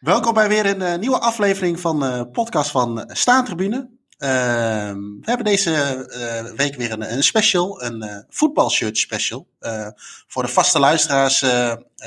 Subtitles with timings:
[0.00, 3.88] Welkom bij weer een uh, nieuwe aflevering van de uh, podcast van Staantribune.
[4.18, 5.70] Ehm, we hebben deze
[6.10, 9.46] uh, week weer een, een special, een uh, voetbalshirt special.
[9.60, 9.88] Uh,
[10.26, 11.44] voor de vaste luisteraars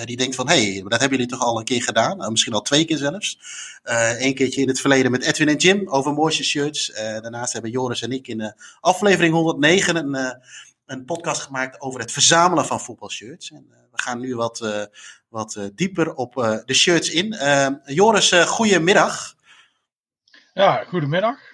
[0.04, 2.32] die denken van, hé, hey, dat hebben jullie toch al een keer gedaan?
[2.32, 3.40] misschien al twee keer zelfs.
[4.18, 6.92] Eén keertje in het verleden met Edwin en Jim over mooiste shirts.
[6.96, 10.42] daarnaast hebben Joris en ik in aflevering 109 een,
[10.94, 13.52] een podcast gemaakt over het verzamelen van voetbalshirts.
[13.52, 14.90] En we gaan nu wat,
[15.30, 16.34] wat dieper op
[16.66, 17.38] de shirts in.
[17.86, 19.36] Joris, goedemiddag.
[20.54, 21.52] Ja, goedemiddag.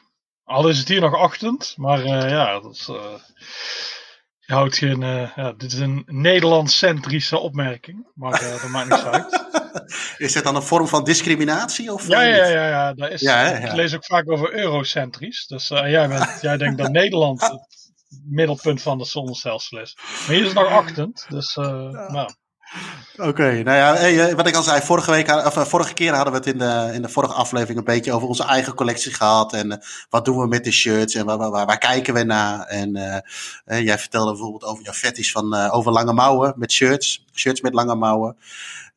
[0.50, 3.14] Al is het hier nog ochtend, maar uh, ja, dat is, uh,
[4.40, 5.02] je houdt geen.
[5.02, 9.48] Uh, ja, dit is een Nederlands-centrische opmerking, maar dat maakt niks uit.
[10.18, 11.94] Is dit dan een vorm van discriminatie?
[11.94, 13.58] Of ja, ja, ja, ja, dat is, ja, ja.
[13.58, 15.48] Ik lees ook vaak over eurocentrisch.
[15.48, 17.79] Dus jij, bent, jij denkt dat Nederland het
[18.24, 19.98] middelpunt van de zonnestelsel is.
[19.98, 22.30] Maar hier is het nog ochtend, dus nou.
[23.18, 26.34] Oké, nou ja, eh, wat ik al zei, vorige, week, of, eh, vorige keer hadden
[26.34, 29.54] we het in de, in de vorige aflevering een beetje over onze eigen collectie gehad.
[29.54, 29.78] En uh,
[30.10, 32.66] wat doen we met de shirts en waar, waar, waar kijken we naar?
[32.66, 37.26] En uh, jij vertelde bijvoorbeeld over jouw fetish van over lange mouwen met shirts.
[37.34, 38.38] Shirts met lange mouwen.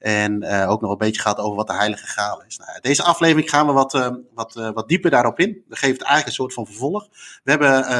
[0.02, 2.58] En ook nog een beetje gehad over wat de heilige graal is.
[2.58, 5.64] Nou, deze aflevering gaan we wat, wat, wat dieper daarop in.
[5.68, 7.08] We geven het eigenlijk een soort van vervolg.
[7.44, 7.92] We hebben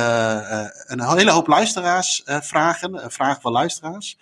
[0.93, 4.19] een hele hoop luisteraars vragen, van luisteraars.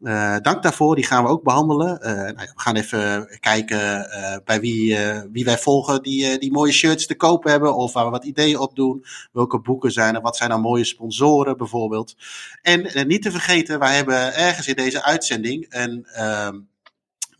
[0.00, 1.98] Uh, dank daarvoor, die gaan we ook behandelen.
[2.02, 4.98] Uh, nou we gaan even kijken uh, bij wie,
[5.32, 7.74] wie wij volgen die, die mooie shirts te koop hebben.
[7.74, 9.04] Of waar we wat ideeën op doen.
[9.32, 10.20] Welke boeken zijn er?
[10.20, 12.16] Wat zijn nou mooie sponsoren bijvoorbeeld?
[12.62, 16.58] En niet te vergeten, wij hebben ergens in deze uitzending een ehm,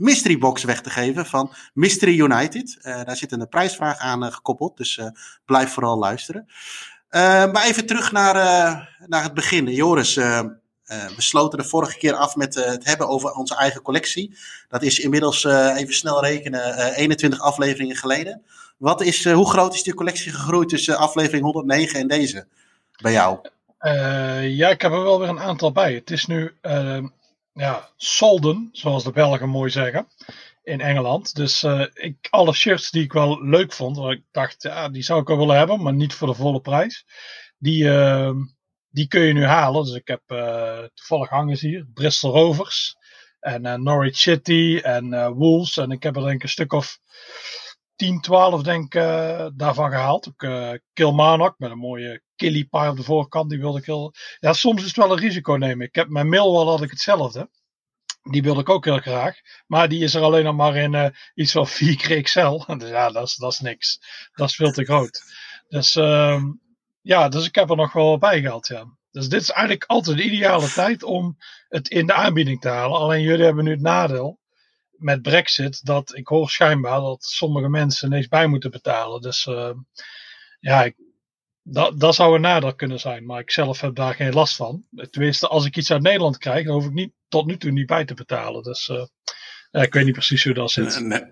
[0.01, 2.79] mystery box weg te geven van Mystery United.
[2.83, 5.01] daar zit een prijsvraag aan gekoppeld, dus
[5.45, 6.47] blijf vooral luisteren.
[7.53, 8.35] maar even terug naar,
[9.07, 9.67] naar het begin.
[9.67, 14.37] Joris, we sloten de vorige keer af met het hebben over onze eigen collectie.
[14.69, 18.43] Dat is inmiddels, even snel rekenen, 21 afleveringen geleden.
[18.77, 22.47] Wat is, hoe groot is die collectie gegroeid tussen aflevering 109 en deze
[23.03, 23.39] bij jou?
[24.43, 25.95] ja, ik heb er wel weer een aantal bij.
[25.95, 26.53] Het is nu
[27.53, 30.09] ja, solden, zoals de Belgen mooi zeggen,
[30.63, 31.35] in Engeland.
[31.35, 31.63] Dus
[31.93, 35.27] ik, alle shirts die ik wel leuk vond, waar ik dacht, ja, die zou ik
[35.27, 37.05] wel willen hebben, maar niet voor de volle prijs.
[37.59, 38.37] Die ehm,
[38.91, 39.85] die kun je nu halen.
[39.85, 42.97] Dus ik heb uh, toevallig hangen hier Bristol Rovers
[43.41, 45.77] en uh, Norwich City en Wolves.
[45.77, 46.99] En ik heb er denk ik een stuk of
[47.97, 48.93] 10, 12 denk
[49.55, 50.29] daarvan gehaald.
[50.29, 53.51] Ook Kilmarnock met een mooie killie pie op de voorkant.
[53.51, 54.15] Die wilde ik heel...
[54.39, 55.87] Ja, soms is het wel een risico nemen.
[55.87, 57.51] Ik heb mijn Millwall had ik hetzelfde.
[58.31, 59.37] Die wilde ik ook heel graag.
[59.67, 62.63] Maar die is er alleen nog maar in iets van 4 keer XL.
[62.79, 64.01] Dus ja, dat is, dat is niks.
[64.33, 65.23] Dat is veel te groot.
[65.69, 65.97] Dus...
[65.97, 66.43] Uh,
[67.03, 68.85] ja, dus ik heb er nog wel bij gehad, ja.
[69.11, 71.37] Dus dit is eigenlijk altijd de ideale tijd om
[71.69, 72.99] het in de aanbieding te halen.
[72.99, 74.39] Alleen jullie hebben nu het nadeel
[74.91, 79.21] met Brexit dat ik hoor schijnbaar dat sommige mensen niks bij moeten betalen.
[79.21, 79.71] Dus uh,
[80.61, 80.97] ja, ik,
[81.73, 83.27] dat, dat zou een nadeel kunnen zijn.
[83.27, 84.85] Maar ik zelf heb daar geen last van.
[85.11, 87.87] Tenminste, als ik iets uit Nederland krijg, dan hoef ik niet, tot nu toe niet
[87.87, 88.63] bij te betalen.
[88.63, 89.05] Dus uh,
[89.71, 91.01] ja, ik weet niet precies hoe dat zit.
[91.01, 91.23] Nee,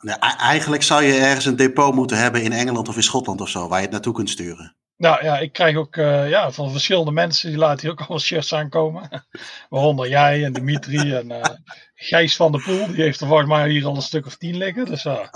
[0.00, 3.48] nou, eigenlijk zou je ergens een depot moeten hebben in Engeland of in Schotland of
[3.48, 4.76] zo, waar je het naartoe kunt sturen.
[4.96, 8.18] Nou ja, ik krijg ook uh, ja, van verschillende mensen, die laten hier ook allemaal
[8.18, 9.26] shirts aankomen.
[9.68, 11.42] Waaronder jij en Dimitri en uh,
[11.94, 14.56] Gijs van der Poel, die heeft er volgens mij hier al een stuk of tien
[14.56, 14.84] liggen.
[14.84, 15.28] Dus uh,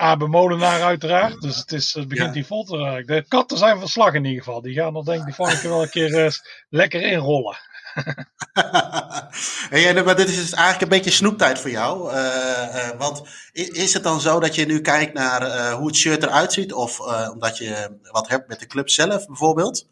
[0.00, 2.34] Abe Molenaar uiteraard, dus het, is, het begint ja.
[2.34, 3.06] hier vol te raken.
[3.06, 5.60] De katten zijn van slag in ieder geval, die gaan er denk ik de volgende
[5.60, 7.58] keer wel een keer lekker inrollen.
[9.70, 12.12] hey, maar dit is dus eigenlijk een beetje snoeptijd voor jou.
[12.12, 13.22] Uh, uh, want
[13.52, 16.72] is het dan zo dat je nu kijkt naar hoe het shirt eruit ziet?
[16.72, 17.00] Of
[17.30, 19.86] omdat je wat hebt met de club zelf bijvoorbeeld?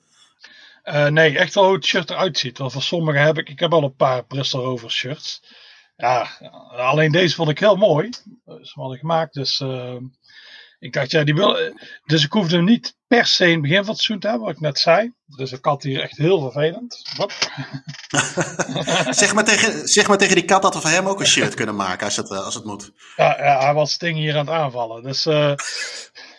[1.09, 2.59] nee, echt wel hoe het shirt eruit ziet.
[2.59, 5.43] Want voor sommigen heb ik, ik heb al een paar Bristol Rovers shirts.
[6.01, 6.29] Ja,
[6.71, 8.09] alleen deze vond ik heel mooi.
[8.45, 9.35] Dus wat ik gemaakt.
[9.35, 9.63] Dus
[10.79, 11.73] ik dacht, ja, die wil.
[12.05, 14.47] Dus ik hoefde hem niet per se in het begin van het seizoen te hebben,
[14.47, 15.13] wat ik net zei.
[15.27, 17.03] Dus ik had hier echt heel vervelend.
[19.21, 21.55] zeg, maar tegen, zeg maar tegen die kat dat we van hem ook een shirt
[21.55, 22.93] kunnen maken als het, als het moet.
[23.17, 25.03] Ja, ja hij was Sting hier aan het aanvallen.
[25.03, 25.55] Dus uh,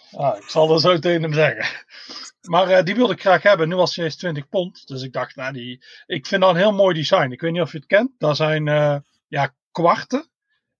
[0.09, 1.65] ja, ik zal dat zo tegen hem zeggen.
[2.41, 3.69] Maar uh, die wilde ik graag hebben.
[3.69, 4.87] Nu was hij eens 20 pond.
[4.87, 7.31] Dus ik dacht, nou, die, ik vind dat een heel mooi design.
[7.31, 8.11] Ik weet niet of je het kent.
[8.17, 8.95] Dat zijn uh,
[9.29, 10.29] ja, kwarten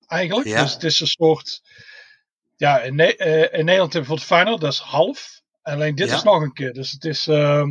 [0.08, 0.48] eigenlijk.
[0.48, 0.62] Ja.
[0.62, 1.62] Dus het is een soort
[2.56, 5.42] ja, in, ne uh, in Nederland hebben we het Feyenoord, dat is half.
[5.62, 6.74] Alleen dit is nog een keer.
[6.74, 7.68] Dus het is uh,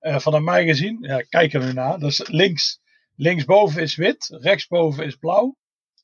[0.00, 1.98] uh, vanuit mij gezien, ja, kijk er nu naar.
[1.98, 2.80] Dus links,
[3.14, 5.56] linksboven is wit, rechtsboven is blauw,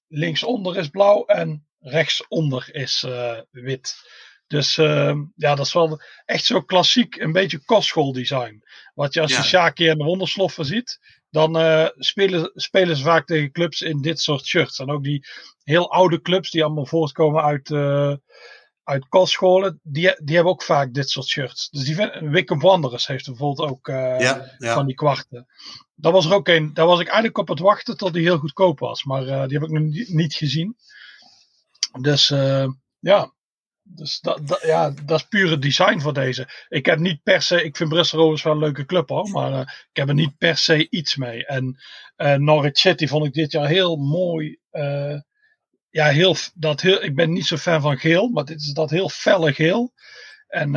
[0.08, 3.94] linksonder is blauw en rechtsonder is uh, wit.
[4.46, 8.62] Dus uh, ja, dat is wel echt zo klassiek, een beetje kostschooldesign.
[8.94, 9.38] Wat je als ja.
[9.38, 10.98] je Shaki en de Wondersloffen ziet,
[11.36, 14.78] dan uh, spelen, spelen ze vaak tegen clubs in dit soort shirts.
[14.78, 15.26] En ook die
[15.64, 18.14] heel oude clubs die allemaal voortkomen uit, uh,
[18.82, 21.68] uit kostscholen, die, die hebben ook vaak dit soort shirts.
[21.70, 24.74] Dus die Wickham Wanderers heeft bijvoorbeeld ook uh, ja, ja.
[24.74, 25.46] van die kwarten.
[25.94, 26.74] Dat was er ook een.
[26.74, 29.04] Daar was ik eigenlijk op het wachten tot die heel goedkoop was.
[29.04, 30.76] Maar die heb ik nog niet gezien.
[32.00, 32.28] Dus
[32.98, 33.32] ja,
[33.88, 36.48] dus dat, ja, dat is pure design voor deze.
[36.68, 39.52] Ik heb niet per se, ik vind Bristol Rovers wel een leuke club hoor, maar
[39.52, 41.46] uh, ik heb er niet per se iets mee.
[41.46, 41.80] En
[42.16, 44.58] uh, Norwich City vond ik dit jaar heel mooi.
[44.72, 45.20] Uh,
[45.90, 48.90] ja, heel, dat heel, ik ben niet zo fan van geel, maar dit is dat
[48.90, 49.92] heel felle geel.
[50.46, 50.72] En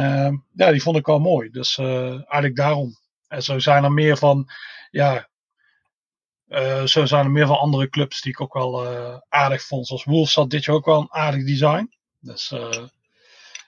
[0.53, 1.49] ja, die vond ik wel mooi.
[1.49, 2.97] Dus eigenlijk daarom.
[3.27, 4.49] En zo zijn er meer van,
[4.91, 5.29] ja,
[6.85, 8.87] zo zijn er meer van andere clubs die ik ook wel
[9.29, 9.87] aardig vond.
[9.87, 11.93] Zoals Wolves had dit jaar ook wel een aardig design.
[12.19, 12.53] Dus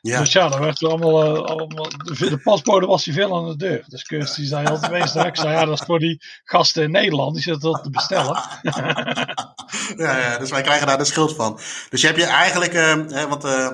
[0.01, 0.19] ja.
[0.19, 3.55] Dus ja, dan werd er allemaal, uh, allemaal de, pasbode was hij veel aan de
[3.55, 3.83] deur.
[3.87, 6.91] Dus Kust die zei altijd meestal, ik zei ja, dat is voor die gasten in
[6.91, 8.41] Nederland, die zitten dat te bestellen.
[10.03, 11.59] ja, ja, dus wij krijgen daar de schuld van.
[11.89, 13.67] Dus je hebt je eigenlijk, uh, want uh,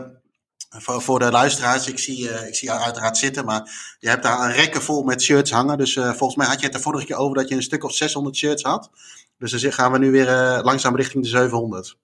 [0.69, 4.39] voor, voor, de luisteraars, ik zie, ik zie jou uiteraard zitten, maar je hebt daar
[4.39, 5.77] een rekken vol met shirts hangen.
[5.77, 7.93] Dus volgens mij had je het de vorige keer over dat je een stuk of
[7.93, 8.89] 600 shirts had.
[9.37, 11.97] Dus dan gaan we nu weer langzaam richting de 700.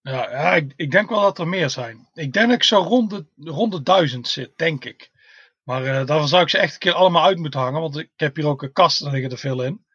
[0.00, 2.08] Ja, ja ik, ik, denk wel dat er meer zijn.
[2.14, 5.10] Ik denk dat ik zo rond de, rond de duizend zit, denk ik.
[5.62, 7.80] Maar uh, daarvan zou ik ze echt een keer allemaal uit moeten hangen.
[7.80, 9.86] Want ik heb hier ook een kast, daar liggen er veel in.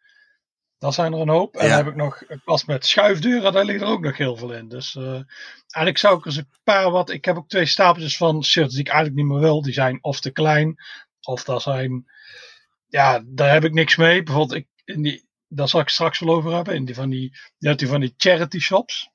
[0.78, 1.56] Daar zijn er een hoop.
[1.56, 4.36] En dan heb ik nog een kast met schuifdeuren, daar liggen er ook nog heel
[4.36, 4.68] veel in.
[4.68, 5.20] Dus uh,
[5.70, 7.10] eigenlijk zou ik er eens een paar wat...
[7.10, 9.62] Ik heb ook twee stapeltjes van shirts die ik eigenlijk niet meer wil.
[9.62, 10.74] Die zijn of te klein,
[11.20, 12.04] of dat zijn...
[12.86, 14.22] Ja, daar heb ik niks mee.
[14.22, 16.74] Bijvoorbeeld, ik, in die, daar zal ik straks wel over hebben.
[16.74, 19.10] In die van die, die van die charity shops.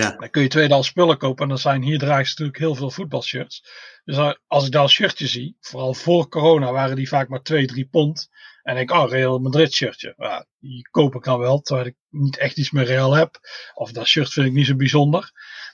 [0.00, 0.16] Ja.
[0.16, 1.42] Dan kun je tweedehands spullen kopen.
[1.42, 3.64] En dan zijn hier draagt natuurlijk heel veel voetbalshirts.
[4.04, 7.66] Dus als ik daar een shirtje zie, vooral voor corona waren die vaak maar 2,
[7.66, 8.28] 3 pond.
[8.62, 10.14] En ik, oh, Real Madrid shirtje.
[10.16, 13.38] Ja, die koop ik dan wel, terwijl ik niet echt iets met Real heb.
[13.74, 15.30] Of dat shirt vind ik niet zo bijzonder.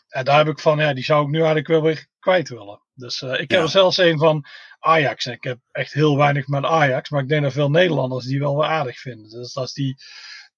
[0.08, 2.82] En daar heb ik van, ja, die zou ik nu eigenlijk wel weer kwijt willen.
[2.94, 4.44] Dus uh, ik heb er zelfs een van
[4.78, 5.26] Ajax.
[5.26, 7.10] En ik heb echt heel weinig met Ajax.
[7.10, 9.30] Maar ik denk dat veel Nederlanders die wel weer aardig vinden.
[9.30, 9.96] Dus dat is die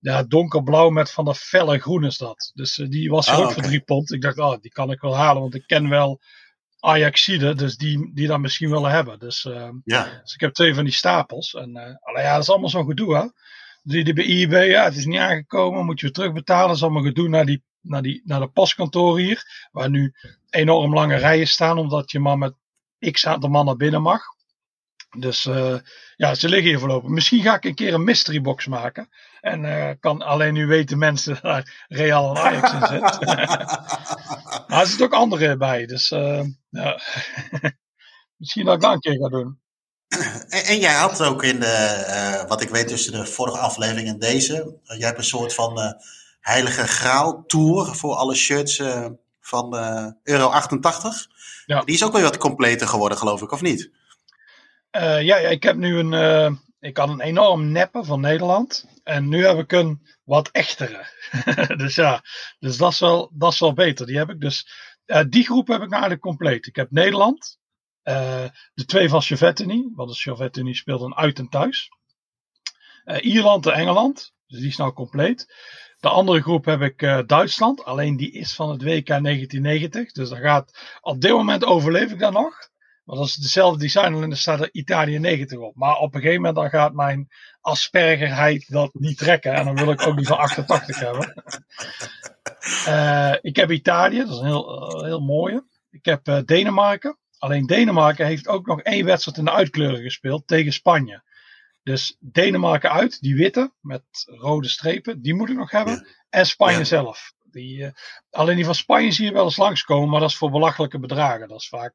[0.02, 2.50] ja, donkerblauw met van de felle groen is dat.
[2.54, 4.12] Dus uh, die was er oh, ook voor drie pond.
[4.12, 6.20] Ik dacht, oh, die kan ik wel halen, want ik ken wel
[6.80, 9.18] Ajaxide, dus die, die dan misschien willen hebben.
[9.18, 10.20] Dus, uh, ja.
[10.22, 11.54] dus ik heb twee van die stapels.
[11.54, 13.26] En uh, ja, dat is allemaal zo'n gedoe, hè.
[13.82, 16.66] Die, die bij eBay, ja, het is niet aangekomen, moet je weer terugbetalen.
[16.66, 20.14] Dat is allemaal gedoe naar, die, naar, die, naar de postkantoor hier, waar nu
[20.50, 22.54] enorm lange rijen staan, omdat je maar met
[23.10, 24.22] x aantal man naar binnen mag.
[25.18, 25.76] Dus uh,
[26.16, 27.10] ja, ze liggen hier voorlopig.
[27.10, 29.08] Misschien ga ik een keer een mystery box maken.
[29.40, 33.00] En uh, kan alleen nu weten mensen daar Real en Ajax in zit.
[34.68, 35.86] maar er zitten ook andere bij.
[35.86, 37.00] Dus uh, ja.
[38.36, 39.60] misschien dat ik dat een keer ga doen.
[40.48, 44.18] En, en, jij had ook in de, wat ik weet tussen de vorige aflevering en
[44.18, 44.80] deze.
[44.82, 45.96] jij hebt een soort van
[46.40, 48.82] heilige graal tour voor alle shirts
[49.40, 49.74] van
[50.22, 51.26] Euro 88.
[51.66, 51.80] Ja.
[51.80, 53.90] Die is ook weer wat completer geworden geloof ik, of niet?
[54.96, 56.12] Uh, ja, ik heb nu een.
[56.12, 56.50] Uh,
[56.80, 58.86] ik had een enorm neppe van Nederland.
[59.02, 61.06] En nu heb ik een wat echtere.
[61.76, 62.22] dus ja,
[62.58, 64.06] dus dat is, wel, dat is wel beter.
[64.06, 64.68] Die heb ik dus.
[65.06, 66.66] Uh, die groep heb ik nou eigenlijk compleet.
[66.66, 67.58] Ik heb Nederland.
[68.02, 69.90] de twee van Chauvettini.
[69.94, 71.88] Want de Chauvettini speelt dan uit en thuis.
[73.20, 74.32] Ierland en Engeland.
[74.46, 75.54] Dus die is nou compleet.
[76.00, 77.84] De andere groep heb ik Duitsland.
[77.84, 80.12] Alleen die is van het WK 1990.
[80.12, 80.98] Dus dat gaat.
[81.00, 82.70] Op dit moment overleef ik dat nog.
[83.04, 85.76] Want als het dezelfde design dan staat er Italië 90 op.
[85.76, 87.28] Maar op een gegeven moment dan gaat mijn
[87.60, 89.52] aspergerheid dat niet trekken.
[89.52, 91.42] En dan wil ik ook die van 88 hebben.
[92.88, 95.64] Uh, ik heb Italië, dat is een heel, uh, heel mooie.
[95.90, 97.18] Ik heb uh, Denemarken.
[97.38, 101.22] Alleen Denemarken heeft ook nog één wedstrijd in de uitkleuren gespeeld tegen Spanje.
[101.82, 105.94] Dus Denemarken uit, die witte met rode strepen, die moet ik nog hebben.
[105.94, 106.04] Ja.
[106.28, 106.84] En Spanje ja.
[106.84, 107.32] zelf.
[107.50, 107.92] Die,
[108.30, 111.48] alleen die van Spanje zie je wel eens langskomen, maar dat is voor belachelijke bedragen.
[111.48, 111.94] Dat is vaak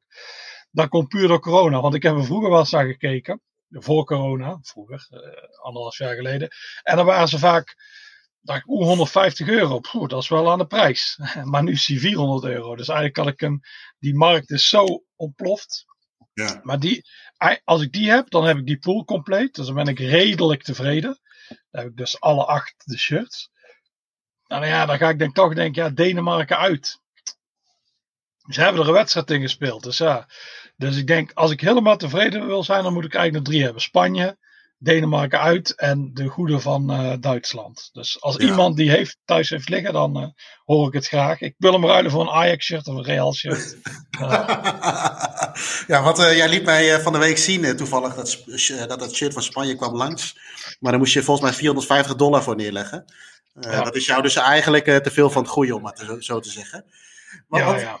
[0.70, 1.80] dat komt puur door corona.
[1.80, 3.40] Want ik heb er vroeger wel eens naar gekeken.
[3.70, 6.48] Voor corona, vroeger, uh, anderhalf jaar geleden.
[6.82, 7.76] En dan waren ze vaak,
[8.40, 9.80] dacht ik, 150 euro.
[10.06, 11.20] Dat is wel aan de prijs.
[11.50, 12.76] maar nu is die 400 euro.
[12.76, 13.60] Dus eigenlijk kan ik hem,
[13.98, 15.86] die markt is zo ontploft.
[16.32, 16.60] Ja.
[16.62, 17.04] Maar die,
[17.64, 19.54] als ik die heb, dan heb ik die pool compleet.
[19.54, 21.18] Dus dan ben ik redelijk tevreden.
[21.48, 23.50] Dan heb ik dus alle acht de shirts.
[24.46, 27.00] Nou ja, dan ga ik denk toch denken, ja, Denemarken uit.
[28.48, 29.82] Ze hebben er een wedstrijd in gespeeld.
[29.82, 30.26] Dus ja.
[30.76, 33.64] Dus ik denk, als ik helemaal tevreden wil zijn, dan moet ik eigenlijk nog drie
[33.64, 33.82] hebben.
[33.82, 34.36] Spanje,
[34.80, 37.88] Denemarken uit en de goede van uh, Duitsland.
[37.92, 38.46] Dus als Ja.
[38.46, 40.26] iemand die heeft, thuis heeft liggen, dan eh,
[40.64, 41.40] hoor ik het graag.
[41.40, 43.76] Ik wil hem ruilen voor een Ajax-shirt of een Real-shirt.
[45.86, 48.42] ja, wat eh, jij liet mij eh, van de week zien, eh, toevallig, dat,
[48.88, 50.38] dat dat shirt van Spanje kwam langs.
[50.80, 53.04] Maar daar moest je volgens mij 450 dollar voor neerleggen.
[53.54, 53.82] Eh, Ja.
[53.82, 56.40] Dat is jou dus eigenlijk eh, te veel van het goede, om maar te, zo,
[56.40, 56.84] te zeggen.
[57.48, 57.98] Maar ja, wat, ja.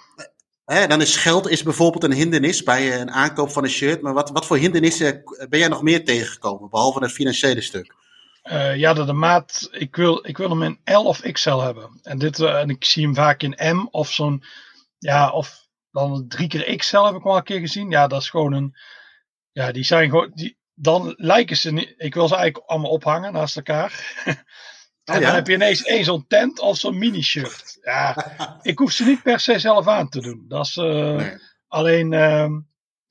[0.68, 4.02] Dan is geld is bijvoorbeeld een hindernis bij eh, een aankoop van een shirt.
[4.02, 7.94] Maar wat, wat voor hindernissen ben jij nog meer tegengekomen, behalve het financiële stuk?
[8.42, 12.00] Eh, ja, de, maat, ik wil, ik wil hem in L of XL hebben.
[12.02, 14.44] En, dit, eh, en ik zie hem vaak in M of zo'n,
[14.98, 17.90] ja, of dan drie keer XL heb ik wel een keer gezien.
[17.90, 18.76] Ja, dat is gewoon een,
[19.52, 23.32] ja, die zijn gewoon, die, dan lijken ze niet, ik wil ze eigenlijk allemaal ophangen
[23.32, 23.92] naast elkaar.
[25.14, 25.26] en ja?
[25.26, 27.78] dan heb je ineens één zo'n tent of zo'n mini-shirt.
[27.82, 28.16] Ja,
[28.62, 30.44] ik hoef ze niet per se zelf aan te doen.
[30.48, 30.84] Dat is, eh,
[31.14, 31.32] Nee.
[31.68, 32.52] alleen, ehm,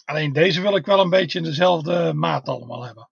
[0.05, 3.09] alleen deze wil ik wel een beetje in dezelfde maat allemaal hebben.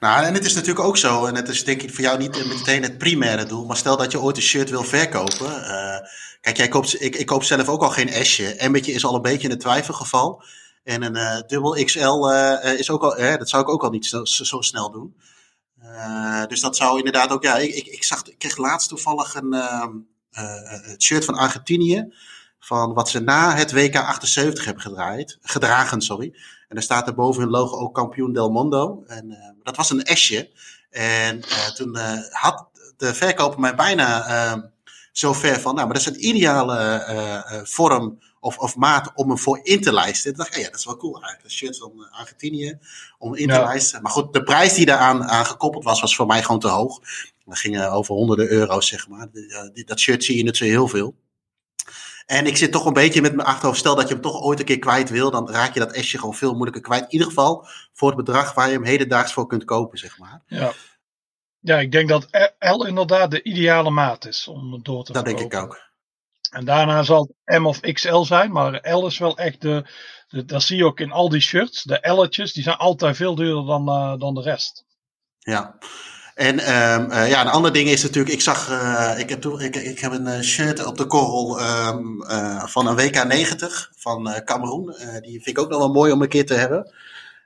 [0.00, 2.46] Nou, en het is natuurlijk ook zo, en het is denk ik voor jou niet
[2.46, 5.64] meteen het primaire doel, maar stel dat je ooit een shirt wil verkopen.
[5.64, 6.08] eh,
[6.40, 8.54] kijk, jij koopt, ik, ik koop zelf ook al geen S'je.
[8.54, 10.42] Emmetje is al een beetje een twijfelgeval.
[10.84, 12.28] En een eh, dubbel XL
[12.78, 15.16] is ook al, dat zou ik ook al niet zo, zo snel doen.
[15.80, 19.34] Eh, dus dat zou inderdaad ook, ja, ik, ik, ik, zag, ik kreeg laatst toevallig
[19.34, 19.90] een ehm,
[20.30, 22.12] eh, het shirt van Argentinië.
[22.60, 26.00] Van wat ze na het WK 78 hebben gedraaid, gedragen.
[26.00, 26.34] Sorry.
[26.70, 29.04] En daar staat er boven hun logo ook kampioen Del Mondo.
[29.06, 30.50] En eh, dat was een S'je.
[30.90, 31.98] En eh, toen
[32.30, 34.62] had de verkoper mij bijna eh,
[35.12, 39.38] zo ver van, nou, maar dat is een ideale vorm of, of maat om hem
[39.38, 40.34] voor in te lijsten.
[40.34, 41.44] Toen dacht ik, ja, dat is wel cool eigenlijk.
[41.44, 42.78] Een shirt van eh, Argentinië
[43.18, 43.64] om in te Ja.
[43.64, 44.02] lijsten.
[44.02, 47.00] Maar goed, de prijs die daaraan aan gekoppeld was, was voor mij gewoon te hoog.
[47.44, 49.28] Dat ging over honderden euro's, zeg maar.
[49.84, 51.14] Dat shirt zie je niet zo heel veel.
[52.26, 53.78] En ik zit toch een beetje met mijn achterhoofd.
[53.78, 56.18] Stel dat je hem toch ooit een keer kwijt wil, dan raak je dat S'je
[56.18, 57.02] gewoon veel moeilijker kwijt.
[57.02, 60.42] In ieder geval voor het bedrag waar je hem hedendaags voor kunt kopen, zeg maar.
[60.46, 60.72] Ja.
[61.60, 62.28] Ja, ik denk dat
[62.58, 65.89] L inderdaad de ideale maat is om door te Dat denk ik ook.
[66.50, 69.84] En daarna zal het M of XL zijn, maar L is wel echt de,
[70.28, 71.82] dat zie je ook in al die shirts.
[71.82, 74.84] De L'tjes, die zijn altijd veel duurder dan, eh, dan de rest.
[75.38, 75.78] Ja.
[76.40, 79.60] En ehm, eh, ja, een ander ding is natuurlijk, ik zag, eh, ik, heb toen,
[79.60, 84.42] ik, ik heb een shirt op de korrel ehm, eh, van een WK 90 van
[84.44, 84.94] Cameroen.
[85.20, 86.92] Die vind ik ook nog wel mooi om een keer te hebben.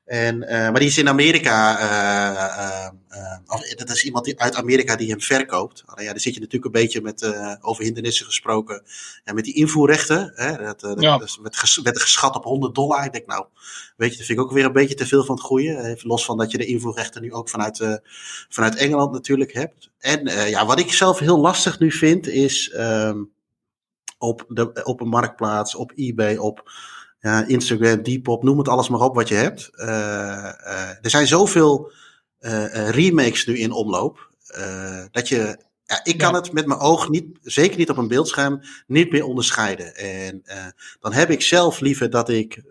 [0.05, 2.91] En, eh, maar die is in Amerika, eh,
[3.47, 5.83] of, dat is iemand die, uit Amerika die hem verkoopt.
[5.87, 8.83] Alleen ja, daar zit je natuurlijk een beetje met, eh, over hindernissen gesproken.
[9.25, 11.19] En met die invoerrechten, hè, dat, eh, dat, Ja.
[11.19, 13.05] dat werd, ges- werd geschat op 100 dollar.
[13.05, 13.47] Ik denk nou,
[13.97, 15.83] weet je, dat vind ik ook weer een beetje te veel van het goede.
[15.83, 17.95] Even los van dat je de invoerrechten nu ook vanuit, eh,
[18.49, 19.91] vanuit Engeland natuurlijk hebt.
[19.99, 23.23] En eh, ja, wat ik zelf heel lastig nu vind, is ehm,
[24.19, 26.71] op, de, op een marktplaats, op eBay, op
[27.25, 29.71] ja, Instagram, Depop, noem het alles maar op wat je hebt.
[29.75, 29.89] Eh,
[30.49, 31.93] eh, er zijn zoveel
[32.39, 34.29] eh, remakes nu in omloop,
[35.11, 36.39] dat je, ja, ik kan Ja.
[36.39, 39.95] het met mijn oog niet, zeker niet op een beeldscherm, niet meer onderscheiden.
[39.97, 40.43] En
[41.01, 42.63] dan heb ik zelf liever dat ik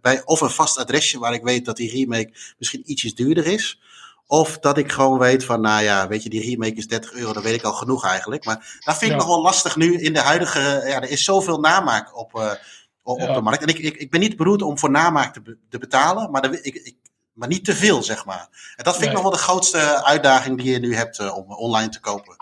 [0.00, 3.80] bij of een vast adresje waar ik weet dat die remake misschien ietsjes duurder is.
[4.26, 7.32] Of dat ik gewoon weet van, nou ja, weet je, die remake is 30 euro,
[7.32, 8.44] dan weet ik al genoeg eigenlijk.
[8.44, 9.24] Maar dat vind ik Ja.
[9.24, 12.58] nog wel lastig nu in de huidige, ja, er is zoveel namaak op,
[13.06, 13.34] op, Ja.
[13.34, 13.62] de markt.
[13.62, 16.52] En ik, ik, ik ben niet beroerd om voor namaak te, be- te betalen, maar,
[16.52, 16.96] ik, ik,
[17.32, 18.74] maar niet te veel, zeg maar.
[18.76, 21.52] En dat vind ik nog wel de grootste uitdaging die je nu hebt eh, om
[21.52, 22.36] online te kopen.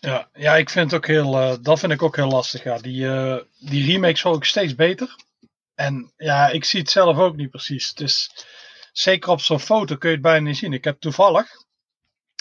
[0.00, 2.62] Ja, ja ik vind het ook heel, eh, dat vind ik ook heel lastig.
[2.64, 2.78] Ja.
[2.78, 5.16] Die, eh, die remakes worden ook steeds beter.
[5.74, 7.88] En ja, ik zie het zelf ook niet precies.
[7.88, 8.30] Het is,
[8.92, 10.72] zeker op zo'n foto kun je het bijna niet zien.
[10.72, 11.46] Ik heb toevallig,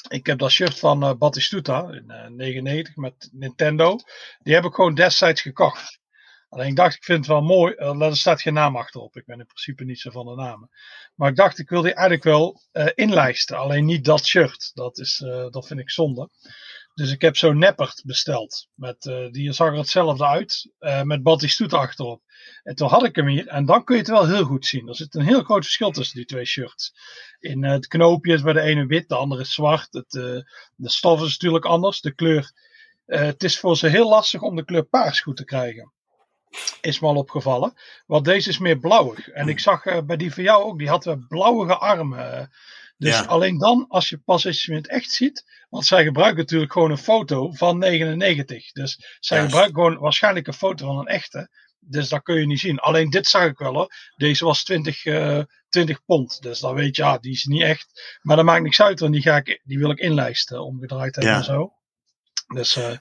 [0.10, 3.96] ik heb dat shirt van eh Batistuta in eh 99 met Nintendo.
[4.40, 6.00] Die heb ik gewoon destijds gekocht.
[6.58, 7.74] Alleen ik dacht, ik vind het wel mooi.
[7.74, 9.16] eh, er staat geen naam achterop.
[9.16, 10.70] Ik ben in principe niet zo van de namen.
[11.16, 13.58] Maar ik dacht, ik wil die eigenlijk wel eh, inlijsten.
[13.58, 14.72] Alleen niet dat shirt.
[14.74, 16.30] Dat, is, eh, dat vind ik zonde.
[16.94, 18.68] Dus ik heb zo'n neppert besteld.
[18.74, 20.72] Met, die zag er hetzelfde uit.
[20.80, 22.22] eh, met Batistuta achterop.
[22.64, 23.48] En toen had ik hem hier.
[23.48, 24.88] En dan kun je het wel heel goed zien.
[24.88, 26.94] Er zit een heel groot verschil tussen die twee shirts.
[27.40, 29.88] In het knoopje is bij de ene wit, de andere zwart.
[29.94, 30.12] Het,
[30.76, 32.02] de stof is natuurlijk anders.
[32.02, 32.52] De kleur.
[33.06, 35.92] het is voor ze heel lastig om de kleur paars goed te krijgen.
[36.82, 37.74] Is me al opgevallen.
[38.06, 39.30] Want deze is meer blauwig.
[39.30, 40.78] En ik zag eh, bij die van jou ook.
[40.78, 42.34] Die had wel blauwige armen.
[42.40, 42.46] eh.
[42.98, 43.24] Dus Ja.
[43.26, 45.66] alleen dan, als je pas eens in het echt ziet.
[45.70, 48.72] Want zij gebruiken natuurlijk gewoon een foto van 99.
[48.72, 49.52] Dus zij Juist.
[49.54, 51.50] gebruiken gewoon waarschijnlijk een foto van een echte.
[51.80, 52.80] Dus dat kun je niet zien.
[52.80, 53.94] Alleen dit zag ik wel hoor.
[54.16, 55.40] Deze was 20, eh
[55.70, 56.42] 20 pond.
[56.42, 58.18] Dus dan weet je, ja, die is niet echt.
[58.22, 60.64] Maar dat maakt niks uit, want die, ga ik, die wil ik inlijsten.
[60.64, 61.38] Omgedraaid hebben Ja.
[61.40, 61.74] en zo.
[62.48, 62.92] Dus, eh,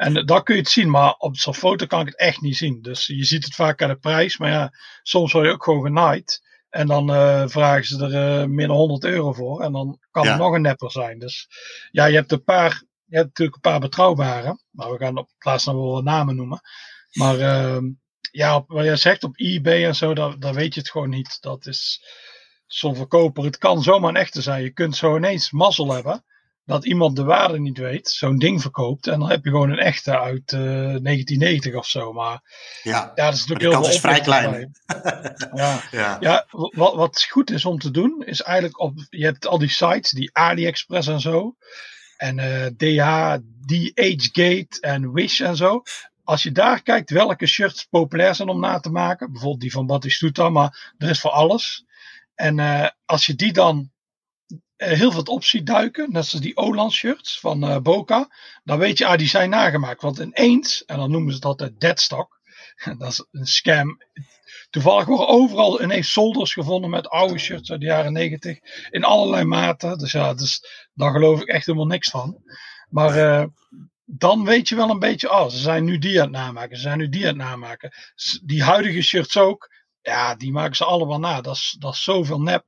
[0.00, 2.56] en daar kun je het zien, maar op zo'n foto kan ik het echt niet
[2.56, 2.82] zien.
[2.82, 4.38] Dus je ziet het vaak aan de prijs.
[4.38, 6.42] Maar ja, soms word je ook gewoon genaaid.
[6.68, 7.06] En dan
[7.50, 9.62] vragen ze er meer dan 100 euro voor.
[9.62, 10.30] En dan kan ja.
[10.30, 11.18] het nog een nepper zijn.
[11.18, 11.48] Dus
[11.90, 14.60] ja, je hebt een paar, je hebt natuurlijk een paar betrouwbare.
[14.70, 16.60] Maar we gaan op plaats nog wel namen noemen.
[17.12, 17.84] Maar ehm,
[18.30, 21.40] ja, wat jij zegt op eBay en zo, dan, dan weet je het gewoon niet.
[21.40, 22.04] Dat is
[22.66, 23.44] zo'n verkoper.
[23.44, 24.62] Het kan zomaar een echte zijn.
[24.62, 26.24] Je kunt zo ineens mazzel hebben
[26.70, 29.06] dat iemand de waarde niet weet, zo'n ding verkoopt.
[29.06, 32.12] En dan heb je gewoon een echte uit uh, eh, 1990 of zo.
[32.12, 32.40] Maar
[32.82, 33.94] ja, dat is natuurlijk heel veel.
[33.94, 34.72] is vrij klein.
[35.54, 36.16] ja, ja.
[36.20, 39.06] ja wat, wat goed is om te doen, is eigenlijk op.
[39.08, 41.56] Je hebt al die sites, die AliExpress en zo.
[42.16, 43.36] En uh, DH,
[43.66, 45.82] DHgate en Wish en zo.
[46.24, 49.86] Als je daar kijkt welke shirts populair zijn om na te maken, bijvoorbeeld die van
[49.86, 51.84] Batistuta, maar er is voor alles.
[52.34, 53.90] En uh, als je die dan
[54.80, 58.28] heel veel op ziet duiken, net zoals die Olan shirts van uh, Boca,
[58.64, 60.02] dan weet je, ah, die zijn nagemaakt.
[60.02, 62.40] Want ineens, en dan noemen ze dat de deadstock,
[62.98, 64.00] dat is een scam.
[64.70, 68.58] Toevallig worden overal ineens solders gevonden met oude shirts uit de jaren negentig,
[68.90, 69.98] in allerlei maten.
[69.98, 72.42] Dus ja, dus, daar geloof ik echt helemaal niks van.
[72.88, 73.48] Maar
[74.04, 76.82] dan weet je wel een beetje, oh, ze zijn nu die aan het namaken, ze
[76.82, 77.92] zijn nu die aan het namaken.
[78.42, 79.70] Die huidige shirts ook,
[80.02, 81.40] ja, die maken ze allemaal na.
[81.40, 82.64] Dat is, dat is zoveel nep.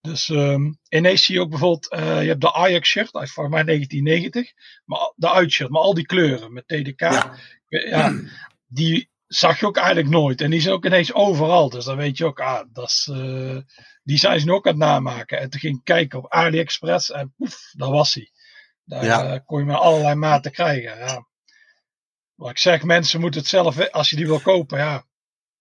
[0.00, 3.48] Dus um, ineens zie je ook bijvoorbeeld, uh, je hebt de Ajax shirt uit voor
[3.48, 4.52] mij 1990,
[4.84, 7.36] maar de uitshirt, maar al die kleuren met TDK, ja.
[7.68, 8.14] ja.
[8.66, 10.40] die zag je ook eigenlijk nooit.
[10.40, 11.70] En die zijn ook ineens overal.
[11.70, 13.58] Dus dan weet je ook, ah, dat is, uh,
[14.02, 15.38] die zijn ze nu ook aan het namaken.
[15.38, 18.30] En toen ging ik kijken op AliExpress en poef, daar was hij.
[18.84, 19.34] Daar ja.
[19.34, 20.98] uh, kon je maar allerlei maten krijgen.
[20.98, 21.26] Ja.
[22.34, 25.04] Wat ik zeg, mensen moeten het zelf, als je die wil kopen, ja,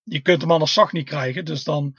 [0.03, 1.45] je kunt hem anders zacht niet krijgen.
[1.45, 1.97] Dus dan,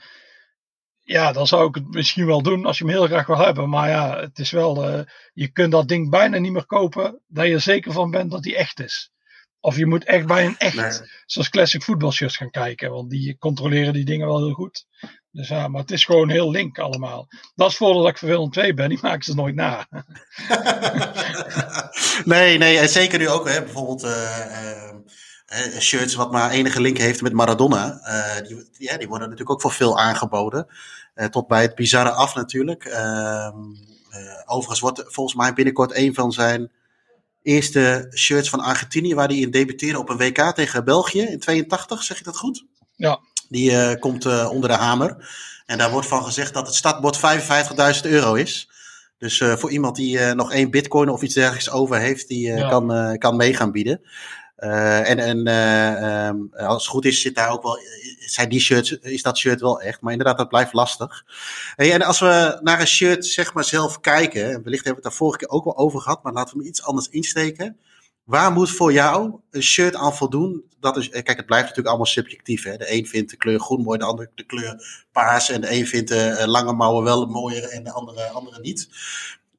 [1.03, 3.69] ja, dan zou ik het misschien wel doen als je hem heel graag wil hebben.
[3.69, 5.01] Maar ja, het is wel, uh,
[5.33, 7.21] je kunt dat ding bijna niet meer kopen.
[7.27, 9.11] Dat je er zeker van bent dat hij echt is.
[9.59, 12.91] Of je moet echt bij een echt, zoals classic voetbalshirts gaan kijken.
[12.91, 14.85] Want die controleren die dingen wel heel goed.
[15.31, 17.27] Dus ja, maar het is gewoon heel link allemaal.
[17.55, 19.87] Dat is voordat ik vervelend 2 ben, die maken ze nooit na.
[22.23, 24.95] nee, nee, en zeker nu ook, hè, bijvoorbeeld uh, uh,
[25.79, 27.99] shirts wat maar enige link heeft met Maradona.
[28.03, 30.67] Uh, die, ja, die worden natuurlijk ook voor veel aangeboden.
[31.29, 32.85] tot bij het bizarre af natuurlijk.
[32.85, 33.57] Ehm,
[34.45, 36.71] overigens wordt volgens mij binnenkort een van zijn
[37.43, 42.03] eerste shirts van Argentinië, waar hij in debuteerde op een WK tegen België in 82,
[42.03, 42.65] zeg je dat goed?
[42.95, 43.19] Ja.
[43.49, 45.29] Die komt onder de hamer.
[45.65, 48.69] En daar wordt van gezegd dat het startbord 55.000 euro is.
[49.17, 52.69] Dus voor iemand die nog één bitcoin of iets dergelijks over heeft, die ja.
[52.69, 54.01] kan, kan mee gaan bieden.
[54.61, 57.79] En en um, als het goed is, zit daar ook wel,
[58.19, 60.01] zijn die shirts, is dat shirt wel echt.
[60.01, 61.25] Maar inderdaad, dat blijft lastig.
[61.75, 65.03] En als we naar een shirt zeg maar zelf kijken, en wellicht hebben we het
[65.03, 67.77] daar vorige keer ook wel over gehad, maar laten we hem iets anders insteken.
[68.23, 70.63] Waar moet voor jou een shirt aan voldoen?
[70.79, 72.63] Dat is, kijk, het blijft natuurlijk allemaal subjectief.
[72.63, 72.77] Hè?
[72.77, 75.49] De een vindt de kleur groen mooi, de ander de kleur paars.
[75.49, 78.89] En de een vindt de eh, lange mouwen wel mooier en de andere, andere niet.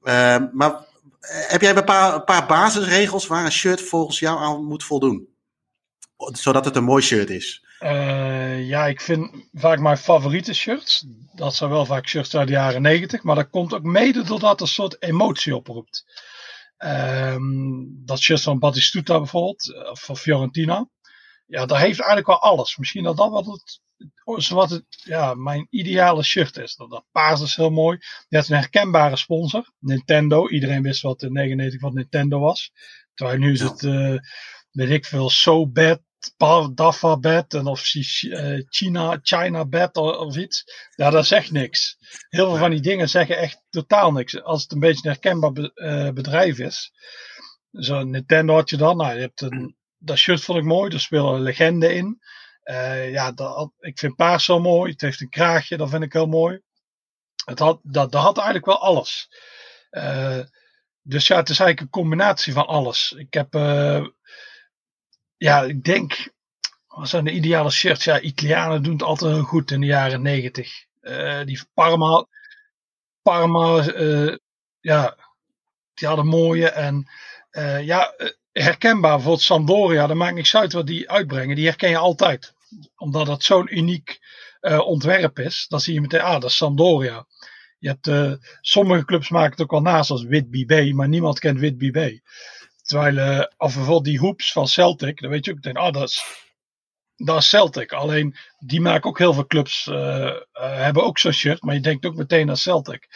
[0.03, 0.81] Uh, maar eh,
[1.29, 5.29] heb jij een paar, paar basisregels waar een shirt volgens jou aan moet voldoen?
[6.17, 7.65] Zodat het een mooi shirt is.
[7.81, 11.05] Uh, ja, ik vind vaak mijn favoriete shirts.
[11.35, 13.23] Dat zijn wel vaak shirts uit de jaren negentig.
[13.23, 16.05] Maar dat komt ook mede doordat het een soort emotie oproept.
[16.79, 20.89] Um, dat shirt van Batistuta bijvoorbeeld, eh, van Fiorentina.
[21.47, 22.77] Ja, daar heeft eigenlijk wel alles.
[22.77, 23.81] Misschien dat dat wat het,
[24.49, 26.75] wat het ja, mijn ideale shirt is.
[26.77, 27.99] Dat, dat paars is heel mooi.
[28.29, 30.49] Hebt een herkenbare sponsor, Nintendo.
[30.49, 32.73] Iedereen wist wat de 99 van Nintendo was.
[33.15, 34.19] Terwijl nu is het, uh,
[34.71, 36.01] weet ik veel, So Bad
[36.75, 40.65] Dafabet en of uh, China, China Bed of, iets.
[40.95, 41.97] Ja, dat zegt niks.
[42.29, 44.43] Heel veel van die dingen zeggen echt totaal niks.
[44.43, 46.93] Als het een beetje een herkenbaar uh, bedrijf is.
[47.73, 48.97] Zo Nintendo had je dan.
[48.97, 50.91] Nou, je hebt een, dat shirt vond ik mooi.
[50.91, 52.21] Daar spelen legende in.
[52.65, 54.93] Uh, ja, dat, ik vind paars zo mooi.
[54.93, 56.61] Het heeft een kraagje, dat vind ik heel mooi.
[57.45, 59.29] Het had, dat, dat had eigenlijk wel alles.
[61.03, 63.13] dus ja, het is eigenlijk een combinatie van alles.
[63.13, 63.53] Ik heb
[65.37, 66.33] ja, ik denk,
[66.87, 68.05] wat zijn de ideale shirts?
[68.05, 70.85] Ja, Italianen doen het altijd heel goed in de jaren negentig.
[71.45, 72.27] Die Parma,
[73.23, 73.83] Parma,
[74.81, 75.17] ja,
[75.95, 77.09] die hadden mooie en
[77.85, 78.15] ja,
[78.53, 79.21] herkenbaar.
[79.21, 81.57] voor het Sampdoria, dat maakt niks uit wat die uitbrengen.
[81.57, 82.55] Die herken je altijd.
[82.97, 84.21] Omdat het zo'n uniek
[84.85, 85.67] ontwerp is.
[85.69, 87.27] Dan zie je meteen, ah, dat is Sampdoria.
[87.79, 91.59] Je hebt, sommige clubs maken het ook wel naast als Wit BB, maar niemand kent
[91.59, 92.19] Wit BB.
[92.83, 96.09] Terwijl, uh, of bijvoorbeeld die hoops van Celtic, dan weet je ook meteen, ah, dat
[96.09, 96.25] is,
[97.17, 97.93] dat is Celtic.
[97.93, 99.85] Alleen, die maken ook heel veel clubs,
[100.53, 103.09] hebben ook zo'n shirt, maar je denkt ook meteen aan Celtic.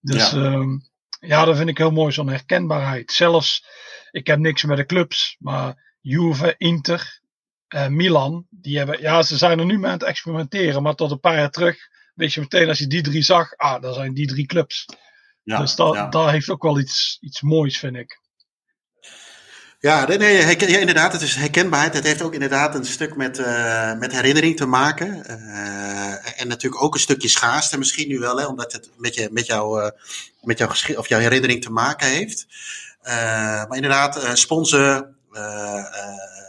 [0.00, 0.89] Dus ja, um,
[1.20, 3.12] ja dat vind ik heel mooi, zo'n herkenbaarheid.
[3.12, 3.66] Zelfs,
[4.10, 7.20] ik heb niks met de clubs, maar Juve, Inter,
[7.88, 11.20] Milan, die hebben, ja, ze zijn er nu mee aan het experimenteren, maar tot een
[11.20, 11.88] paar jaar terug
[12.20, 14.86] weet je meteen als je die drie zag, ah, dat zijn die drie clubs.
[15.42, 16.08] Ja, dus dat, ja.
[16.08, 18.20] dat heeft ook wel iets, iets moois, vind ik.
[19.82, 21.94] Ja, nee, ja, inderdaad, het is herkenbaarheid.
[21.94, 25.24] Het heeft ook inderdaad een stuk met, uh, met herinnering te maken.
[25.28, 29.28] Uh, en natuurlijk ook een stukje schaarste misschien nu wel, hè, omdat het met, je,
[29.32, 29.90] met, jou, uh,
[30.42, 32.46] met jouw, of jouw herinnering te maken heeft.
[33.68, 35.16] maar inderdaad, sponsoren,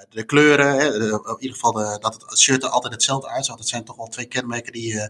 [0.10, 3.58] de kleuren, hè, in ieder geval de, dat het shirt er altijd hetzelfde uitzag.
[3.58, 5.10] Dat zijn toch wel twee kenmerken die,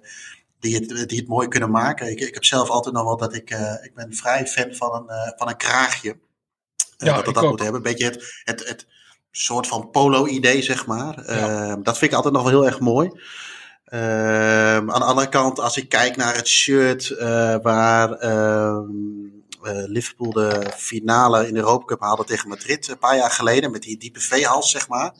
[0.60, 2.12] die, het, die het mooi kunnen maken.
[2.12, 3.50] Ik, ik heb zelf altijd nog wel dat ik,
[3.82, 6.18] ik ben vrij fan van een, van een kraagje.
[7.02, 7.78] Eh, ja, dat dat moet hebben.
[7.78, 8.88] Een beetje het, het, het
[9.32, 11.18] soort van polo-idee, zeg maar.
[11.18, 13.12] Ehm, dat vind ik altijd nog wel heel erg mooi.
[13.86, 18.80] Ehm, aan de andere kant, als ik kijk naar het shirt uh, waar uh,
[19.86, 23.82] Liverpool de finale in de Europa Cup haalde tegen Madrid een paar jaar geleden, met
[23.82, 25.14] die diepe V-hals, zeg maar.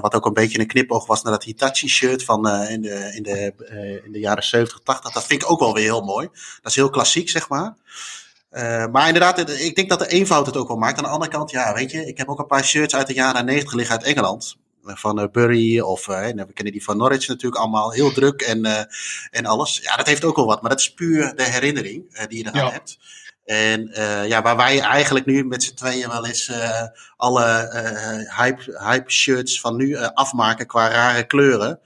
[0.00, 3.54] wat ook een beetje een knipoog was naar dat Hitachi-shirt van in, de, in, de,
[4.04, 5.12] in de jaren 70, 80.
[5.12, 6.28] Dat vind ik ook wel weer heel mooi.
[6.32, 7.76] Dat is heel klassiek, zeg maar.
[8.52, 10.98] Uh, maar inderdaad, ik denk dat de eenvoud het ook wel maakt.
[10.98, 13.14] Aan de andere kant, ja, weet je, ik heb ook een paar shirts uit de
[13.14, 14.56] jaren 90 liggen uit Engeland.
[14.84, 17.92] Van uh, Bury of uh, we kennen die van Norwich natuurlijk allemaal.
[17.92, 18.88] Heel druk en,
[19.30, 19.78] en alles.
[19.82, 20.60] Ja, dat heeft ook wel wat.
[20.60, 22.72] Maar dat is puur de herinnering die je eraan ja.
[22.72, 22.98] hebt.
[23.44, 23.90] En
[24.28, 26.52] ja, waar wij eigenlijk nu met z'n tweeën wel eens
[27.16, 31.80] alle hype, hype shirts van nu afmaken qua rare kleuren.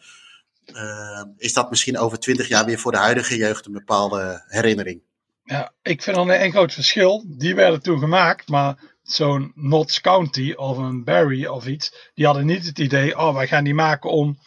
[1.37, 5.01] is dat misschien over twintig jaar weer voor de huidige jeugd een bepaalde herinnering?
[5.47, 7.25] Ja, ik vind dan een groot verschil.
[7.29, 12.47] Die werden toen gemaakt, maar zo'n Notts County of een Barry of iets, die hadden
[12.47, 14.39] niet het idee, oh, wij gaan die maken om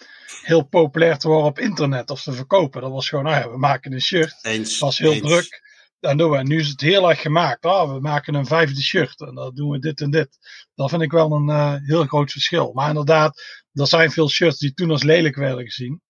[0.41, 2.81] heel populair te worden op internet of te verkopen.
[2.81, 4.35] Dat was gewoon, nou ja, we maken een shirt.
[4.41, 5.61] Eens, was heel druk.
[5.99, 6.37] En doen we.
[6.37, 7.65] En nu is het heel erg gemaakt.
[7.65, 10.37] Oh, we maken een vijfde shirt en dan doen we dit en dit.
[10.75, 12.71] Dat vind ik wel een uh, heel groot verschil.
[12.73, 13.41] Maar inderdaad,
[13.73, 16.01] er zijn veel shirts die toen als lelijk werden gezien.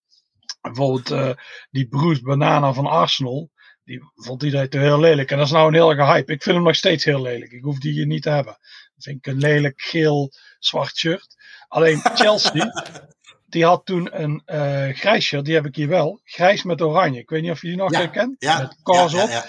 [0.61, 1.31] Bijvoorbeeld uh,
[1.69, 3.49] die Bruce Banana van Arsenal
[3.89, 5.31] die vond iedereen te heel lelijk.
[5.31, 6.31] En dat is nou een hele hype.
[6.31, 7.51] Ik vind hem nog steeds heel lelijk.
[7.51, 8.57] Ik hoef die hier niet te hebben.
[8.95, 11.35] Dat vind ik een lelijk geel zwart shirt.
[11.67, 12.71] Alleen Chelsea,
[13.53, 15.45] die had toen een uh, grijs shirt.
[15.45, 16.19] Die heb ik hier wel.
[16.23, 17.19] Grijs met oranje.
[17.19, 18.35] Ik weet niet of je die nog herkent.
[18.39, 19.29] Ja, met ja, op.
[19.29, 19.45] Ja,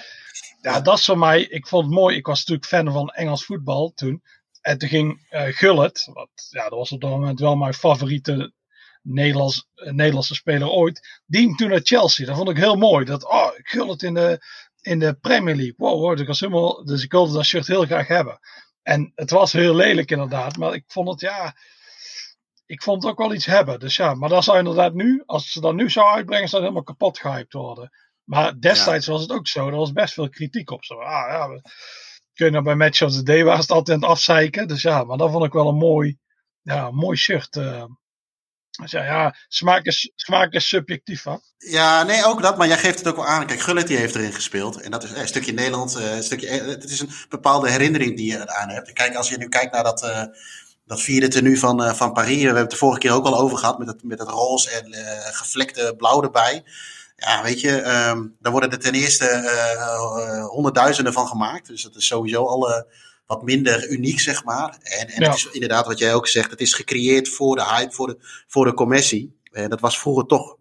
[0.61, 1.43] ja, dat is voor mij.
[1.43, 2.17] Ik vond het mooi.
[2.17, 4.23] Ik was natuurlijk fan van Engels voetbal toen.
[4.61, 8.53] En toen ging uh, Gullit, wat, ja, dat was op dat moment wel mijn favoriete
[9.03, 11.23] Nederlands, eh, Nederlandse speler ooit.
[11.27, 12.27] Die toen naar Chelsea.
[12.27, 13.05] Dat vond ik heel mooi.
[13.05, 14.39] Dat, oh, ik gul het in de,
[14.81, 15.75] in de Premier League.
[15.77, 18.39] Wow, hoor, ik was helemaal, dus ik wilde dat shirt heel graag hebben.
[18.83, 20.57] En het was heel lelijk inderdaad.
[20.57, 21.55] Maar ik vond het, ja,
[22.67, 23.81] ik vond het ook wel iets hebben.
[23.81, 26.73] Dus ja, maar dat zou inderdaad nu, als ze dat nu zou uitbrengen, zou het
[26.73, 27.91] helemaal kapot gehyped worden.
[28.25, 29.67] Maar destijds was het ook zo.
[29.67, 30.85] Er was best veel kritiek op.
[30.85, 31.63] Zo, ah, ja, we
[32.33, 34.69] kunnen bij Match of the Day was het altijd aan het afzeiken.
[34.69, 36.19] Dus ja, maar dat vond ik wel een mooi,
[36.63, 37.57] ja, mooi shirt.
[37.57, 37.85] Uh,
[38.71, 41.25] dus ja, ja smaak, is, smaak is subjectief.
[41.25, 41.37] Hè?
[41.59, 42.59] Ja, nee, ook dat.
[42.59, 43.47] Maar jij geeft het ook wel aan.
[43.47, 44.81] Kijk, Gullit die heeft erin gespeeld.
[44.81, 45.97] En dat is een stukje Nederland.
[45.97, 48.93] Eh, een stukje, eh, het is een bepaalde herinnering die je eraan hebt.
[48.93, 50.25] kijk, als je nu kijkt naar dat, uh,
[50.87, 52.37] dat vierde tenue van, van Paris.
[52.37, 53.79] We hebben het de vorige keer ook al over gehad.
[53.79, 54.95] Met het, met het roze en
[55.35, 56.65] gevlekte blauw erbij.
[57.17, 57.71] Ja, weet je,
[58.09, 61.67] um, daar worden er ten eerste honderdduizenden van gemaakt.
[61.67, 62.85] Dus dat is sowieso al
[63.31, 64.79] wat minder uniek, zeg maar.
[64.83, 67.93] En, en het is inderdaad wat jij ook zegt, het is gecreëerd voor de hype,
[67.93, 68.17] voor de,
[68.47, 69.39] voor de commissie.
[69.53, 70.57] En dat was vroeger toch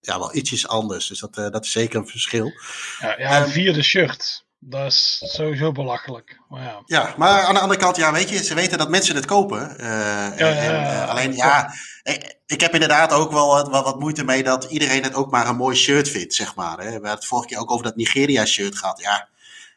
[0.00, 1.06] ja, wel ietsjes anders.
[1.06, 2.52] Dus dat, uh, dat is zeker een verschil.
[3.00, 4.44] Ja, ja um, vierde shirt.
[4.58, 6.40] Dat is sowieso belachelijk.
[6.48, 6.82] Maar ja.
[6.86, 9.76] ja, maar aan de andere kant, ja, weet je, ze weten dat mensen het kopen.
[9.80, 14.24] Uh, ja, en, uh, alleen, ja, ik, ik, heb inderdaad ook wel wat, wat, moeite
[14.24, 16.78] mee dat iedereen het ook maar een mooi shirt vindt, zeg maar.
[16.78, 16.84] Hè.
[16.84, 19.00] We hebben het vorige keer ook over dat Nigeria-shirt gehad.
[19.00, 19.28] Ja,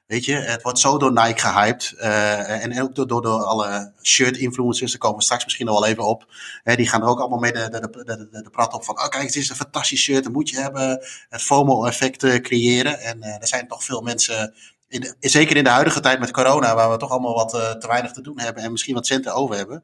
[0.09, 1.93] Weet je, het wordt zo door Nike gehyped.
[1.97, 4.91] Uh, en ook door, door, door alle shirt-influencers.
[4.91, 6.25] Daar komen we straks misschien nog wel even op.
[6.63, 8.99] Uh, die gaan er ook allemaal mee de, de, de, de, de prat op van...
[8.99, 10.23] Oh, kijk, het is een fantastisch shirt.
[10.23, 10.89] Dat moet je hebben.
[11.29, 12.99] Het FOMO-effect uh, creëren.
[12.99, 14.53] En er zijn toch veel mensen...
[14.87, 16.75] In zeker in de huidige tijd met corona...
[16.75, 18.63] waar we toch allemaal wat te weinig te doen hebben...
[18.63, 19.83] en misschien wat centen over hebben...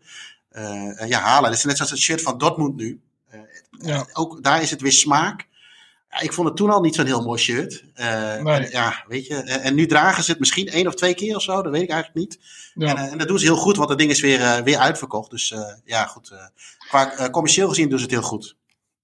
[1.07, 1.49] ja, halen.
[1.49, 3.01] Het is net zoals het shirt van Dortmund nu.
[3.69, 4.05] Ja.
[4.13, 5.47] Ook daar is het weer smaak
[6.21, 7.83] ik vond het toen al niet zo'n heel mooi shirt.
[7.95, 9.35] Uh, en, ja, weet je.
[9.35, 11.61] En, nu dragen ze het misschien één of twee keer of zo.
[11.61, 12.39] Dat weet ik eigenlijk niet.
[12.73, 12.95] Ja.
[12.95, 15.29] En, en, dat doen ze heel goed, want het ding is weer, uh, weer uitverkocht.
[15.29, 15.53] Dus
[15.85, 16.31] ja, goed.
[16.89, 18.55] qua commercieel gezien doen ze het heel goed.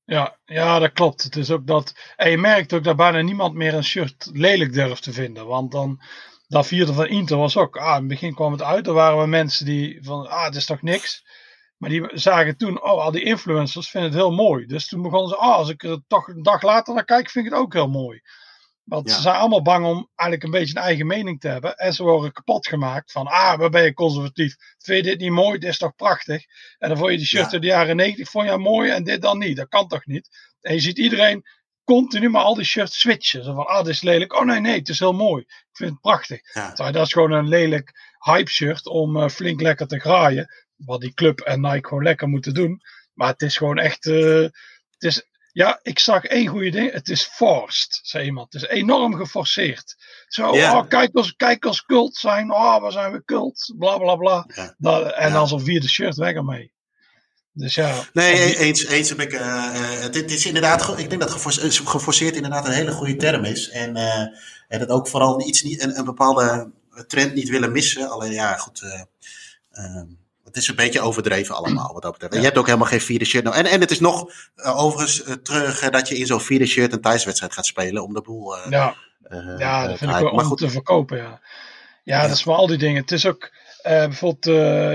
[0.06, 1.24] Ja, ja, dat klopt.
[1.24, 1.94] Het is ook dat.
[2.16, 5.46] En je merkt ook dat bijna niemand meer een shirt lelijk durft te vinden.
[5.46, 6.02] Want dan.
[6.48, 7.78] Dat vierde van Inter was ook.
[7.78, 8.88] Ah, in het begin kwam het uit.
[8.88, 10.30] Er waren we mensen die van.
[10.30, 11.24] Ah, het is toch niks.
[11.82, 14.66] Maar die zagen toen, oh, al die influencers vinden het heel mooi.
[14.66, 17.46] Dus toen begonnen ze, oh, als ik er toch een dag later naar kijk, vind
[17.46, 18.22] ik het ook heel mooi.
[18.84, 21.76] Want ze zijn allemaal bang om eigenlijk een beetje een eigen mening te hebben.
[21.76, 24.56] En ze worden kapot gemaakt van, ah, waar ben je conservatief?
[24.78, 25.60] Vind je dit niet mooi?
[25.60, 26.46] Dit is toch prachtig?
[26.78, 27.52] En dan vond je die shirt ja.
[27.52, 29.58] uit de jaren 90, vond je mooi en dit dan niet.
[29.58, 30.30] Dat kan toch niet?
[30.62, 31.44] En je ziet iedereen
[31.84, 33.44] continu maar al die shirts switchen.
[33.44, 34.34] Zo van, ah, dit is lelijk.
[34.34, 35.42] Oh nee, nee, het is heel mooi.
[35.42, 36.54] Ik vind het prachtig.
[36.54, 36.92] Ja.
[36.92, 40.48] Dat is gewoon een lelijk hype shirt om eh, flink lekker te graaien.
[40.86, 42.82] Wat die club en Nike gewoon lekker moeten doen.
[43.14, 44.52] Maar het is gewoon echt, eh, het
[45.00, 46.92] is, ja, ik zag één goede ding.
[46.92, 48.54] Het is forced, zei iemand.
[48.54, 49.96] Het is enorm geforceerd.
[50.28, 52.52] Zo, oh, kijk als, kijk als cult zijn.
[52.52, 53.74] Oh, waar zijn we cult?
[53.78, 54.46] Bla, bla, bla.
[54.56, 54.76] Ja.
[54.78, 55.34] Dat, en Ja.
[55.34, 56.72] dan zo'n vierde shirt weg ermee.
[57.54, 58.04] Dus ja.
[58.14, 59.32] Nee, die- eens, eens heb ik.
[59.32, 63.70] het, het is inderdaad, ik denk dat geforce- geforceerd inderdaad een hele goede term is.
[63.70, 64.20] En, eh,
[64.68, 66.72] en dat ook vooral iets niet, een, een bepaalde
[67.08, 68.10] trend niet willen missen.
[68.10, 68.84] Alleen ja, goed.
[70.54, 72.34] Het is een beetje overdreven allemaal wat dat betreft.
[72.34, 73.44] En Je hebt ook helemaal geen vierde shirt.
[73.44, 76.66] Nou, en, en het is nog eh, overigens eh, terug dat je in zo'n vierde
[76.66, 78.58] shirt een thuiswedstrijd gaat spelen om de boel.
[78.58, 78.96] eh ja.
[79.58, 81.42] Ja, dat vind ik wel Maar om goed, te verkopen, ja.
[82.04, 83.02] Ja, dat is maar al die dingen.
[83.02, 83.52] Het is ook,
[83.84, 84.46] bijvoorbeeld,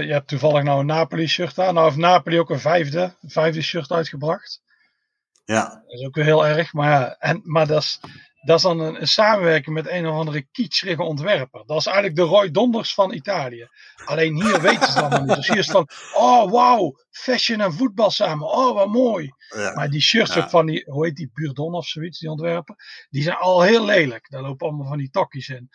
[0.07, 1.75] je hebt toevallig nou een Napoli-shirt aan.
[1.75, 4.61] Nou heeft Napoli ook een vijfde, een vijfde shirt uitgebracht.
[5.45, 6.73] ja, Dat is ook weer heel erg.
[6.73, 8.01] Maar, ja, en, maar dat, is,
[8.47, 11.63] dat is dan een, een samenwerking met een of andere kietscherige ontwerper.
[11.67, 13.69] Dat is eigenlijk de Roy Donders van Italië.
[14.05, 15.35] Alleen hier weten ze allemaal niet.
[15.35, 18.47] Dus hier is van, oh wauw, fashion en voetbal samen.
[18.49, 19.31] Oh, wat mooi.
[19.57, 19.75] ja.
[19.75, 20.43] Maar die shirts Ja.
[20.43, 22.77] ook van die, hoe heet die, Burdon of zoiets, die ontwerpen,
[23.11, 24.31] die zijn al heel lelijk.
[24.31, 25.69] Daar lopen allemaal van die tokkies in.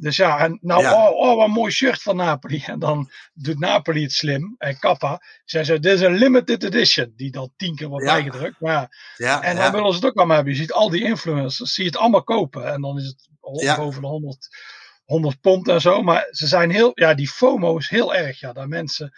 [0.00, 0.92] Dus ja, en nou, Ja.
[1.08, 2.62] oh, oh, wat een mooi shirt van Napoli.
[2.66, 4.54] En dan doet Napoli het slim.
[4.58, 7.12] En Kappa zei ze, dit is een limited edition.
[7.16, 8.12] Die dan tien keer wordt Ja.
[8.12, 8.60] bijgedrukt.
[8.60, 10.54] Maar ja, ja, en dan willen ze het ook allemaal hebben.
[10.54, 12.72] Je ziet al die influencers, zie je het allemaal kopen.
[12.72, 13.28] En dan is het
[13.76, 14.48] boven de 100,
[15.04, 16.02] 100 pond en zo.
[16.02, 18.40] Maar ze zijn heel, ja, die FOMO is heel erg.
[18.40, 19.12] Ja, dat mensen,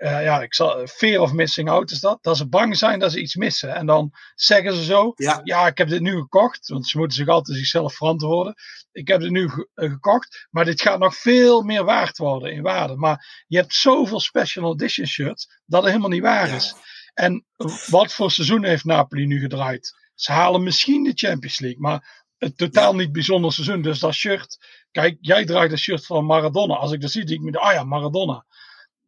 [0.00, 2.18] eh, ja, ik zal, fear of missing out is dat.
[2.22, 3.74] Dat ze bang zijn dat ze iets missen.
[3.74, 6.68] En dan zeggen ze zo, ja, ja, ik heb dit nu gekocht.
[6.68, 8.54] Want ze moeten zich altijd zichzelf verantwoorden.
[8.92, 10.46] Ik heb dit nu ge- eh, gekocht.
[10.50, 12.96] Maar dit gaat nog veel meer waard worden in waarde.
[12.96, 16.54] Maar je hebt zoveel special edition shirts dat het helemaal niet waar Ja.
[16.54, 16.74] is.
[17.14, 17.46] En
[17.86, 19.92] wat voor seizoen heeft Napoli nu gedraaid?
[20.14, 23.82] Ze halen misschien de Champions League, maar het totaal niet bijzonder seizoen.
[23.82, 24.58] Dus dat shirt,
[24.90, 26.74] kijk, jij draagt een shirt van Maradona.
[26.74, 28.44] Als ik dat zie, denk ik, me, ah ja, Maradona.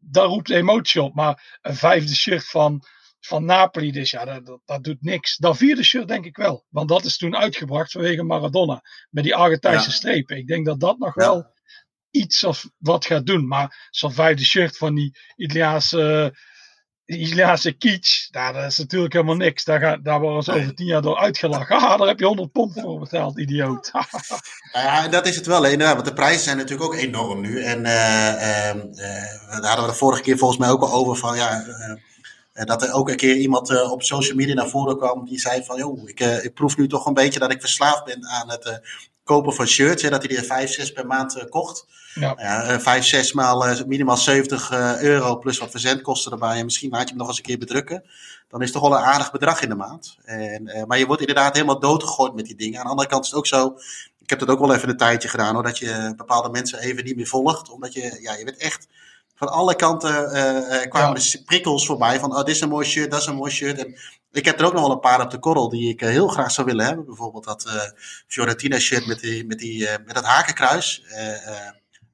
[0.04, 1.14] Dat roept emotie op.
[1.14, 2.82] Maar een vijfde shirt van,
[3.20, 5.36] van Napoli, dus ja, dat, dat, dat doet niks.
[5.36, 6.64] Dat vierde shirt denk ik wel.
[6.68, 8.82] Want dat is toen uitgebracht vanwege Maradona.
[9.10, 9.94] Met die Argentijnse Ja.
[9.94, 10.36] strepen.
[10.36, 11.20] Ik denk dat dat nog Ja.
[11.26, 11.52] wel
[12.10, 13.46] iets of wat gaat doen.
[13.48, 16.34] Maar zo'n vijfde shirt van die Italiaanse,
[17.04, 19.64] die Italiaanse kitsch, dat is natuurlijk helemaal niks.
[19.64, 21.76] Daar, gaan, daar worden ze over tien jaar door uitgelachen.
[21.76, 23.90] Ah, daar heb je 100 pond voor betaald, idioot.
[24.72, 25.94] Ja, dat is het wel, inderdaad.
[25.94, 27.62] Want de prijzen zijn natuurlijk ook enorm nu.
[27.62, 31.16] En eh, ehm, eh, daar hadden we de vorige keer volgens mij ook al over
[31.16, 31.64] van ja.
[32.52, 35.64] eh, dat er ook een keer iemand op social media naar voren kwam die zei
[35.64, 38.80] van joh, ik, ik proef nu toch een beetje dat ik verslaafd ben aan het
[39.24, 40.02] kopen van shirts.
[40.02, 41.86] Hè, dat hij er 5, 6 per maand kocht.
[42.14, 42.34] Ja.
[42.38, 46.58] Ja, eh, 5, 6 maal eh, minimaal 70 eh, euro plus wat verzendkosten erbij.
[46.58, 48.04] En misschien laat je hem nog eens een keer bedrukken.
[48.48, 50.16] Dan is het toch wel een aardig bedrag in de maand.
[50.24, 52.78] En, maar je wordt inderdaad helemaal doodgegooid met die dingen.
[52.78, 53.76] Aan de andere kant is het ook zo.
[54.18, 55.62] Ik heb dat ook wel even een tijdje gedaan hoor.
[55.62, 57.70] Dat je bepaalde mensen even niet meer volgt.
[57.70, 58.88] Omdat je, ja, je bent echt.
[59.34, 60.30] Van alle kanten
[60.88, 62.20] kwamen er prikkels voorbij.
[62.20, 63.78] Van, oh, dit is een mooi shirt, dat is een mooi shirt.
[63.78, 63.96] En
[64.32, 66.50] ik heb er ook nog wel een paar op de korrel die ik heel graag
[66.50, 67.04] zou willen hebben.
[67.04, 67.74] Bijvoorbeeld dat eh,
[68.26, 71.04] Fiorentina shirt met, die, met, die, met dat hakenkruis.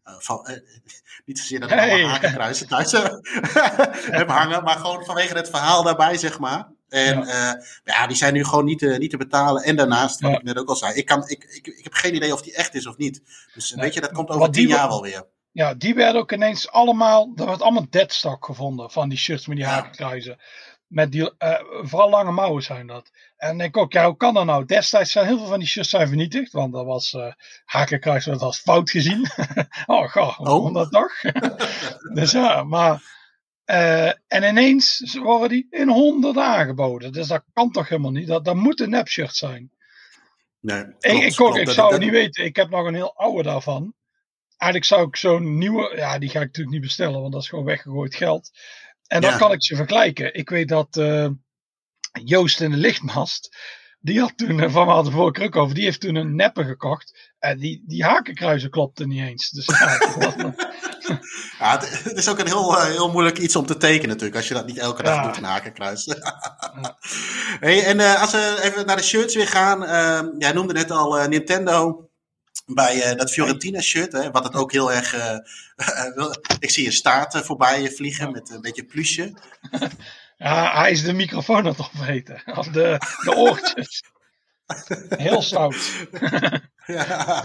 [0.09, 0.57] Eh, van, eh,
[1.27, 1.91] niet zozeer dat Hey.
[1.91, 3.05] allemaal hakenkruisen thuis eh,
[4.21, 6.69] heb hangen, maar gewoon vanwege het verhaal daarbij, zeg maar.
[6.89, 9.63] En ja, ja die zijn nu gewoon niet, te- niet te betalen.
[9.63, 10.37] En daarnaast, wat Ja.
[10.37, 12.55] ik net ook al zei, ik, kan, ik, ik, ik heb geen idee of die
[12.55, 13.23] echt is of niet.
[13.55, 13.85] Dus Nee.
[13.85, 15.25] weet je, dat komt over tien jaar wel weer.
[15.53, 19.57] Ja, die werden ook ineens allemaal, er werd allemaal deadstock gevonden van die shirts met
[19.57, 19.73] die Ja.
[19.73, 20.39] hakenkruizen.
[20.89, 23.11] Met die, eh, vooral lange mouwen zijn dat.
[23.37, 24.65] En ik denk ook, ja, hoe kan dat nou?
[24.65, 27.33] Destijds zijn heel veel van die shirts zijn vernietigd, want dat was eh
[27.65, 29.27] hakenkruis werd als fout gezien.
[29.87, 30.63] oh, goh, hoe Oh.
[30.65, 31.21] kon dat toch?
[32.15, 33.03] dus ja, maar,
[33.65, 37.13] eh, en ineens worden die in honderden aangeboden.
[37.13, 38.27] Dus dat kan toch helemaal niet?
[38.29, 39.71] Dat, dat moet een nepshirt zijn.
[40.61, 41.59] Nee, Ik, klopt, ik, klopt.
[41.59, 42.45] ik zou het niet weten.
[42.45, 43.95] Ik heb nog een heel oude daarvan.
[44.57, 47.49] Eigenlijk zou ik zo'n nieuwe, ja, die ga ik natuurlijk niet bestellen, want dat is
[47.49, 48.51] gewoon weggegooid geld.
[49.09, 49.37] En dan Ja.
[49.37, 50.35] kan ik ze vergelijken.
[50.35, 51.29] Ik weet dat eh,
[52.25, 53.57] Joost in de lichtmast,
[54.01, 56.65] die had toen, eh, van we hadden keer ook over, die heeft toen een neppe
[56.65, 57.33] gekocht.
[57.39, 59.51] En die, die hakenkruizen klopten niet eens.
[59.51, 60.55] Dus ja,
[61.59, 64.49] Ja, het, is ook een heel, eh, heel moeilijk iets om te tekenen natuurlijk, als
[64.49, 65.23] je dat niet elke dag Ja.
[65.23, 66.05] doet, een hakenkruis.
[67.61, 69.85] hey, en als we even naar de shirts weer gaan.
[69.85, 72.08] eh, jij noemde net al Nintendo
[72.67, 75.15] bij eh, dat Fiorentina shirt, hè, wat het ook heel erg...
[75.15, 79.33] eh, wil- ik zie een staart eh, voorbij vliegen met een beetje plusje.
[80.37, 82.43] ja, hij is de microfoon aan het opvreten.
[82.57, 84.03] Of de, de oortjes.
[85.17, 85.77] Heel stout.
[86.87, 87.45] Ja,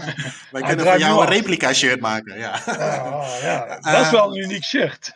[0.50, 1.28] wij Hij kunnen voor jou een af.
[1.28, 2.38] replica shirt maken.
[2.38, 2.62] Ja.
[2.66, 5.12] Oh, ja, dat is wel een uniek shirt.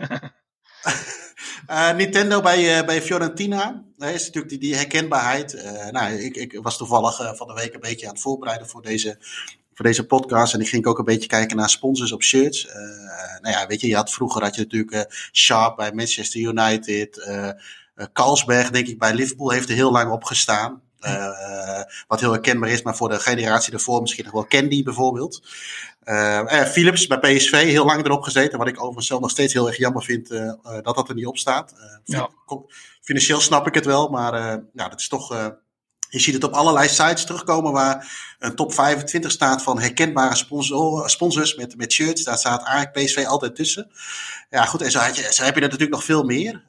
[1.66, 3.84] Eh, Nintendo bij, eh, bij Fiorentina.
[3.96, 5.54] Nee, is natuurlijk die, die herkenbaarheid.
[5.54, 8.68] Uh, nou, ik, ik was toevallig uh, van de week een beetje aan het voorbereiden
[8.68, 9.18] voor deze,
[9.78, 10.54] voor deze podcast.
[10.54, 12.66] En ik ging ook een beetje kijken naar sponsors op shirts.
[12.66, 12.72] Uh,
[13.40, 17.30] nou ja, weet je, je had vroeger had je natuurlijk Sharp bij Manchester United.
[18.12, 20.82] Carlsberg, denk ik, bij Liverpool heeft er heel lang op gestaan.
[21.00, 25.42] Uh, wat heel herkenbaar is, maar voor de generatie ervoor misschien nog wel Candy bijvoorbeeld.
[26.04, 28.58] Uh, Philips bij PSV, heel lang erop gezeten.
[28.58, 31.26] Wat ik overigens zelf nog steeds heel erg jammer vind uh, dat dat er niet
[31.26, 31.74] op staat.
[32.04, 32.30] Ja.
[33.00, 34.34] Financieel snap ik het wel, maar
[34.72, 35.56] ja, dat is toch.
[36.08, 41.10] Je ziet het op allerlei sites terugkomen waar een top 25 staat van herkenbare sponsor,
[41.10, 42.24] sponsors met, met shirts.
[42.24, 43.90] Daar staat eigenlijk PSV altijd tussen.
[44.50, 46.62] Ja, goed, en zo, je, zo heb je er natuurlijk nog veel meer.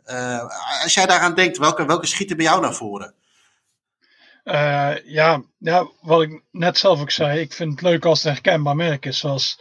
[0.83, 3.13] als jij daaraan denkt, welke, welke schieten bij jou naar voren?
[4.43, 8.27] Uh, ja, ja, wat ik net zelf ook zei, ik vind het leuk als het
[8.27, 9.19] een herkenbaar merk is.
[9.19, 9.59] Zoals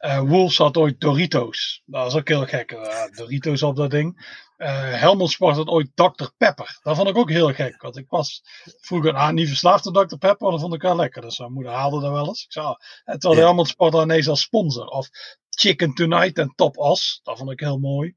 [0.00, 1.82] uh, Wolves had ooit Doritos.
[1.86, 2.76] Dat is ook heel gek.
[3.14, 4.38] Doritos op dat ding.
[4.66, 6.28] Helmut Sport had ooit Dr.
[6.36, 6.78] Pepper.
[6.82, 7.82] Dat vond ik ook heel gek.
[7.82, 8.42] Want ik was
[8.80, 10.16] vroeger ah, niet verslaafd aan Dr.
[10.16, 11.22] Pepper, maar dat vond ik wel lekker.
[11.22, 12.44] Dus mijn moeder haalde dat wel eens.
[12.44, 13.34] Ik zei, het ja.
[13.34, 14.86] Helmut Sport dan ineens als sponsor.
[14.86, 15.08] Of
[15.48, 17.20] Chicken Tonight en Top Os.
[17.22, 18.14] Dat vond ik heel mooi.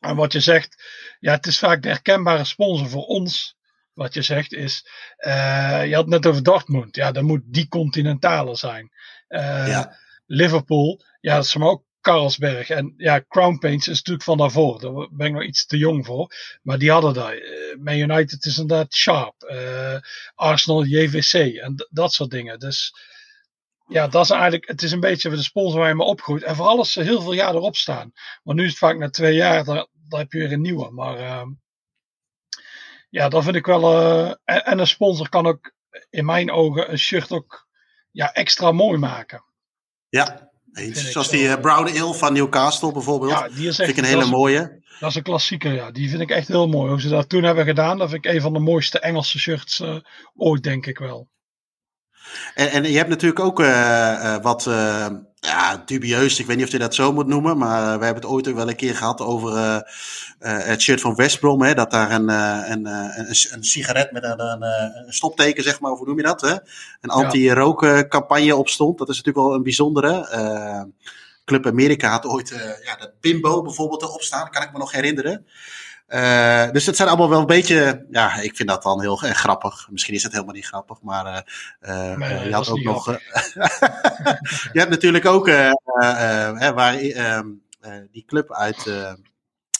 [0.00, 0.84] En wat je zegt,
[1.18, 3.58] ja, het is vaak de herkenbare sponsor voor ons
[3.92, 4.86] wat je zegt is,
[5.18, 6.96] uh, je had het net over Dortmund.
[6.96, 8.90] Ja, dan moet die continentale zijn.
[9.28, 9.96] Uh, ja.
[10.26, 12.70] Liverpool, ja, dat is maar ook Carlsberg.
[12.70, 14.80] En ja, Crown Paints is natuurlijk van daarvoor.
[14.80, 16.34] Daar ben ik nog iets te jong voor.
[16.62, 17.36] Maar die hadden daar.
[17.36, 19.34] Uh, Man United is inderdaad Sharp.
[20.34, 22.58] Arsenal, JVC en dat soort dingen.
[22.58, 22.92] Dus
[23.90, 26.42] ja, dat is eigenlijk, het is een beetje de sponsor waar je me opgroeit.
[26.42, 28.12] En vooral als ze heel veel jaar erop staan.
[28.42, 30.90] Want nu is het vaak na twee jaar, dan heb je weer een nieuwe.
[30.90, 31.48] Maar ehm,
[33.10, 33.92] ja, dat vind ik wel.
[33.92, 35.72] Uh, en, een sponsor kan ook
[36.10, 37.68] in mijn ogen een shirt ook
[38.10, 39.44] ja, extra mooi maken.
[40.08, 41.10] Ja, eens.
[41.10, 43.32] Zoals die uh, Brown Ale van Newcastle bijvoorbeeld.
[43.32, 44.82] Ja, die is echt, vind ik een hele mooie.
[45.00, 45.90] Dat is een klassieker, ja.
[45.90, 46.90] Die vind ik echt heel mooi.
[46.90, 49.80] Hoe ze dat toen hebben gedaan, dat vind ik een van de mooiste Engelse shirts
[49.80, 49.96] uh,
[50.34, 51.28] ooit, denk ik wel.
[52.54, 53.58] En, en je hebt natuurlijk ook
[54.42, 54.66] wat
[55.40, 56.38] ja, dubieus.
[56.38, 57.58] Ik weet niet of je dat zo moet noemen.
[57.58, 59.80] Maar we hebben het ooit ook wel een keer gehad over uh,
[60.40, 61.62] uh, het shirt van West Brom.
[61.62, 65.80] Hè, dat daar een, uh, een, een, een, sigaret met een, een, een, stopteken, zeg
[65.80, 66.40] maar, hoe noem je dat?
[66.40, 66.54] Hè?
[67.00, 68.98] Een anti-rookcampagne op stond.
[68.98, 70.88] Dat is natuurlijk wel een bijzondere.
[71.44, 74.50] Club Amerika had ooit ja, dat bimbo bijvoorbeeld erop staan.
[74.50, 75.46] Kan ik me nog herinneren.
[76.14, 79.88] Uh, dus het zijn allemaal wel een beetje, ja, ik vind dat dan heel grappig.
[79.90, 81.46] Misschien is het helemaal niet grappig, maar
[81.80, 83.06] uh, nee, je had ook nog.
[84.72, 87.46] je hebt natuurlijk ook waar ehm,
[88.10, 89.16] die club uit, nou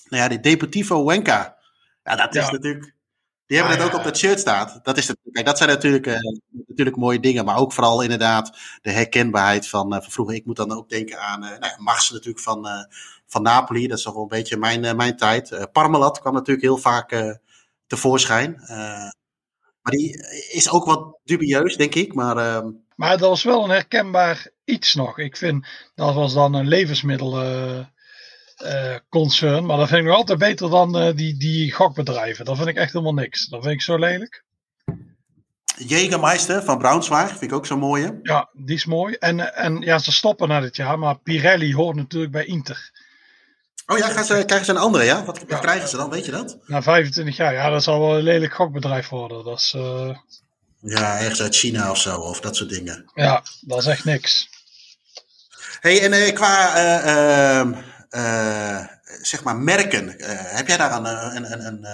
[0.09, 1.57] ja, die Deportivo Huenca.
[2.05, 2.95] Ja, dat is natuurlijk.
[3.47, 4.81] Die hebben ah, het ook op dat shirt staat.
[4.83, 6.17] Dat, is het, kijk, dat zijn natuurlijk, uh,
[6.67, 7.45] natuurlijk mooie dingen.
[7.45, 10.35] Maar ook vooral inderdaad de herkenbaarheid van, uh, van vroeger.
[10.35, 12.89] Ik moet dan ook denken aan uh, nou, Mars natuurlijk van,
[13.31, 13.87] van Napoli.
[13.87, 15.51] Dat is toch wel een beetje mijn, uh, mijn tijd.
[15.51, 17.35] Uh, Parmalat kwam natuurlijk heel vaak uh,
[17.87, 18.55] tevoorschijn.
[19.83, 20.17] maar die
[20.53, 22.15] is ook wat dubieus, denk ik.
[22.15, 22.67] Maar, ehm,
[22.97, 25.19] maar dat was wel een herkenbaar iets nog.
[25.19, 29.67] Ik vind dat was dan een levensmiddelenconcern.
[29.67, 32.45] maar dat vind ik nog altijd beter dan die, die gokbedrijven.
[32.45, 33.47] Dat vind ik echt helemaal niks.
[33.47, 34.45] Dat vind ik zo lelijk.
[35.87, 38.19] Jägermeister van Braunschweig vind ik ook zo mooi.
[38.23, 39.15] Ja, die is mooi.
[39.15, 40.99] En, en ja, ze stoppen na dit jaar.
[40.99, 42.91] Maar Pirelli hoort natuurlijk bij Inter.
[43.91, 45.25] Oh ja, gaan ze, krijgen ze een andere, ja?
[45.25, 46.59] Wat, krijgen ze dan, weet je dat?
[46.67, 49.45] Na 25 jaar, ja, dat zal wel een lelijk gokbedrijf worden.
[49.45, 50.17] Dat is, uh...
[50.81, 53.11] Ja, ergens uit China of zo, of dat soort dingen.
[53.15, 54.49] Ja, dat is echt niks.
[55.81, 56.77] hey, en uh, qua,
[58.11, 58.87] uh,
[59.23, 60.15] zeg maar, merken,
[60.57, 61.87] heb jij daar een, een, een, een,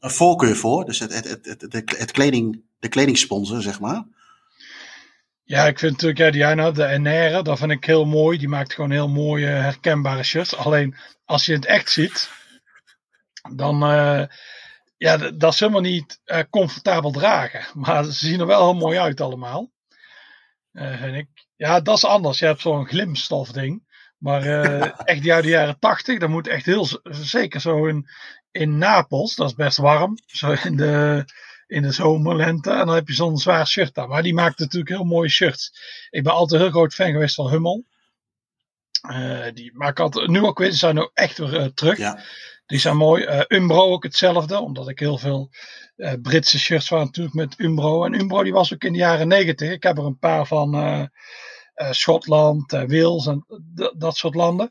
[0.00, 0.84] een voorkeur voor?
[0.84, 4.04] Dus het, het, het, het, het kleding, de kledingsponsor, zeg maar?
[5.44, 8.38] Ja, ik vind natuurlijk, ja, die de NR, dat vind ik heel mooi.
[8.38, 10.56] Die maakt gewoon heel mooie, herkenbare shirts.
[10.56, 12.30] Alleen, als je het echt ziet,
[13.54, 14.24] dan, uh,
[14.96, 17.66] ja, dat is helemaal niet uh, comfortabel dragen.
[17.82, 19.70] Maar ze zien er wel heel mooi uit allemaal.
[20.72, 21.28] Uh, vind ik.
[21.56, 22.38] Ja, dat is anders.
[22.38, 23.90] Je hebt zo'n glimstof ding.
[24.18, 24.42] Maar
[25.04, 28.08] echt die uit de jaren tachtig, dat moet echt heel, zeker zo in,
[28.50, 30.18] in Napels, dat is best warm.
[30.26, 31.24] Zo in de
[31.72, 32.70] in de zomer, lente.
[32.70, 34.08] En dan heb je zo'n zwaar shirt aan.
[34.08, 35.72] Maar die maakt natuurlijk heel mooie shirts.
[36.10, 37.84] Ik ben altijd een heel groot fan geweest van Hummel.
[39.10, 41.98] Uh, die maken altijd, nu ook weer, die zijn ook echt weer uh, terug.
[41.98, 42.22] Ja.
[42.66, 43.24] Die zijn mooi.
[43.24, 45.50] Uh, Umbro ook hetzelfde, omdat ik heel veel
[46.22, 48.04] Britse shirts waren natuurlijk met Umbro.
[48.04, 49.70] En Umbro die was ook in de jaren negentig.
[49.70, 51.10] Ik heb er een paar van
[51.90, 53.46] Schotland, Wales en
[53.96, 54.70] dat soort landen.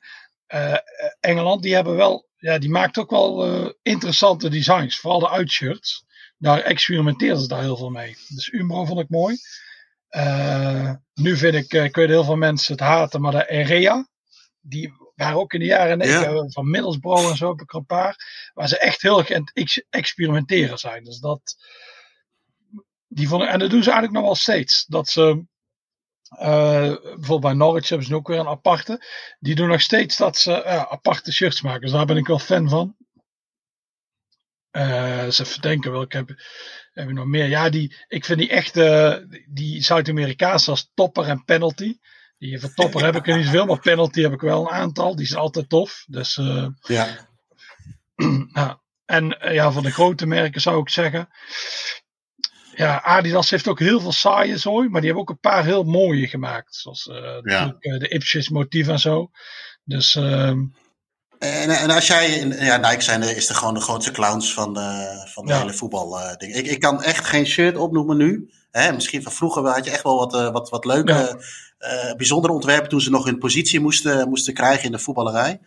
[1.19, 3.45] Engeland, die hebben wel, ja, die maakt ook wel
[3.81, 4.99] interessante designs.
[4.99, 6.05] Vooral de uitshirts
[6.41, 8.17] daar experimenteerden ze daar heel veel mee.
[8.27, 9.37] Dus Umbro vond ik mooi.
[10.09, 14.07] Uh, nu vind ik, uh, kun je heel veel mensen het haten, maar de Erea,
[14.61, 17.85] die waren ook in de jaren negentig, van Middlesbrough en zo heb ik er een
[17.85, 18.15] paar,
[18.53, 21.03] waar ze echt heel erg aan het experimenteren zijn.
[21.03, 21.55] Dus dat,
[23.07, 24.85] die vonden, en dat doen ze eigenlijk nog wel steeds.
[24.85, 25.45] Dat ze,
[26.31, 29.05] uh, bijvoorbeeld bij Norwich hebben ze ook weer een aparte.
[29.39, 31.81] Die doen nog steeds dat ze uh, aparte shirts maken.
[31.81, 32.95] Dus daar ben ik wel fan van.
[34.71, 36.29] Uh, ze verdenken wel, ik heb,
[36.91, 37.47] heb ik nog meer.
[37.47, 41.97] Ja, die, ik vind die echte, die Zuid-Amerikaanse als topper en penalty.
[42.37, 45.15] Die van topper heb ik er niet zoveel, maar penalty heb ik wel een aantal.
[45.15, 46.03] Die zijn altijd tof.
[46.07, 47.29] Dus, uh, ja.
[48.53, 48.81] ja.
[49.05, 51.29] En ja, van de grote merken zou ik zeggen.
[52.75, 55.83] Ja, Adidas heeft ook heel veel saaie zooi, maar die hebben ook een paar heel
[55.83, 56.75] mooie gemaakt.
[56.75, 57.77] Zoals uh, ja.
[57.79, 59.31] de Ipsis motief en zo.
[59.83, 60.15] Dus.
[60.15, 60.53] Uh,
[61.41, 65.21] en, en als jij, ja, Nike zijn is er gewoon de grootste clowns van de,
[65.33, 65.59] van de ja.
[65.59, 66.55] hele voetbalding.
[66.55, 68.51] ik, ik kan echt geen shirt opnoemen nu.
[68.71, 71.13] Hè, misschien van vroeger had je echt wel wat, uh, wat, wat leuke,
[71.79, 72.07] ja.
[72.07, 75.59] uh, bijzondere ontwerpen toen ze nog hun positie moesten, moesten krijgen in de voetballerij.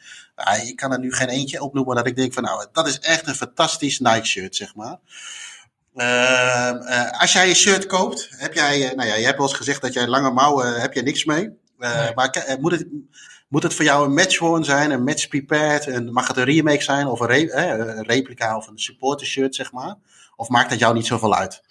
[0.64, 3.26] Ik kan er nu geen eentje opnoemen dat ik denk van nou, dat is echt
[3.26, 4.98] een fantastisch Nike shirt, zeg maar.
[5.94, 9.82] Uh, als jij een shirt koopt, heb jij, nou ja, je hebt wel eens gezegd
[9.82, 11.50] dat jij lange mouwen, heb je niks mee.
[11.78, 12.14] Nee.
[12.14, 12.86] Maar moet het,
[13.54, 16.44] moet het voor jou een match worn zijn, een match prepared, een, mag het een
[16.44, 19.94] remake zijn of een, re, een replica of een supporter shirt, zeg maar?
[20.36, 21.62] Of maakt dat jou niet zoveel uit?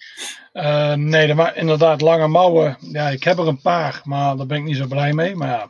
[0.54, 2.78] Uh, nee, maar inderdaad, lange mouwen.
[2.80, 5.36] Ja, ik heb er een paar, maar daar ben ik niet zo blij mee.
[5.36, 5.70] Maar ja,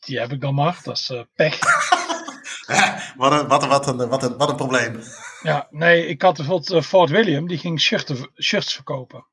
[0.00, 0.80] die heb ik dan maar.
[0.82, 1.58] Dat is uh, pech.
[3.16, 5.02] wat, een, wat, een, wat, een, wat, een, wat een probleem.
[5.42, 9.26] Ja, nee, ik had bijvoorbeeld Fort William, die ging shirts, shirts verkopen.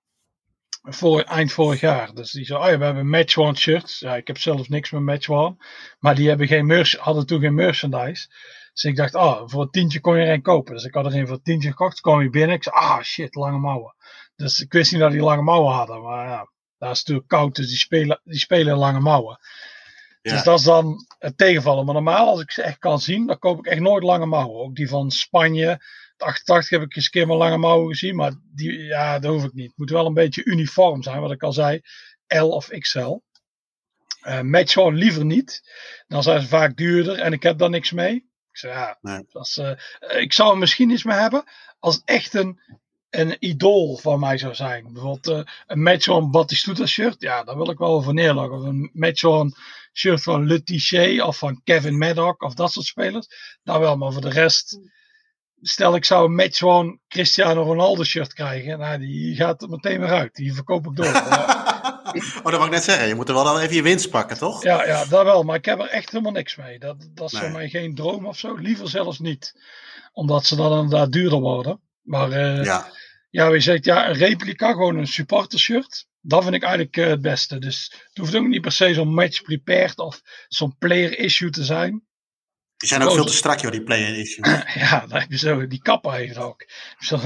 [0.82, 2.14] Voor, eind vorig jaar.
[2.14, 4.00] Dus die zei, oh ja, we hebben match-worn shirts.
[4.00, 5.58] Ja, ik heb zelf niks met match-worn.
[6.00, 8.28] Maar die hebben geen merch, hadden toen geen merchandise.
[8.74, 10.74] Dus ik dacht, oh, voor een tientje kon je er een kopen.
[10.74, 12.02] Dus ik had er een voor een tientje gekocht.
[12.02, 12.56] Toen kwam je binnen.
[12.56, 13.96] Ik zei, ah shit, lange mouwen.
[14.36, 16.02] Dus ik wist niet dat die lange mouwen hadden.
[16.02, 17.56] Maar ja, daar is natuurlijk koud.
[17.56, 19.40] Dus die spelen, die spelen lange mouwen.
[20.22, 20.32] Ja.
[20.32, 21.86] Dus dat is dan het tegenvallen.
[21.86, 24.60] Maar normaal, als ik ze echt kan zien, dan koop ik echt nooit lange mouwen.
[24.60, 25.82] Ook die van Spanje.
[26.20, 28.16] De 88 heb ik eens een keer met lange mouwen gezien.
[28.16, 29.68] Maar die, ja, dat hoef ik niet.
[29.68, 31.82] Het moet wel een beetje uniform zijn, wat ik al zei.
[32.28, 33.18] L of XL.
[34.28, 35.62] Uh, match gewoon liever niet.
[36.08, 38.16] Dan zijn ze vaak duurder en ik heb daar niks mee.
[38.52, 39.26] Ik zei, ja, nee.
[39.32, 39.72] als, uh,
[40.22, 41.44] ik zou er misschien iets mee hebben
[41.80, 42.62] als echt een,
[43.10, 44.94] een idool van mij zou zijn.
[44.94, 47.22] Bijvoorbeeld uh, een Matchon Batistuta shirt.
[47.22, 48.58] Ja, daar wil ik wel over neerleggen.
[48.58, 49.54] Of een Matchon
[49.94, 53.28] shirt van Letiché of van Kevin Maddock of dat soort spelers.
[53.64, 54.80] Nou wel, maar voor de rest.
[55.62, 58.80] Stel ik zou een Matchon Cristiano Ronaldo shirt krijgen.
[58.80, 60.36] Nou, die gaat er meteen weer uit.
[60.36, 61.06] Die verkoop ik door.
[62.44, 63.08] oh, dat mag ik net zeggen.
[63.08, 64.64] Je moet er wel even je winst pakken, toch?
[64.64, 65.44] Ja, ja, dat wel.
[65.44, 66.80] Maar ik heb er echt helemaal niks mee.
[66.80, 67.42] Dat, dat is nee.
[67.42, 68.56] voor mij geen droom of zo.
[68.56, 69.54] Liever zelfs niet.
[70.14, 71.82] Omdat ze dan inderdaad duurder worden.
[72.02, 72.92] Maar uh, ja.
[73.30, 76.08] ja, je zegt ja, een replica, gewoon een supporter shirt.
[76.22, 77.60] Dat vind ik eigenlijk uh, het beste.
[77.60, 81.64] Dus het hoeft ook niet per se zo'n match prepared of zo'n player issue te
[81.64, 82.04] zijn.
[82.80, 84.46] Die zijn ook veel te strak, joh, die player issue.
[84.74, 85.68] ja, dat heb je zo.
[85.68, 86.68] Die kapper heeft ook.
[87.10, 87.26] Dat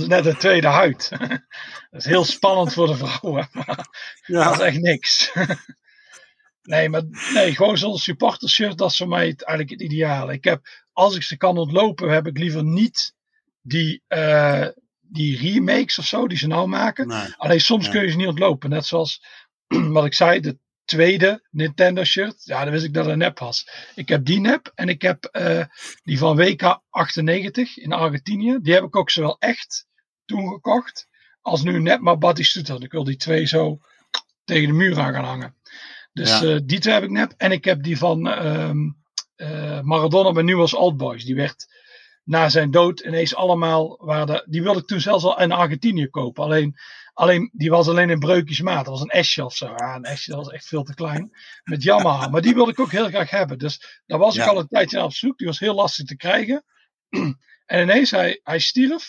[0.00, 1.08] is net een tweede huid.
[1.90, 3.48] dat is heel spannend voor de vrouwen.
[4.26, 4.44] ja.
[4.44, 5.32] Dat is echt niks.
[6.62, 10.32] nee, maar nee, gewoon zo'n supporter shirt, dat is voor mij het, eigenlijk het ideale.
[10.32, 13.14] Ik heb, als ik ze kan ontlopen, heb ik liever niet
[13.62, 14.66] die, uh,
[15.00, 17.08] die remakes of zo die ze nou maken.
[17.08, 17.34] Nee.
[17.36, 17.90] Alleen soms Ja.
[17.92, 18.70] kun je ze niet ontlopen.
[18.70, 19.22] Net zoals
[19.96, 20.58] wat ik zei, de
[20.90, 22.44] tweede Nintendo shirt.
[22.44, 23.68] Ja, dan wist ik dat het een nep was.
[23.94, 25.64] Ik heb die nep en ik heb eh,
[26.02, 28.58] die van WK 98 in Argentinië.
[28.62, 29.86] Die heb ik ook zowel echt
[30.24, 31.08] toen gekocht
[31.40, 32.76] als nu nep, maar Batistuta.
[32.78, 33.78] Ik wil die twee zo
[34.44, 35.54] tegen de muur aan gaan hangen.
[36.12, 36.42] Dus Ja.
[36.54, 37.34] eh, die twee heb ik nep.
[37.36, 38.78] En ik heb die van ehm,
[39.36, 41.24] eh, Maradona bij Newell's Old Boys.
[41.24, 41.66] Die werd
[42.24, 43.96] na zijn dood ineens allemaal.
[44.04, 46.44] Waren de, die wilde ik toen zelfs al in Argentinië kopen.
[46.44, 46.76] Alleen,
[47.20, 48.84] alleen die was alleen in breukjes maat.
[48.84, 49.66] Dat was een Esje of zo.
[49.76, 51.30] Ja, een Esje dat was echt veel te klein.
[51.64, 52.28] Met Yamaha.
[52.30, 53.58] Maar die wilde ik ook heel graag hebben.
[53.58, 55.38] Dus daar was ik al een tijdje naar op zoek.
[55.38, 56.64] Die was heel lastig te krijgen.
[57.66, 59.08] En ineens, hij, hij stierf.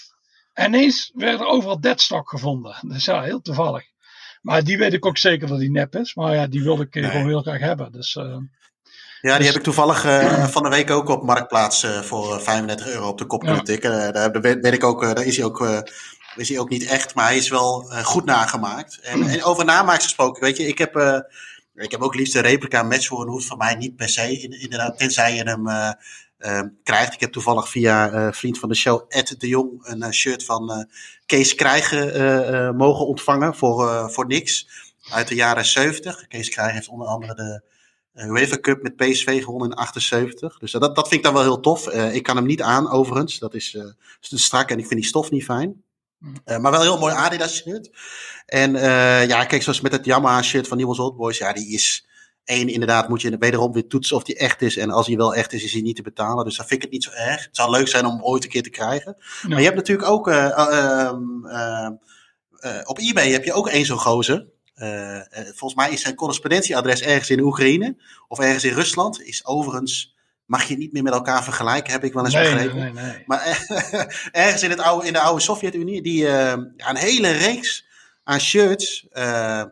[0.53, 2.75] En ineens werden er overal deadstock gevonden.
[2.81, 3.83] Dus ja, heel toevallig.
[4.41, 6.15] Maar die weet ik ook zeker dat die nep is.
[6.15, 7.11] Maar ja, die wilde ik eh, Nee.
[7.11, 7.91] gewoon heel graag hebben.
[7.91, 8.37] Dus eh, Ja,
[9.21, 12.87] die Dus- heb ik toevallig eh, van de week ook op Marktplaats voor eh, 35
[12.87, 13.63] euro op de kop kunnen Ja.
[13.63, 14.13] tikken.
[14.13, 15.83] Daar ben, ben ik ook, daar is hij ook,
[16.35, 18.99] is hij ook niet echt, maar hij is wel eh, goed nagemaakt.
[19.01, 21.19] En, en over namaak gesproken, weet je, ik heb, eh,
[21.75, 24.59] ik heb ook liefst een replica match voor, hoeft van mij niet per se, in-
[24.61, 27.13] inderdaad, tenzij je hem eh, krijgt.
[27.13, 30.87] Ik heb toevallig via vriend van de show, Ed de Jong, een shirt van
[31.25, 34.67] Kees Krijgen mogen ontvangen voor, voor niks.
[35.11, 36.27] Uit de jaren 70.
[36.27, 37.61] Kees Krijgen heeft onder andere de
[38.25, 40.57] UEFA Cup met PSV gewonnen in 78.
[40.59, 41.89] Dus dat, dat vind ik dan wel heel tof.
[41.89, 43.39] Ik kan hem niet aan, overigens.
[43.39, 43.73] Dat is,
[44.21, 45.83] is te strak en ik vind die stof niet fijn.
[46.45, 47.89] Eh, maar wel een heel mooi Adidas shirt.
[48.45, 51.37] En eh, ja, kijk, zoals met het Yamaha shirt van Newell's Old Boys.
[51.37, 52.09] Ja, die is
[52.45, 54.77] Eén, inderdaad, moet je wederom weer toetsen of die echt is.
[54.77, 56.45] En als hij wel echt is, is hij niet te betalen.
[56.45, 57.43] Dus dan vind ik het niet zo erg.
[57.43, 59.15] Het zou leuk zijn om ooit een keer te krijgen.
[59.47, 61.89] Maar je hebt natuurlijk ook uh,
[62.83, 64.47] op eBay heb je ook één zo'n gozer.
[65.33, 67.95] volgens mij is zijn correspondentieadres ergens in Oekraïne
[68.27, 69.21] of ergens in Rusland.
[69.21, 70.15] Is overigens
[70.51, 72.75] mag je niet meer met elkaar vergelijken, heb ik wel eens nee, begrepen.
[72.75, 73.65] Nee, nee, maar
[74.31, 77.85] ergens in, het oude, in de oude Sovjet-Unie, die uh, een hele reeks
[78.23, 79.63] aan shirts uh,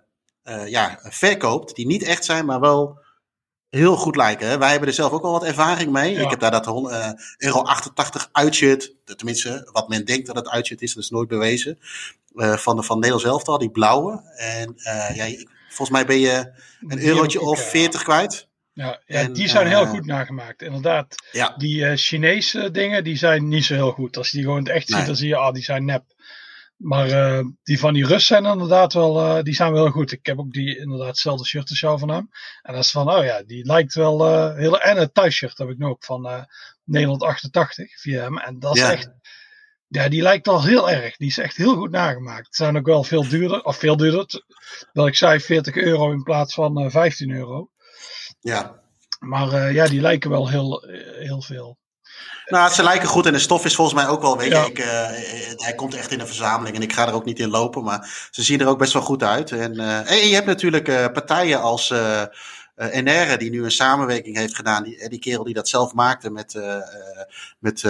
[0.44, 3.00] uh, ja, verkoopt, die niet echt zijn, maar wel
[3.70, 4.48] heel goed lijken.
[4.48, 4.58] Hè?
[4.58, 6.16] Wij hebben er zelf ook al wat ervaring mee.
[6.16, 6.68] Ik heb daar dat
[7.38, 11.80] euro 88 uitshirt, tenminste wat men denkt dat het uitshirt is, dat is nooit bewezen,
[12.36, 14.22] van, de, van Nederland zelf al, die blauwe.
[14.36, 14.74] En
[15.14, 15.26] ja,
[15.68, 16.52] volgens mij ben je
[16.88, 18.49] een eurotje of 40 kwijt.
[18.80, 20.62] Ja, ja die zijn heel goed nagemaakt.
[20.62, 21.54] Inderdaad, ja.
[21.58, 24.18] die uh, Chinese dingen, die zijn niet zo heel goed.
[24.18, 26.04] Als je die gewoon echt ziet, dan zie je, ah, die zijn nep.
[26.78, 30.12] Maar uh, die van die Rus zijn inderdaad wel, uh, die zijn wel heel goed.
[30.12, 32.30] Ik heb ook die inderdaad hetzelfde shirt show van hem.
[32.62, 34.80] En dat is van, oh ja, die lijkt wel heel...
[34.80, 36.48] En het thuisshirt heb ik nu ook van
[36.84, 38.38] Nederland 88 via hem.
[38.38, 39.12] En dat is echt...
[39.88, 41.18] Ja, die lijkt wel heel erg.
[41.18, 42.46] Die is echt heel goed nagemaakt.
[42.46, 44.44] Het zijn ook wel veel duurder, of veel duurder.
[44.94, 47.70] Dat ik zei 40 euro in plaats van 15 euro.
[48.40, 48.80] Ja.
[49.20, 50.84] Maar uh, ja, die lijken wel heel,
[51.20, 51.78] heel veel.
[52.46, 54.80] Nou, ze lijken goed en de stof is volgens mij ook wel, weet je, ik,
[54.80, 54.86] uh,
[55.64, 58.28] hij komt echt in een verzameling en ik ga er ook niet in lopen, maar
[58.32, 59.52] ze zien er ook best wel goed uit.
[59.52, 61.94] En, uh, en je hebt natuurlijk partijen als
[62.80, 65.94] uh, eh, NR, die nu een samenwerking heeft gedaan, die, die kerel die dat zelf
[65.94, 66.78] maakte met, uh,
[67.60, 67.82] met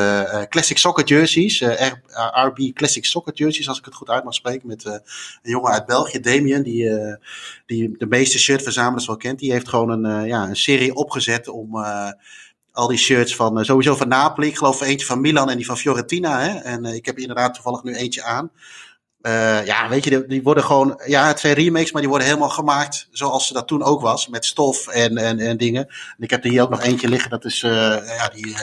[0.50, 1.64] Classic Soccer Jerseys,
[2.46, 5.02] RB Classic Soccer Jerseys, als ik het goed uit mag spreken, met een
[5.42, 7.18] jongen uit België, Damien, die,
[7.66, 9.40] die de meeste shirtverzamelaars wel kent.
[9.40, 11.84] Die heeft gewoon een, ja, een serie opgezet om
[12.72, 15.78] al die shirts van sowieso van Napoli, ik geloof eentje van Milan en die van
[15.78, 16.40] Fiorentina.
[16.40, 16.60] Hè?
[16.60, 18.52] En ik heb inderdaad toevallig nu eentje aan.
[19.22, 22.50] Uh, ja, weet je, die worden gewoon, ja, het zijn remakes, maar die worden helemaal
[22.50, 25.88] gemaakt zoals ze dat toen ook was, met stof en, en, en dingen.
[25.88, 27.72] En ik heb er hier ook nog eentje liggen, dat is, uh,
[28.18, 28.60] ja, die, uh,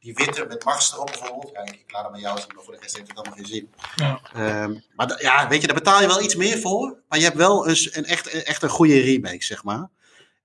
[0.00, 1.52] die witte met Mars erop bijvoorbeeld.
[1.52, 3.46] Kijk, ik laat hem aan jou zien, maar voor de rest heeft het allemaal geen
[3.46, 3.70] zin.
[3.96, 4.20] Ja.
[4.62, 7.36] Um, maar ja, weet je, daar betaal je wel iets meer voor, maar je hebt
[7.36, 9.88] wel eens een echt, echt een goede remake, zeg maar.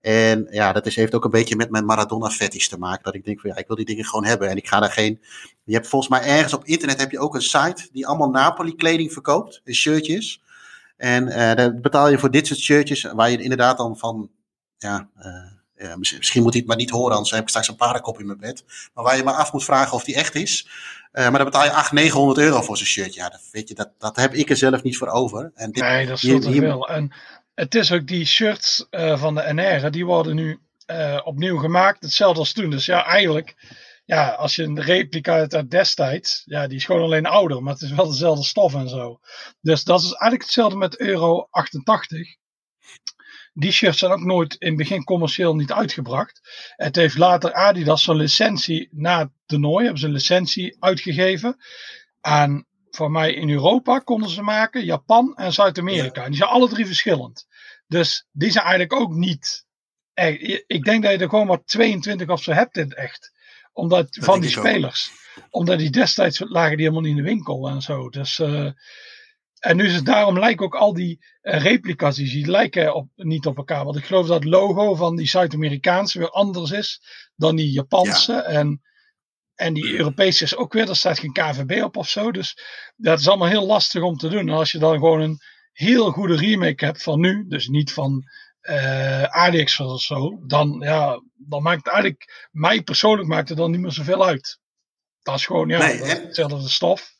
[0.05, 3.03] En ja, dat is, heeft ook een beetje met mijn Maradona fetish te maken.
[3.03, 4.49] Dat ik denk van ja, ik wil die dingen gewoon hebben.
[4.49, 5.21] En ik ga daar geen.
[5.63, 8.75] Je hebt volgens mij ergens op internet heb je ook een site die allemaal Napoli
[8.75, 9.61] kleding verkoopt.
[9.71, 10.41] Shirtjes.
[10.97, 13.01] En uh, daar betaal je voor dit soort shirtjes.
[13.01, 14.29] Waar je inderdaad dan van.
[14.77, 17.75] Ja, uh, ja misschien moet hij het maar niet horen, anders heb ik straks een
[17.75, 18.63] paardenkop in mijn bed.
[18.93, 20.69] Maar waar je maar af moet vragen of die echt is.
[21.13, 23.13] Uh, maar dan betaal je 800, 900 euro voor zo'n shirt.
[23.13, 25.51] Ja, dat, weet je, dat, dat heb ik er zelf niet voor over.
[25.55, 26.89] En dit, nee, dat is hier, wel.
[26.89, 27.11] En
[27.55, 30.59] het is ook die shirts uh, van de NR, die worden nu
[30.91, 32.01] uh, opnieuw gemaakt.
[32.01, 32.69] Hetzelfde als toen.
[32.69, 33.55] Dus ja, eigenlijk,
[34.05, 37.81] ja, als je een replica uit destijds, ja, die is gewoon alleen ouder, maar het
[37.81, 39.19] is wel dezelfde stof en zo.
[39.61, 42.35] Dus dat is eigenlijk hetzelfde met Euro 88.
[43.53, 46.41] Die shirts zijn ook nooit in het begin commercieel niet uitgebracht.
[46.75, 51.57] Het heeft later Adidas een licentie na het toernooi, hebben ze een licentie uitgegeven
[52.21, 52.65] aan
[52.95, 56.25] voor mij in Europa konden ze maken, Japan en Zuid-Amerika.
[56.25, 57.47] Die zijn alle drie verschillend.
[57.87, 59.65] Dus die zijn eigenlijk ook niet.
[60.67, 63.31] Ik denk dat je er gewoon maar 22 of zo hebt in echt.
[63.73, 65.11] Omdat, van die spelers.
[65.49, 68.09] Omdat die destijds lagen die helemaal niet in de winkel en zo.
[68.09, 68.71] Dus, uh,
[69.59, 73.45] en nu is het daarom lijken ook al die uh, replica's, die lijken op, niet
[73.45, 73.85] op elkaar.
[73.85, 77.01] Want ik geloof dat het logo van die Zuid-Amerikaanse weer anders is
[77.35, 78.33] dan die Japanse.
[78.33, 78.81] En
[79.55, 82.31] en die Europese is ook weer, daar staat geen KVB op of zo.
[82.31, 82.59] Dus
[82.95, 84.49] dat is allemaal heel lastig om te doen.
[84.49, 85.39] En als je dan gewoon een
[85.71, 88.23] heel goede remake hebt van nu, dus niet van
[88.61, 93.71] uh, ADX of zo, dan, ja, dan maakt het eigenlijk, mij persoonlijk maakt het dan
[93.71, 94.59] niet meer zoveel uit.
[95.21, 97.13] Dat is gewoon, ja, nee, hetzelfde stof.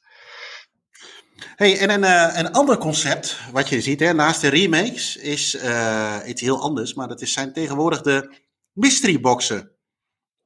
[1.56, 5.56] Hey, en een, uh, een ander concept wat je ziet hè, naast de remakes is
[5.56, 8.36] uh, iets heel anders, maar dat is, zijn tegenwoordig de
[8.72, 9.75] mystery boxen.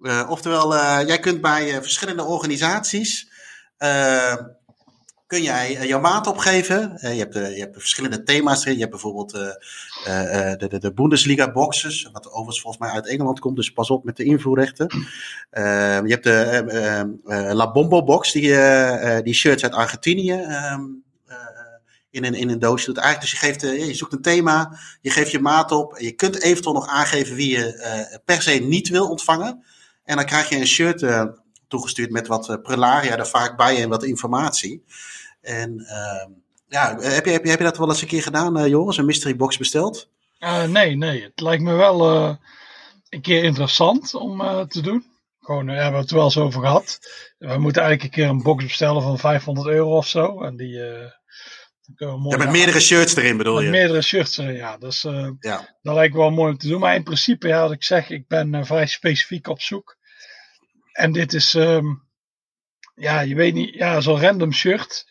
[0.02, 3.28] Uh, oftewel, uh, jij kunt bij uh, verschillende organisaties
[5.28, 6.98] kun jij jouw maat opgeven.
[7.02, 8.74] je, hebt, je hebt verschillende thema's erin.
[8.74, 13.56] Je hebt bijvoorbeeld de, de, de Bundesliga boxes, wat overigens volgens mij uit Engeland komt,
[13.56, 14.88] dus pas op met de invoerrechten.
[16.06, 18.56] je hebt de La Bombo box, die,
[19.22, 21.04] die shirts uit Argentinië um,
[22.10, 22.98] in een, in een doosje doet.
[22.98, 25.98] Eigenlijk, dus je, geeft, je zoekt een thema, je geeft je maat op.
[26.00, 29.64] Je kunt eventueel nog aangeven wie je per se niet wil ontvangen.
[30.10, 31.24] En dan krijg je een shirt uh,
[31.68, 34.84] toegestuurd met wat uh, prelaria er vaak bij en wat informatie.
[35.42, 36.36] En uh,
[36.68, 38.98] ja, heb je, heb, je, heb je dat wel eens een keer gedaan, uh, jongens?
[38.98, 40.10] Een mystery box besteld?
[40.68, 41.24] nee, nee.
[41.24, 42.10] Het lijkt me wel
[43.10, 45.06] een keer interessant om te doen.
[45.42, 47.00] Gewoon, we hebben het er wel eens over gehad.
[47.38, 50.42] We moeten eigenlijk een keer een box bestellen van 500 euro of zo.
[50.42, 50.80] En die,
[51.98, 53.70] ja, met meerdere shirts erin bedoel met je?
[53.70, 54.78] meerdere shirts erin, ja.
[54.78, 55.78] Dus uh, ja.
[55.82, 56.80] dat lijkt wel mooi om te doen.
[56.80, 59.98] Maar in principe, ja, wat ik zeg, ik ben uh, vrij specifiek op zoek.
[61.00, 62.04] En dit is, um,
[62.96, 65.08] ja, je weet niet, ja, zo'n random shirt.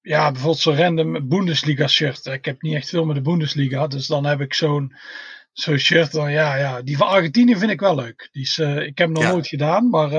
[0.00, 2.26] Ja, bijvoorbeeld zo'n random Bundesliga shirt.
[2.26, 4.96] Ik heb niet echt veel met de Bundesliga, dus dan heb ik zo'n
[5.52, 6.12] zo'n shirt.
[6.12, 8.28] Dan, ja, ja, die van Argentinië vind ik wel leuk.
[8.32, 9.30] Die is, uh, ik heb hem nog ja.
[9.30, 10.12] nooit gedaan, maar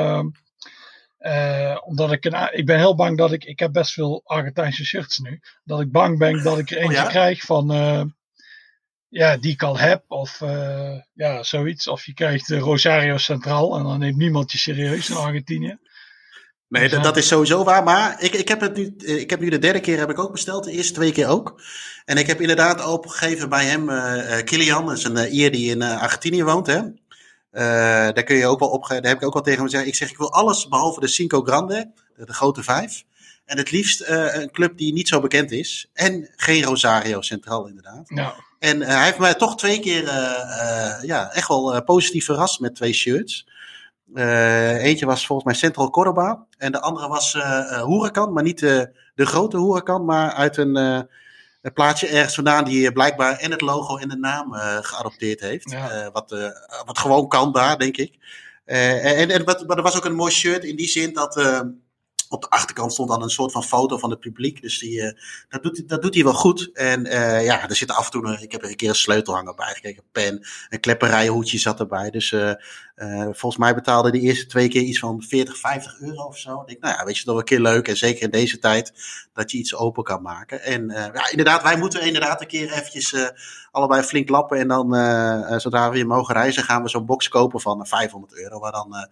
[1.19, 4.85] uh, omdat ik een, ik ben heel bang dat ik, ik heb best veel Argentijnse
[4.85, 7.09] shirts nu, dat ik bang ben dat ik er eentje oh, ja?
[7.09, 8.03] krijg van, uh,
[9.11, 11.87] ja, die ik al heb, of uh, ja, zoiets.
[11.87, 15.77] Of je krijgt Rosario Centraal en dan neemt niemand je serieus in Argentinië.
[16.67, 17.83] Nee, dat, dat is sowieso waar.
[17.83, 20.31] Maar ik, ik, heb het nu, ik heb nu de derde keer heb ik ook
[20.31, 20.63] besteld.
[20.63, 21.61] De eerste twee keer ook.
[22.05, 24.85] En ik heb inderdaad opgegeven bij hem uh, Kilian.
[24.85, 26.67] Dat is een Ier die in Argentinië woont.
[26.67, 26.81] Hè?
[28.11, 28.87] Daar kun je ook wel op.
[28.87, 29.87] Daar heb ik ook al tegen hem gezegd.
[29.87, 33.03] Ik zeg, ik wil alles behalve de Cinco Grande, de, de grote vijf.
[33.51, 35.89] En het liefst uh, een club die niet zo bekend is.
[35.93, 38.09] En geen Rosario Centraal, inderdaad.
[38.59, 40.03] En uh, hij heeft mij toch twee keer
[41.01, 43.47] ja, echt wel positief verrast met twee shirts.
[44.13, 46.45] eentje was volgens mij Central Cordoba.
[46.57, 47.33] En de andere was
[47.85, 51.07] Huracan, maar niet de, de grote Huracan, maar uit een
[51.61, 55.71] een plaatje ergens vandaan die blijkbaar en het logo en de naam uh, geadopteerd heeft.
[55.71, 56.05] Ja.
[56.05, 56.47] Uh, wat, uh,
[56.85, 58.15] wat gewoon kan daar, denk ik.
[58.65, 61.35] en en wat, maar er was ook een mooi shirt in die zin dat
[62.31, 64.61] op de achterkant stond dan een soort van foto van het publiek.
[64.61, 65.19] Dus die,
[65.49, 66.69] dat, doet, dat doet hij wel goed.
[66.73, 67.03] En
[67.43, 69.73] ja, er zit af en toe, een, ik heb er een keer een sleutelhanger bij
[69.73, 72.09] gekeken, een pen, een klepperijhoedje zat erbij.
[72.09, 72.35] Dus
[73.31, 76.61] volgens mij betaalde de eerste twee keer iets van 40, 50 euro of zo.
[76.61, 77.87] Ik denk, nou ja, weet je, toch een keer leuk.
[77.87, 78.93] En zeker in deze tijd
[79.33, 80.61] dat je iets open kan maken.
[80.61, 83.27] En uh, ja, inderdaad, wij moeten inderdaad een keer eventjes uh,
[83.71, 84.57] allebei flink lappen.
[84.57, 88.33] En dan, uh, zodra we weer mogen reizen, gaan we zo'n box kopen van 500
[88.33, 88.59] euro.
[88.59, 89.07] Waar dan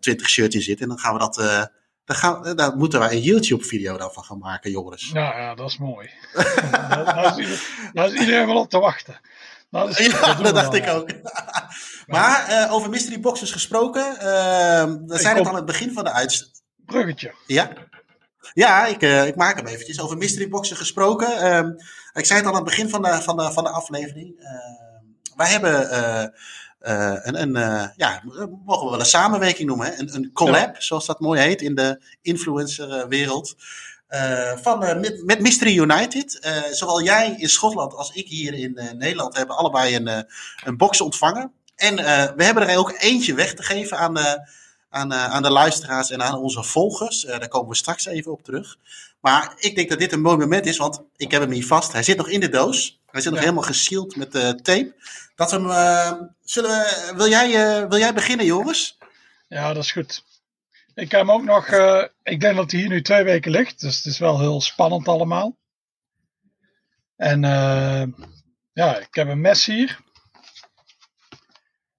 [0.00, 0.82] 20 shirts in zitten.
[0.82, 1.70] En dan gaan we dat...
[2.04, 5.10] dan gaan, daar moeten wij een YouTube-video dan van gaan maken, Joris.
[5.12, 6.10] Ja, ja dat is mooi.
[6.70, 9.20] daar, is, is iedereen wel op te wachten.
[9.72, 11.10] Dat is, ja, dat, dacht ik ook.
[12.06, 16.12] maar uh, over mystery boxes gesproken, uh, we zijn het aan het begin van de
[16.12, 16.60] uitzending.
[16.76, 17.34] Bruggetje.
[17.46, 17.72] Ja.
[18.52, 20.00] Ja, ik, uh, ik maak hem eventjes.
[20.00, 21.28] Over mystery boxen gesproken.
[21.28, 21.68] Uh,
[22.12, 24.34] ik zei het al aan het begin van de, van de, van de aflevering.
[25.36, 25.90] wij hebben
[26.82, 28.22] een, een ja,
[28.64, 29.86] mogen we wel een samenwerking noemen.
[29.86, 29.98] Hè?
[29.98, 30.80] Een, een collab, ja.
[30.80, 33.54] zoals dat mooi heet in de influencerwereld.
[34.10, 36.40] Uh, van, met, met Mystery United.
[36.72, 40.26] Zowel jij in Schotland als ik hier in Nederland hebben allebei een,
[40.64, 41.52] een box ontvangen.
[41.76, 41.96] En
[42.36, 44.18] we hebben er ook eentje weg te geven aan,
[44.90, 47.20] aan, aan de luisteraars en aan onze volgers.
[47.22, 48.76] daar komen we straks even op terug.
[49.20, 51.92] Maar ik denk dat dit een mooi moment is, want ik heb hem hier vast.
[51.92, 53.00] Hij zit nog in de doos.
[53.06, 53.46] Hij zit nog ja.
[53.46, 54.30] helemaal gesield met
[54.64, 54.94] tape.
[55.34, 55.68] Dat hem,
[56.42, 58.98] zullen we, wil, jij, wil jij beginnen, Joris?
[59.48, 60.22] Ja, dat is goed.
[60.94, 63.80] Ik heb hem ook nog, uh, ik denk dat hij hier nu twee weken ligt,
[63.80, 65.56] dus het is wel heel spannend allemaal.
[67.16, 68.02] En uh,
[68.72, 70.00] ja, ik heb een mes hier.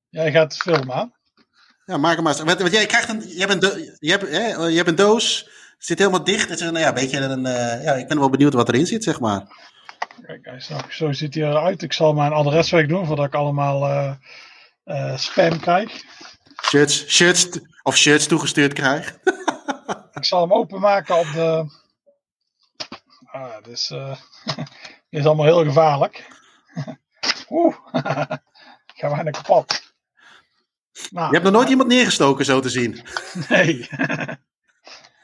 [0.09, 1.13] Jij gaat het filmen?
[1.86, 2.45] Ja, maak hem maar.
[2.45, 4.95] Want, want jij krijgt een, je hebt een, do, je hebt, hè, je hebt een
[4.95, 5.43] doos,
[5.77, 6.49] het zit helemaal dicht.
[6.49, 9.03] Het is een, ja, beetje een, uh, ja, ik ben wel benieuwd wat erin zit,
[9.03, 9.71] zeg maar.
[10.26, 11.82] Kijk, zo ziet hij eruit.
[11.82, 14.17] Ik zal mijn adres wegdoen voordat ik allemaal
[15.15, 16.03] spam krijg.
[16.63, 17.49] Shirts, shirts
[17.84, 19.17] of shirts toegestuurd krijg.
[20.19, 21.82] ik zal hem openmaken op de.
[23.26, 24.17] Ah, dus, uh,
[25.09, 26.28] dit is allemaal heel gevaarlijk.
[27.49, 27.76] Oeh,
[28.93, 29.93] ik ga bijna kapot.
[31.09, 33.05] Nou, je hebt nog nooit iemand neergestoken, zo te zien.
[33.49, 33.88] Nee.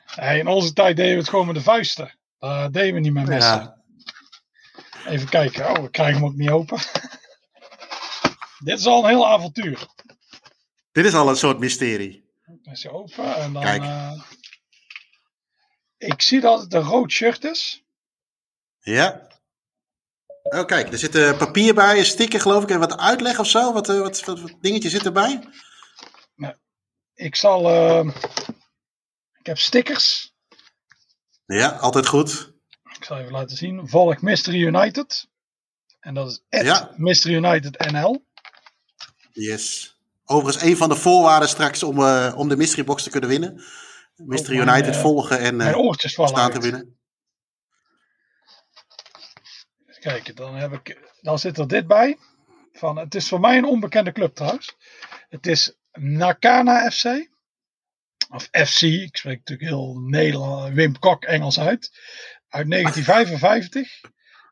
[0.06, 2.18] hey, in onze tijd deden we het gewoon met de vuisten.
[2.40, 3.60] Dat deden we niet met messen.
[3.60, 3.79] Ja.
[5.06, 5.70] Even kijken.
[5.70, 6.78] Oh, we krijgen hem ook niet open.
[8.64, 9.88] Dit is al een heel avontuur.
[10.92, 12.30] Dit is al een soort mysterie.
[12.46, 13.64] Dan is hij open en dan.
[13.64, 13.82] Kijk.
[13.82, 14.22] Uh,
[15.98, 17.84] ik zie dat het een rood shirt is.
[18.80, 19.28] Ja.
[20.44, 23.48] Oh, kijk, er zit uh, papier bij, een sticker geloof ik en wat uitleg of
[23.48, 23.74] zo.
[23.74, 25.50] Wat, uh, wat, wat, wat dingetje zit erbij?
[26.36, 26.56] Nou,
[27.14, 27.70] ik zal.
[29.38, 30.34] ik heb stickers.
[31.46, 32.59] Ja, altijd goed.
[33.00, 33.88] Ik zal even laten zien.
[33.88, 35.28] Volg Mystery United.
[36.00, 36.94] En dat is ja.
[36.98, 38.26] Mystery United NL.
[39.32, 39.98] Yes.
[40.26, 43.64] Overigens, een van de voorwaarden straks om, uh, om de Mystery Box te kunnen winnen.
[44.16, 47.00] Mystery United mijn, volgen en uh, staan te winnen.
[50.00, 52.18] Kijk, dan, heb ik, dan zit er dit bij.
[52.72, 54.76] Van, het is voor mij een onbekende club trouwens.
[55.30, 57.30] Het is Nakana FC.
[58.30, 61.92] Of FC, ik spreek natuurlijk heel Nederland, Wim Kok Engels uit.
[62.50, 64.02] Uit 1955.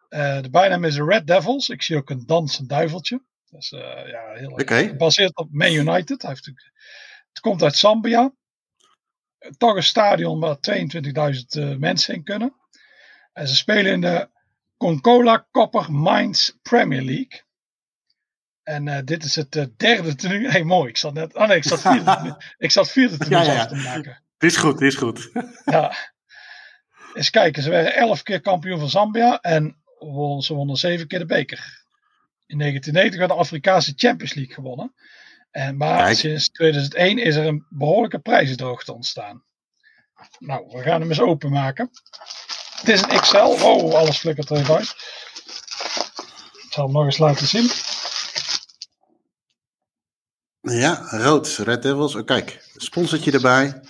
[0.10, 1.70] Uh, de bijnaam is de Red Devils.
[1.70, 3.22] Ik zie ook een dansend duiveltje.
[3.50, 4.88] Dus uh, ja, heel okay.
[4.88, 6.22] gebaseerd op Man United.
[6.22, 6.46] Hij heeft,
[7.30, 8.34] het komt uit Zambia.
[9.58, 10.62] Toch een stadion waar 22.000
[11.58, 12.56] uh, mensen in kunnen.
[13.34, 14.30] En ze spelen in de
[14.78, 17.46] Concola Copper Mines Premier League.
[18.64, 20.50] En uh, dit is het uh, derde tenue.
[20.50, 20.90] Hey, mooi.
[20.90, 21.36] Ik zat net.
[21.36, 24.24] Oh nee, ik zat vierde, ik zat vierde tenue ja, ja, af te maken.
[24.38, 25.32] Dit is goed, dit is goed.
[25.66, 25.96] ja.
[27.18, 29.42] Eens kijken, ze werden elf keer kampioen van Zambia.
[29.42, 31.86] En won, ze wonnen zeven keer de beker.
[32.46, 34.94] In 1990 werd de Afrikaanse Champions League gewonnen.
[35.52, 36.18] En, maar Kijk.
[36.18, 39.44] sinds 2001 is er een behoorlijke prijzendroogte ontstaan.
[40.40, 41.90] Nou, we gaan hem eens openmaken.
[42.76, 43.38] Het is een XL.
[43.38, 44.96] Oh, alles flikkert er even uit.
[46.66, 47.70] Ik zal hem nog eens laten zien.
[50.62, 51.48] Ja, rood.
[51.48, 52.16] Red Devils.
[52.16, 53.82] Oh, kijk, sponsortje erbij.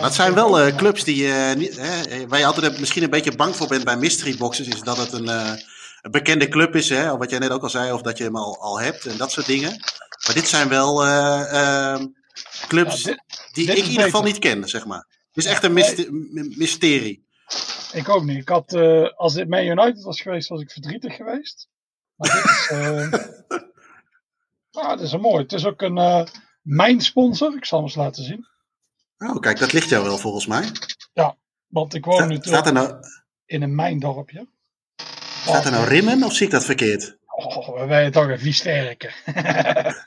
[0.00, 3.36] Dat zijn wel uh, clubs die uh, niet, hè, waar je altijd misschien een beetje
[3.36, 4.66] bang voor bent bij mystery boxes.
[4.66, 5.52] Is dat het een, uh,
[6.02, 8.24] een bekende club is, hè, of wat jij net ook al zei, of dat je
[8.24, 9.70] hem al, al hebt en dat soort dingen.
[10.26, 12.06] Maar dit zijn wel ehm,
[12.66, 13.22] clubs ja, dit,
[13.52, 15.06] die dit ik in ieder geval niet ken, zeg maar.
[15.32, 15.72] Het is echt een
[16.56, 17.26] mysterie.
[17.92, 18.38] Ik ook niet.
[18.38, 18.74] Ik had,
[19.16, 21.68] als dit Man United was geweest, was ik verdrietig geweest.
[22.14, 23.26] Maar dit is.
[24.70, 25.42] Ah, dat is een mooi.
[25.42, 26.28] Het is ook een
[26.62, 27.56] mijn sponsor.
[27.56, 28.46] Ik zal hem eens laten zien.
[29.18, 30.70] Oh, kijk, dat ligt jou wel volgens mij.
[31.12, 32.94] Ja, want ik woon nu staat er nou...
[33.46, 34.48] in een mijndorpje.
[35.42, 37.16] Staat er nou rimmen of zie ik dat verkeerd?
[37.26, 39.12] Oh, we zijn toch een vies sterke.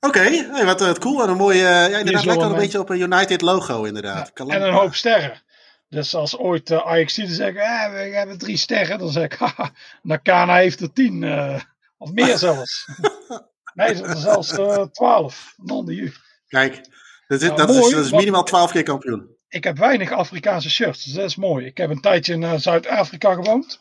[0.00, 1.22] Oké, hey, wat, wat cool.
[1.22, 4.30] En een mooie, uh, ja, inderdaad, lijkt wel een beetje op een United logo, inderdaad.
[4.34, 5.42] Ja, en een hoop sterren.
[5.88, 9.72] Dus als ooit uh, Ajax zeggen, eh, we hebben drie sterren, dan zeg ik, haha,
[10.02, 11.22] Nakana heeft er tien.
[11.22, 11.60] Uh,
[11.98, 12.88] of meer zelfs.
[13.74, 14.48] nee, er zelfs
[14.92, 15.54] 12.
[15.56, 16.12] Non de
[16.54, 16.74] Kijk,
[17.26, 19.36] dat is, nou, dat, mooi, is, dat is minimaal 12 keer kampioen.
[19.48, 21.66] Ik heb weinig Afrikaanse shirts, dus dat is mooi.
[21.66, 23.80] Ik heb een tijdje in uh, Zuid-Afrika gewoond.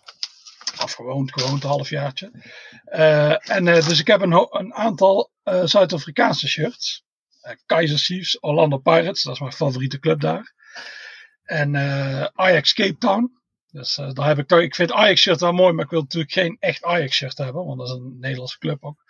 [0.83, 2.31] Of gewoond, gewoond, een halfjaartje.
[2.85, 7.03] Uh, en uh, dus ik heb een, een aantal Zuid-Afrikaanse shirts.
[7.65, 10.53] Kaiser Chiefs, Orlando Pirates, dat is mijn favoriete club daar.
[11.43, 11.75] En
[12.35, 13.41] Ajax Cape Town.
[13.71, 16.57] Dus daar heb ik toch, ik vind Ajax-shirt wel mooi, maar ik wil natuurlijk geen
[16.59, 19.03] echt Ajax-shirt hebben, want dat is een Nederlandse club ook.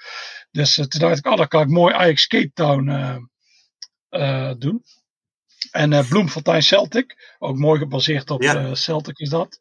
[0.51, 2.89] Dus toen dacht ik, oh, kan ik mooi Ajax Cape Town
[4.57, 4.83] doen.
[5.71, 8.75] En Bloemfontein Celtic, ook mooi gebaseerd op ja.
[8.75, 9.59] Celtic is dat.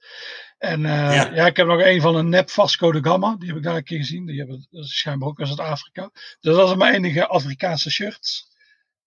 [0.58, 1.12] En ja.
[1.12, 1.46] ja.
[1.46, 3.84] ik heb nog een van een nep Vasco de Gama, die heb ik daar een
[3.84, 4.26] keer gezien.
[4.26, 6.10] Die hebben schijnbaar ook uit Zuid-Afrika.
[6.12, 8.50] Dus dat zijn mijn enige Afrikaanse shirts.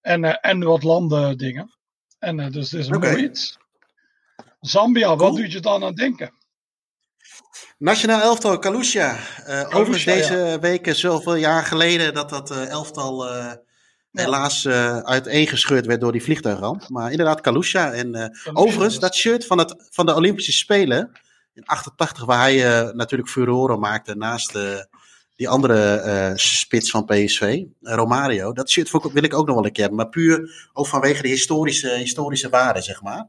[0.02, 1.78] En, en wat landen dingen.
[2.20, 3.12] En dus dit is een okay.
[3.12, 3.58] mooi iets.
[4.60, 6.34] Zambia, wat doet je dan aan denken?
[7.78, 9.18] Nationaal elftal, Kalusha.
[9.48, 10.60] Uh, overigens deze ja.
[10.60, 13.52] week, zoveel jaar geleden, dat dat uh, elftal uh.
[14.16, 14.68] Helaas
[15.04, 16.90] uiteengescheurd werd door die vliegtuigramp.
[16.90, 17.92] Maar inderdaad, Kalusha.
[17.92, 21.12] En overigens, dat shirt van, het, van de Olympische Spelen
[21.54, 24.58] in 88, waar hij natuurlijk furoren maakte naast
[25.36, 28.54] die andere spits van PSV, Romario.
[28.54, 31.28] Dat shirt wil ik ook nog wel een keer hebben, maar puur ook vanwege de
[31.28, 33.28] historische, historische waarde, zeg maar.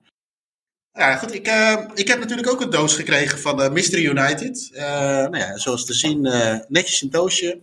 [0.93, 1.35] Ja, goed.
[1.35, 4.71] Ik, uh, ik heb natuurlijk ook een doos gekregen van uh, Mystery United.
[4.73, 6.21] Nou ja, zoals te zien,
[6.69, 7.61] netjes een doosje.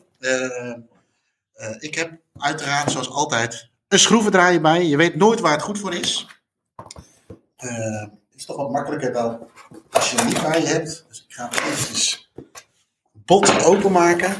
[1.79, 4.85] Ik heb uiteraard, zoals altijd, een schroevendraaier bij.
[4.85, 6.27] Je weet nooit waar het goed voor is.
[7.55, 9.47] het is toch wat makkelijker dan
[9.91, 11.05] als je hem niet bij hebt.
[11.07, 12.31] Dus ik ga eventjes
[13.11, 14.35] bot openmaken.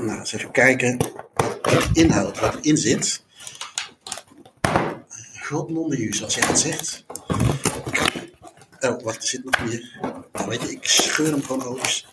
[0.00, 0.98] Nou, eens even kijken
[1.34, 3.22] wat de inhoud, wat erin zit.
[5.42, 7.04] God non zoals jij het zegt.
[8.80, 9.98] Oh, wacht, er zit nog meer.
[10.32, 12.04] Nou, weet je, ik scheur hem gewoon over.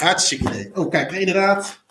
[0.00, 0.70] Hartstikke idee.
[0.74, 1.84] Oh, kijk, inderdaad.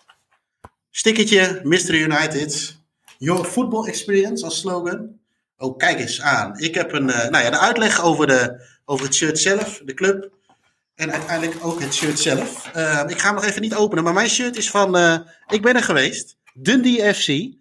[0.90, 1.94] Stickertje, Mr.
[1.94, 2.76] United.
[3.18, 5.18] Your Football Experience als slogan.
[5.56, 6.58] Oh, kijk eens aan.
[6.58, 9.94] Ik heb een, uh, nou ja, de uitleg over, de, over het shirt zelf, de
[9.94, 10.30] club.
[10.94, 12.70] En uiteindelijk ook het shirt zelf.
[12.76, 15.62] Uh, ik ga hem nog even niet openen, maar mijn shirt is van, uh, ik
[15.62, 16.36] ben er geweest.
[16.54, 17.56] Dundee FC,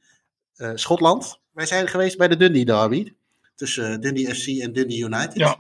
[0.73, 1.39] Schotland.
[1.51, 3.13] Wij zijn geweest bij de Dundee Derby
[3.55, 5.35] tussen Dundee FC en Dundee United.
[5.35, 5.57] Ja.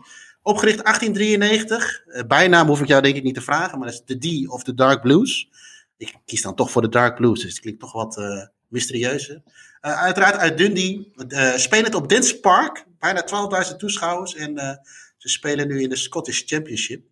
[0.47, 2.03] Opgericht 1893.
[2.07, 4.49] Uh, bijnaam hoef ik jou denk ik niet te vragen, maar dat is de D
[4.49, 5.49] of de Dark Blues.
[5.97, 9.41] Ik kies dan toch voor de Dark Blues, dus het klinkt toch wat uh, mysterieuzer.
[9.81, 11.13] Uh, uiteraard uit Dundee.
[11.55, 12.85] Spelen op Dens Park.
[12.99, 13.25] Bijna
[13.71, 14.35] 12.000 toeschouwers.
[14.35, 14.81] En
[15.17, 17.05] ze spelen nu in de Scottish Championship.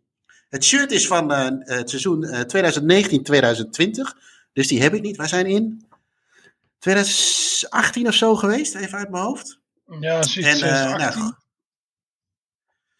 [0.49, 2.29] Het shirt is van het seizoen 2019-2020.
[4.53, 5.17] Dus die heb ik niet.
[5.17, 5.87] Wij zijn in
[6.79, 9.59] 2018 of zo geweest, even uit mijn hoofd.
[9.99, 10.61] Ja, zoiets.
[10.61, 11.33] En, nou,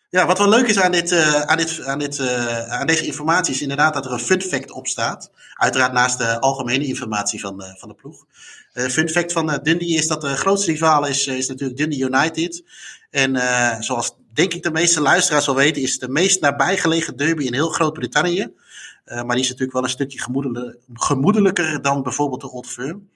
[0.09, 3.05] ja, wat wel leuk is aan, dit, uh, aan, dit, aan, dit, uh, aan deze
[3.05, 5.31] informatie is inderdaad dat er een fun fact op staat.
[5.53, 8.25] Uiteraard naast de algemene informatie van, uh, van de ploeg.
[8.73, 12.63] fun fact van Dundee is dat de grootste rivaal is, is natuurlijk Dundee United.
[13.09, 13.37] En
[13.83, 17.53] zoals denk ik de meeste luisteraars al weten, is het de meest nabijgelegen derby in
[17.53, 18.53] heel Groot-Brittannië.
[19.05, 20.19] maar die is natuurlijk wel een stukje
[20.93, 23.09] gemoedelijker dan bijvoorbeeld de Old Firm.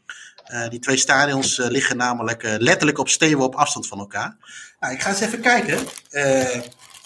[0.69, 4.37] Die twee stadions liggen namelijk letterlijk op steenworp op afstand van elkaar.
[4.79, 5.79] Nou, ik ga eens even kijken.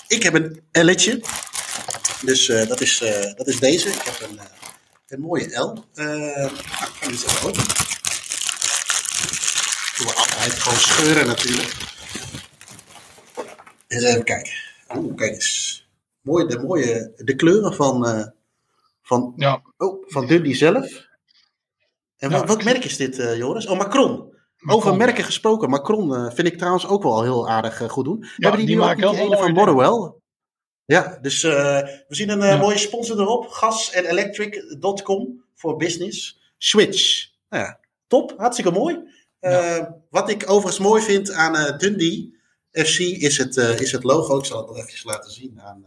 [0.07, 1.21] ik heb een L'tje.
[2.21, 2.97] Dus dat, is,
[3.35, 3.89] dat is deze.
[3.89, 4.39] Ik heb een,
[5.07, 5.85] een mooie L.
[5.93, 7.63] nou, ik ga eens even open.
[9.97, 11.75] Doen we altijd gewoon scheuren natuurlijk.
[13.87, 14.53] Eens even kijken.
[14.95, 15.87] Oeh, kijk eens.
[16.21, 18.31] Mooi, de, mooie, de kleuren van,
[19.01, 19.61] van, ja.
[19.77, 21.11] oh, van Dundee zelf.
[22.23, 23.67] En wat, wat merk is dit, uh, Joris?
[23.67, 24.31] Oh, Macron.
[24.65, 25.69] Over merken gesproken.
[25.69, 28.17] Macron uh, vind ik trouwens ook wel heel aardig goed doen.
[28.19, 30.13] Ja, Hebben die, die nu maken heel van Motherwell?
[30.85, 33.47] Ja, dus we zien een mooie sponsor erop.
[33.47, 36.39] Gas en electric.com voor business.
[36.57, 37.27] Switch.
[37.49, 38.33] Nou ja, top.
[38.37, 38.99] Hartstikke mooi.
[39.39, 39.95] Ja.
[40.09, 42.37] Wat ik overigens mooi vind aan Dundee
[42.71, 44.37] FC is het, is het logo.
[44.37, 45.85] Ik zal het nog even laten zien aan,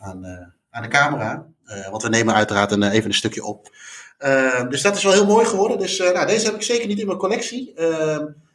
[0.00, 1.46] aan, eh, aan de camera.
[1.64, 3.70] Eh, want we nemen uiteraard een, even een stukje op.
[4.20, 5.78] Eh, dus dat is wel heel mooi geworden.
[5.78, 7.74] Dus nou, deze heb ik zeker niet in mijn collectie.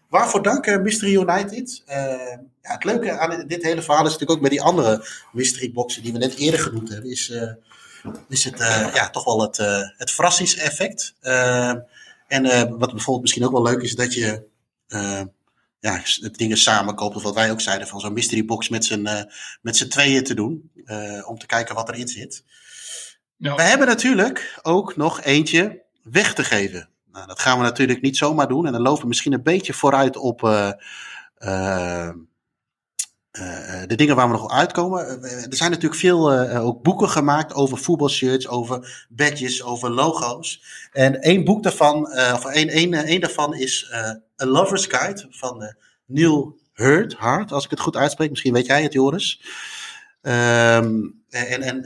[0.10, 1.84] waarvoor dank, Mystery United.
[1.86, 6.04] ja, het leuke aan dit hele verhaal is natuurlijk ook met die andere mystery boxen
[6.04, 7.12] die we net eerder genoemd hebben.
[7.12, 7.34] Is,
[8.30, 8.58] is het
[8.94, 9.58] ja, toch wel het,
[9.98, 11.16] het verrassingseffect.
[12.28, 12.44] en
[12.78, 14.44] wat bijvoorbeeld misschien ook wel leuk is, dat je
[15.80, 17.16] ja, dingen samenkoopt.
[17.16, 19.08] Of wat wij ook zeiden, van zo'n mystery box met z'n,
[19.62, 20.72] met z'n tweeën te doen.
[21.26, 22.44] Om te kijken wat erin zit.
[23.38, 26.90] We hebben natuurlijk ook nog eentje weg te geven.
[27.12, 28.66] Nou, dat gaan we natuurlijk niet zomaar doen.
[28.66, 30.72] En dan lopen we misschien een beetje vooruit op uh,
[33.88, 35.24] de dingen waar we nog uitkomen.
[35.24, 40.64] er zijn natuurlijk veel ook boeken gemaakt over voetbalshirts, over badges, over logo's.
[40.92, 43.94] En één boek daarvan, of één, één, één daarvan is
[44.42, 45.76] A Lover's Guide van
[46.06, 48.30] Neil Hurt, Hart, als ik het goed uitspreek.
[48.30, 49.42] Misschien weet jij het, Joris.
[50.22, 51.86] Um, en en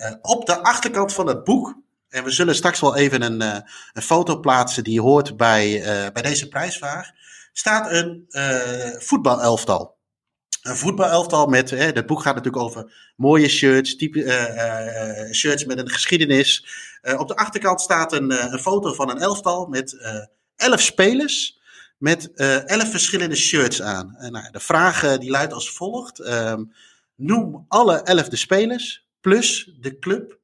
[0.00, 1.74] uh, op de achterkant van het boek,
[2.08, 3.56] en we zullen straks wel even een, uh,
[3.92, 5.80] een foto plaatsen die hoort bij,
[6.12, 7.10] bij deze prijsvraag,
[7.52, 8.26] staat een
[8.98, 9.96] voetbalelftal.
[10.62, 15.90] Een voetbalelftal met, hè, het boek gaat natuurlijk over mooie shirts, type, shirts met een
[15.90, 16.66] geschiedenis.
[17.16, 19.96] op de achterkant staat een, een foto van een elftal met
[20.56, 21.60] elf spelers
[21.98, 22.32] met
[22.66, 24.14] elf verschillende shirts aan.
[24.16, 26.18] En, nou, de vraag die luidt als volgt.
[26.18, 26.72] Um,
[27.16, 30.40] noem alle elf de spelers plus de club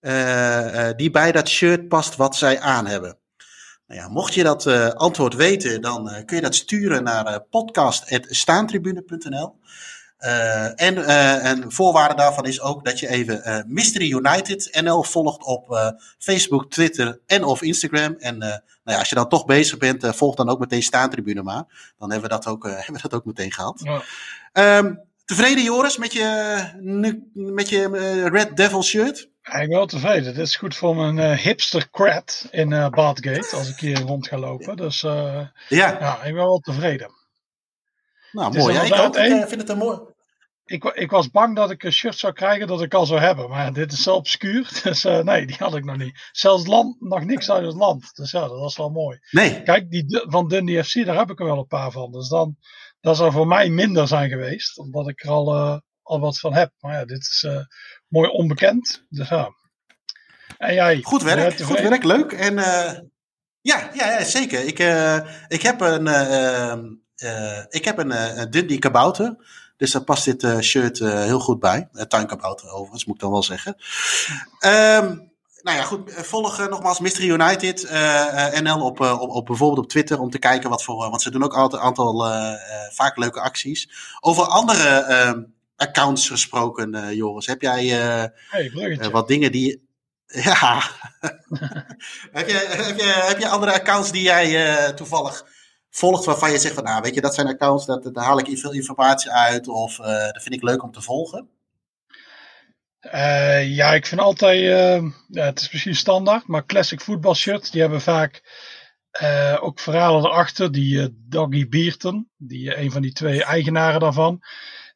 [0.00, 3.18] uh, die bij dat shirt past wat zij aan hebben.
[3.86, 9.58] Nou ja, mocht je dat antwoord weten, dan kun je dat sturen naar podcast.staantribune.nl.
[10.74, 11.10] En
[11.50, 17.20] een voorwaarde daarvan is ook dat je even Mystery United NL volgt op Facebook, Twitter
[17.26, 18.14] en of Instagram.
[18.18, 21.92] En nou ja, als je dan toch bezig bent, volg dan ook meteen Staantribune maar.
[21.98, 23.80] Dan hebben we dat ook, hebben we dat ook meteen gehad.
[23.82, 24.78] Ja.
[24.78, 29.28] Um, tevreden Joris met je, met je Red Devil shirt?
[29.42, 30.34] Ja, ik ben wel tevreden.
[30.34, 34.38] Dit is goed voor mijn hipster cred in uh, Badgate als ik hier rond ga
[34.38, 34.76] lopen.
[34.76, 35.52] Dus ja.
[35.68, 37.10] ja, ik ben wel tevreden.
[38.32, 38.74] Nou, mooi.
[38.74, 39.14] Ja, ik, ook,
[39.48, 39.98] vind het een mooi.
[40.64, 43.48] Ik, ik, was bang dat ik een shirt zou krijgen dat ik al zou hebben.
[43.48, 44.70] Maar dit is zo obscuur.
[44.82, 46.28] Dus nee, die had ik nog niet.
[46.32, 48.16] Zelfs land, nog niks uit het land.
[48.16, 49.18] Dus ja, dat was wel mooi.
[49.30, 49.62] Nee.
[49.62, 52.12] Kijk, die van Dundee FC, daar heb ik er wel een paar van.
[52.12, 52.56] Dus dan,
[53.00, 54.78] dat zou voor mij minder zijn geweest.
[54.78, 56.72] Omdat ik er al, uh, al wat van heb.
[56.78, 57.60] Maar ja, dit is uh,
[58.06, 59.04] mooi onbekend.
[59.08, 59.48] Dus ja.
[60.58, 61.00] En jij?
[61.02, 62.04] Goed werk, goed werk.
[62.04, 62.32] Leuk.
[62.32, 62.54] En
[63.60, 64.60] ja, ja, ja, zeker.
[64.60, 64.78] Ik,
[65.48, 66.06] ik heb een
[67.22, 69.36] uh, ik heb een, een Dundee kabouter.
[69.76, 71.88] Dus daar past dit shirt heel goed bij.
[72.08, 73.76] Tuinkabouter overigens, moet ik dan wel zeggen.
[74.66, 75.27] Um,
[75.68, 76.12] nou ja, goed.
[76.14, 77.90] Volg nogmaals Mystery United
[78.62, 80.20] NL op, op, op, bijvoorbeeld op Twitter.
[80.20, 80.96] Om te kijken wat voor...
[80.96, 82.26] want ze doen ook altijd een aantal
[82.92, 83.90] vaak leuke acties.
[84.20, 85.46] Over andere
[85.76, 87.46] accounts gesproken, Joris.
[87.46, 87.86] Heb jij
[88.48, 89.86] hey, wat dingen die...
[90.26, 90.82] Ja.
[92.32, 95.44] heb, je, heb, je, heb je andere accounts die jij toevallig
[95.90, 98.58] volgt waarvan je zegt van, nou weet je, dat zijn accounts, dat, daar haal ik
[98.58, 101.48] veel informatie uit of uh, dat vind ik leuk om te volgen?
[103.14, 107.70] Uh, ja, ik vind altijd, uh, ja, het is misschien standaard, maar classic voetbal shirts,
[107.70, 108.42] die hebben vaak
[109.60, 110.72] ook verhalen erachter.
[110.72, 114.40] Die Doggy Bierton, die een van die twee eigenaren daarvan,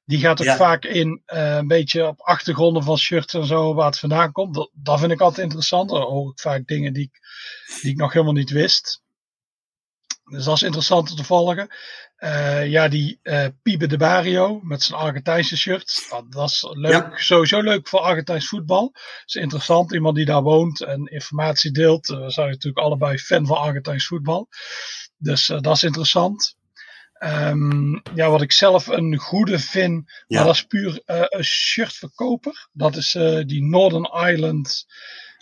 [0.05, 3.99] die gaat ook vaak in een beetje op achtergronden van shirts en zo waar het
[3.99, 4.55] vandaan komt.
[4.55, 5.91] Dat, dat vind ik altijd interessant.
[5.91, 7.21] Dan hoor ik vaak dingen die ik,
[7.81, 9.02] die ik nog helemaal niet wist.
[10.33, 11.69] Dus dat is interessant om te volgen.
[12.19, 16.07] Uh, ja, die uh, Piebe de Barrio met zijn Argentijnse shirt.
[16.11, 18.91] Dat, dat is leuk, sowieso leuk voor Argentijns voetbal.
[18.93, 22.09] Het is interessant, iemand die daar woont en informatie deelt.
[22.09, 24.49] Uh, we zijn natuurlijk allebei fan van Argentijns voetbal.
[25.17, 26.57] Dus dat is interessant.
[27.19, 30.37] Um, ja, wat ik zelf een goede vind, ja.
[30.37, 32.69] maar dat is puur een shirtverkoper.
[32.73, 33.13] Dat is
[33.47, 34.87] die Northern Island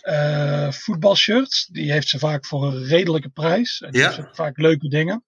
[0.03, 1.65] uh, voetbalshirts.
[1.65, 3.81] Die heeft ze vaak voor een redelijke prijs.
[3.81, 4.29] En die ja.
[4.31, 5.23] vaak leuke dingen.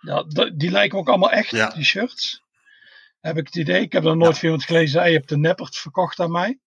[0.00, 1.70] Ja, die lijken ook allemaal echt, ja.
[1.70, 2.42] die shirts.
[3.20, 3.80] Heb ik het idee.
[3.80, 5.06] Ik heb er nooit veel van gelezen.
[5.06, 6.58] Je hebt de Neppert verkocht aan mij.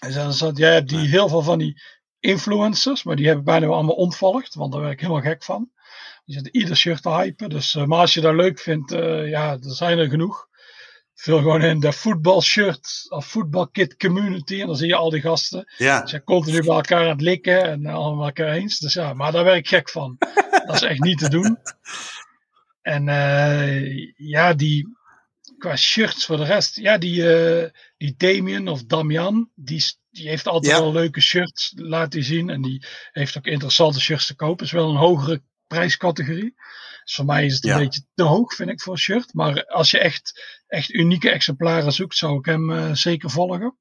[0.00, 1.82] En dan zat, jij hebt die heel veel van die
[2.20, 5.70] influencers, maar die hebben bijna allemaal ontvolgd, want daar werd ik helemaal gek van.
[6.24, 7.48] Die zitten ieder shirt te hypen.
[7.48, 10.48] Dus, uh, maar als je dat leuk vindt, uh, ja, er zijn er genoeg.
[11.20, 14.60] Vul gewoon in de voetbalshirt of voetbalkit community.
[14.60, 15.72] En dan zie je al die gasten.
[15.76, 16.00] Ja.
[16.00, 18.78] Ze zijn continu bij elkaar aan het likken en allemaal elkaar eens.
[18.78, 20.16] Dus ja, maar daar werd ik gek van.
[20.66, 21.58] dat is echt niet te doen.
[22.82, 24.88] En uh, ja, die,
[25.58, 26.76] qua shirts voor de rest.
[26.76, 32.24] Ja, die, uh, die Damien of Damian, die, die heeft altijd wel leuke shirts laten
[32.24, 32.50] zien.
[32.50, 34.64] En die heeft ook interessante shirts te kopen.
[34.64, 36.54] Is wel een hogere prijscategorie.
[37.04, 39.34] Dus voor mij is het een beetje te hoog, vind ik, voor een shirt.
[39.34, 43.76] Maar als je echt, echt unieke exemplaren zoekt, zou ik hem uh, zeker volgen.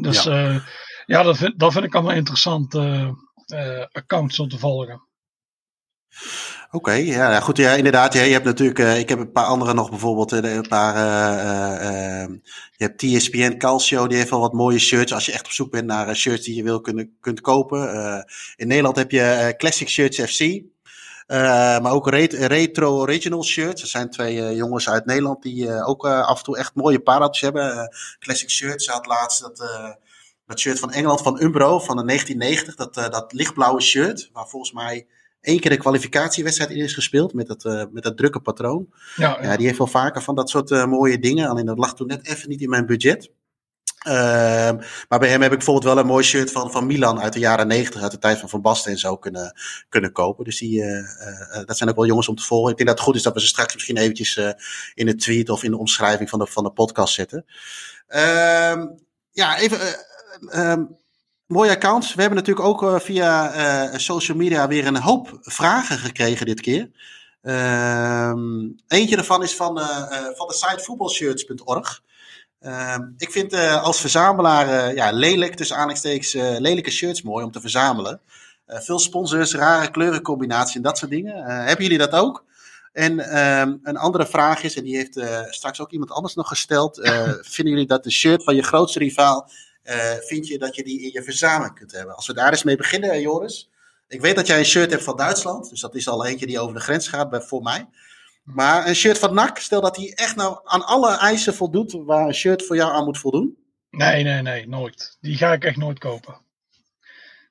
[0.00, 0.66] Dus ja, uh,
[1.06, 3.14] ja dat, vind, dat vind ik allemaal interessante
[3.92, 5.04] accounts om te volgen.
[6.70, 7.56] Oké, ja, goed.
[7.56, 8.14] Ja, inderdaad.
[8.14, 10.32] Ja, je hebt natuurlijk, uh, ik heb een paar andere nog bijvoorbeeld.
[10.32, 12.34] Een paar, uh,
[12.76, 15.12] je hebt TSPN Calcio, die heeft wel wat mooie shirts.
[15.12, 18.24] Als je echt op zoek bent naar shirts die je wil kunnen, kunt kopen.
[18.56, 20.62] in Nederland heb je Classic Shirts FC.
[21.26, 23.82] Maar ook Retro Original Shirts.
[23.82, 27.96] Er zijn twee jongens uit Nederland die ook af en toe echt mooie pareltjes hebben.
[28.18, 29.58] Classic Shirts had laatst dat
[30.46, 32.74] dat shirt van Engeland van Umbro van de 1990.
[32.74, 34.30] Dat, dat lichtblauwe shirt.
[34.32, 35.06] Waar volgens mij
[35.46, 38.88] één keer de kwalificatiewedstrijd in is gespeeld met dat, uh, met dat drukke patroon.
[39.16, 39.56] Ja, ja.
[39.56, 41.48] die heeft wel vaker van dat soort uh, mooie dingen.
[41.48, 43.30] Alleen dat lag toen net even niet in mijn budget.
[44.06, 44.12] Uh,
[45.08, 47.38] maar bij hem heb ik bijvoorbeeld wel een mooi shirt van, van Milan uit de
[47.38, 49.52] jaren 90, uit de tijd van Van Basten en zo kunnen,
[49.88, 50.44] kunnen kopen.
[50.44, 52.70] Dus die, uh, dat zijn ook wel jongens om te volgen.
[52.70, 54.36] Ik denk dat het goed is dat we ze straks misschien eventjes
[54.94, 57.44] in de tweet of in de omschrijving van de, van de podcast zetten.
[58.06, 58.86] Ehm,
[59.32, 59.78] ja, even.
[60.48, 60.84] Ehm,
[61.46, 62.14] Mooie accounts.
[62.14, 66.90] We hebben natuurlijk ook via social media weer een hoop vragen gekregen dit keer.
[67.42, 68.38] Ehm,
[68.88, 69.78] eentje daarvan is van,
[70.34, 72.04] van de site voetbalshirts.org.
[72.60, 78.20] Ehm, ik vind als verzamelaar ja, lelijk, tussen aanhalingstekens, lelijke shirts mooi om te verzamelen.
[78.66, 81.44] veel sponsors, rare kleurencombinaties en dat soort dingen.
[81.44, 82.44] hebben jullie dat ook?
[82.92, 85.20] En um, een andere vraag is, en die heeft
[85.54, 86.96] straks ook iemand anders nog gesteld.
[87.54, 89.48] vinden jullie dat de shirt van je grootste rivaal
[89.86, 92.16] uh, vind je dat je die in je verzameling kunt hebben.
[92.16, 93.70] Als we daar eens mee beginnen, Joris.
[94.08, 95.70] Ik weet dat jij een shirt hebt van Duitsland.
[95.70, 97.88] Dus dat is al eentje die over de grens gaat bij, voor mij.
[98.46, 102.26] Maar een shirt van NAC, stel dat hij echt nou aan alle eisen voldoet waar
[102.26, 103.56] een shirt voor jou aan moet voldoen.
[103.90, 105.16] Nee, nee, nee, nooit.
[105.20, 106.40] Die ga ik echt nooit kopen.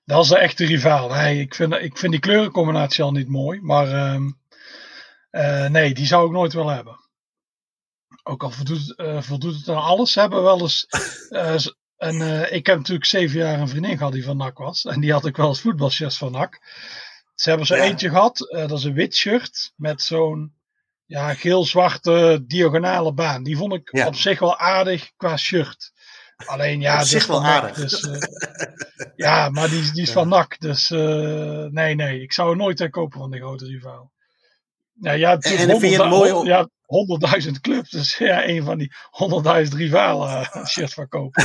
[0.05, 1.09] Dat is de echte rivaal.
[1.09, 3.61] Nee, ik, vind, ik vind die kleurencombinatie al niet mooi.
[3.61, 4.21] Maar uh,
[5.31, 6.99] uh, nee, die zou ik nooit willen hebben.
[8.23, 10.11] Ook al voldoet, uh, voldoet het aan alles.
[10.11, 10.87] Ze hebben wel eens
[11.97, 14.85] en uh, ik heb natuurlijk zeven jaar een vriendin gehad die van NAC was.
[14.85, 16.59] En die had ik wel eens voetbalshirts van NAC.
[17.35, 18.37] Ze hebben zo eentje gehad.
[18.49, 20.53] Dat is een wit shirt met zo'n
[21.05, 23.43] ja, geel-zwarte diagonale baan.
[23.43, 25.91] Die vond ik op zich wel aardig qua shirt.
[26.45, 27.75] Alleen ja, op zich wel aardig.
[27.75, 28.17] Dus, uh,
[29.15, 30.59] ja, maar die, die is van NAC.
[30.59, 30.89] Dus
[31.69, 32.21] nee, nee.
[32.21, 34.13] Ik zou er nooit kopen van de grote rivaal.
[34.99, 36.47] Ja, ja, en, en vind je het mooi?
[36.47, 36.69] Ja,
[37.45, 37.89] 100.000 clubs.
[37.89, 38.91] Dus ja, een van die
[39.65, 41.43] 100.000 rivalen shirts verkopen.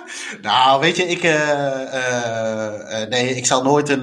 [0.42, 4.00] nou, weet je, ik, uh, uh, nee, ik zal nooit een.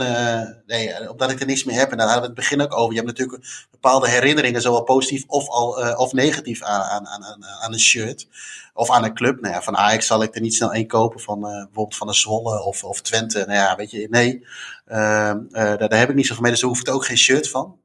[0.66, 1.92] nee, omdat ik er niks meer heb.
[1.92, 2.94] En daar hadden we het begin ook over.
[2.94, 7.74] Je hebt natuurlijk bepaalde herinneringen, zowel positief of, al, of negatief aan, aan, aan, aan
[7.74, 8.28] een shirt.
[8.74, 9.42] Of aan een club.
[9.42, 11.20] Nou ja, van Ajax zal ik er niet snel één kopen.
[11.20, 13.38] Van bijvoorbeeld van een Zwolle of, of Twente.
[13.38, 14.46] Nou ja, weet je, nee.
[14.86, 16.52] Ehm, daar, daar heb ik niet zoveel mee.
[16.52, 17.78] Dus daar hoef ik ook geen shirt van.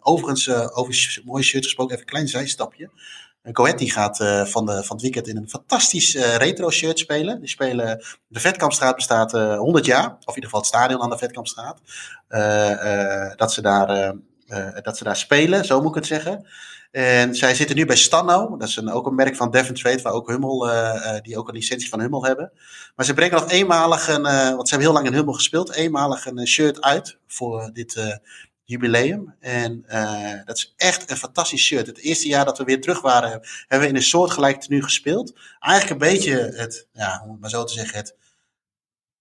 [0.00, 2.90] overigens, over mooie shirt gesproken, even een klein zijstapje.
[3.52, 7.40] Coetti gaat uh, van, de, van het weekend in een fantastisch uh, retro shirt spelen.
[7.40, 11.02] Die spelen, de Vetkampstraat bestaat uh, eh, 100 jaar, of in ieder geval het stadion
[11.02, 11.80] aan de Vetkampstraat.
[13.36, 14.14] dat, ze daar,
[14.82, 16.46] dat ze daar spelen, zo moet ik het zeggen.
[16.90, 20.02] En zij zitten nu bij Stanno, dat is een, ook een merk van Devon Trade,
[20.02, 20.70] waar ook Hummel,
[21.22, 22.52] die ook een licentie van Hummel hebben.
[22.96, 26.26] Maar ze brengen nog eenmalig een, want ze hebben heel lang in Hummel gespeeld, eenmalig
[26.26, 28.20] een shirt uit voor dit
[28.68, 29.34] jubileum.
[29.40, 31.86] En uh, dat is echt een fantastisch shirt.
[31.86, 35.32] Het eerste jaar dat we weer terug waren, hebben we in een soortgelijk tenue gespeeld.
[35.60, 38.14] Eigenlijk een beetje het, ja, om het maar zo te zeggen, het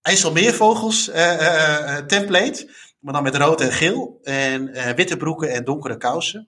[0.01, 2.69] IJsselmeervogels uh, uh, template.
[2.99, 4.19] Maar dan met rood en geel.
[4.23, 6.47] En witte broeken en donkere kousen.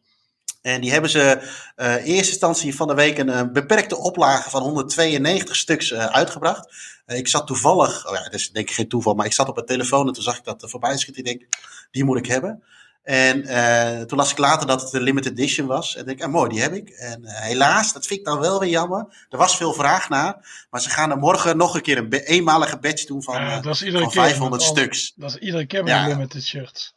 [0.62, 1.40] En die hebben ze
[1.76, 6.74] in eerste instantie van de week een beperkte oplage van 192 stuks uitgebracht.
[7.06, 9.58] ik zat toevallig, oh ja, dat is denk ik geen toeval, maar ik zat op
[9.58, 11.24] een telefoon en toen zag ik dat er voorbij schieten.
[11.24, 11.50] Ik denk,
[11.92, 12.64] die moet ik hebben.
[13.04, 15.96] En uh, toen las ik later dat het een limited edition was.
[15.96, 16.90] En denk ik, ah, mooi, die heb ik.
[16.90, 19.26] En uh, helaas, dat vind ik dan wel weer jammer.
[19.30, 20.66] Er was veel vraag naar.
[20.70, 23.74] Maar ze gaan er morgen nog een keer een eenmalige badge doen van, ja, dat
[23.74, 25.14] is uh, van 500 stuks.
[25.16, 26.08] Dat is iedere keer met ja.
[26.08, 26.94] limited shirt.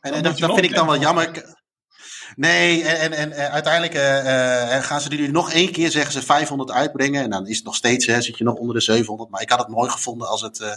[0.00, 1.56] En, en dat, dat vind ik dan wel jammer.
[2.36, 6.12] Nee, en, en, en uiteindelijk uh, uh, gaan ze die nu nog één keer, zeggen
[6.12, 7.22] ze 500 uitbrengen.
[7.22, 9.30] En dan is het nog steeds, hè, zit je nog onder de 700.
[9.30, 10.72] Maar ik had het mooi gevonden als het uh,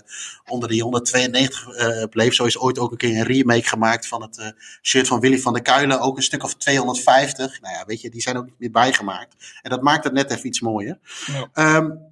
[0.46, 2.34] onder die 192 bleef.
[2.34, 5.54] Zo is ooit ook een keer een remake gemaakt van het shirt van Willy van
[5.54, 6.00] der Kuilen.
[6.00, 7.62] Ook een stuk of 250.
[7.62, 9.36] Nou ja, weet je, die zijn ook niet meer bijgemaakt.
[9.62, 11.00] En dat maakt het net even iets mooier.
[11.54, 11.76] Ja.
[11.78, 12.11] Um,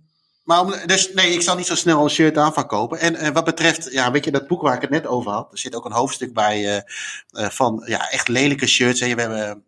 [0.49, 2.99] maar dus nee, ik zal niet zo snel een shirt aan kopen.
[2.99, 5.51] En uh, wat betreft, ja, weet je, dat boek waar ik het net over had.
[5.51, 6.81] Er zit ook een hoofdstuk bij uh,
[7.31, 9.01] uh, van ja, echt lelijke shirts.
[9.01, 9.63] En we hebben,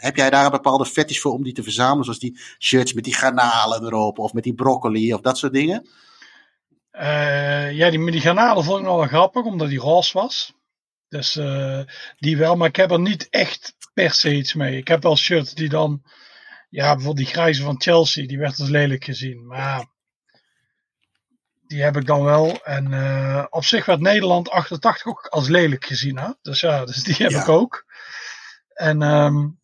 [0.00, 2.04] heb jij daar een bepaalde fetish voor om die te verzamelen?
[2.04, 5.88] Zoals die shirts met die garnalen erop of met die broccoli of dat soort dingen?
[7.72, 10.52] ja, die, die garnalen vond ik nog wel grappig, omdat die roze was.
[11.08, 11.40] Dus
[12.18, 14.76] die wel, maar ik heb er niet echt per se iets mee.
[14.76, 16.02] Ik heb wel shirts die dan,
[16.70, 19.46] ja, bijvoorbeeld die grijze van Chelsea, die werd als lelijk gezien.
[19.46, 19.94] Maar
[21.66, 22.64] die heb ik dan wel.
[22.64, 26.18] En uh, op zich werd Nederland 88 ook als lelijk gezien.
[26.18, 26.28] Hè?
[26.42, 27.40] Dus ja, dus die heb ja.
[27.40, 27.84] ik ook.
[28.74, 29.60] En, um,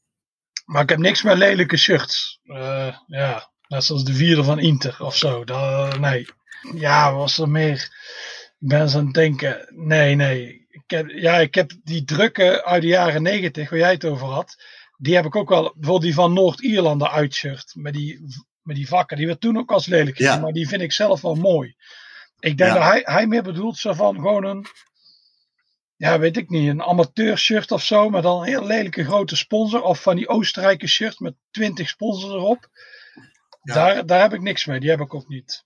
[0.64, 2.40] maar ik heb niks met lelijke shirts.
[2.44, 5.44] Uh, ja, net zoals de vierde van Inter of zo.
[5.44, 6.26] Dat, nee.
[6.74, 7.90] Ja, was er meer.
[8.58, 9.66] Ik ben eens aan het denken.
[9.68, 10.66] Nee, nee.
[10.68, 14.26] Ik heb, ja, ik heb die drukke uit de jaren 90, waar jij het over
[14.26, 14.62] had.
[14.96, 15.62] Die heb ik ook wel.
[15.62, 17.72] Bijvoorbeeld die van Noord-Ierland uitshirt.
[17.74, 18.20] Met die
[18.62, 19.16] met die vakken.
[19.16, 20.38] Die werd toen ook als lelijk gezien, ja.
[20.40, 21.76] maar die vind ik zelf wel mooi.
[22.38, 22.74] Ik denk ja.
[22.74, 24.66] dat hij, hij meer bedoelt zo van gewoon een,
[25.96, 29.36] ja weet ik niet, een amateur shirt of zo, maar dan een heel lelijke grote
[29.36, 29.82] sponsor.
[29.82, 32.68] Of van die Oostenrijke shirt met 20 sponsors erop.
[33.62, 33.74] Ja.
[33.74, 35.64] Daar, daar heb ik niks mee, die heb ik ook niet.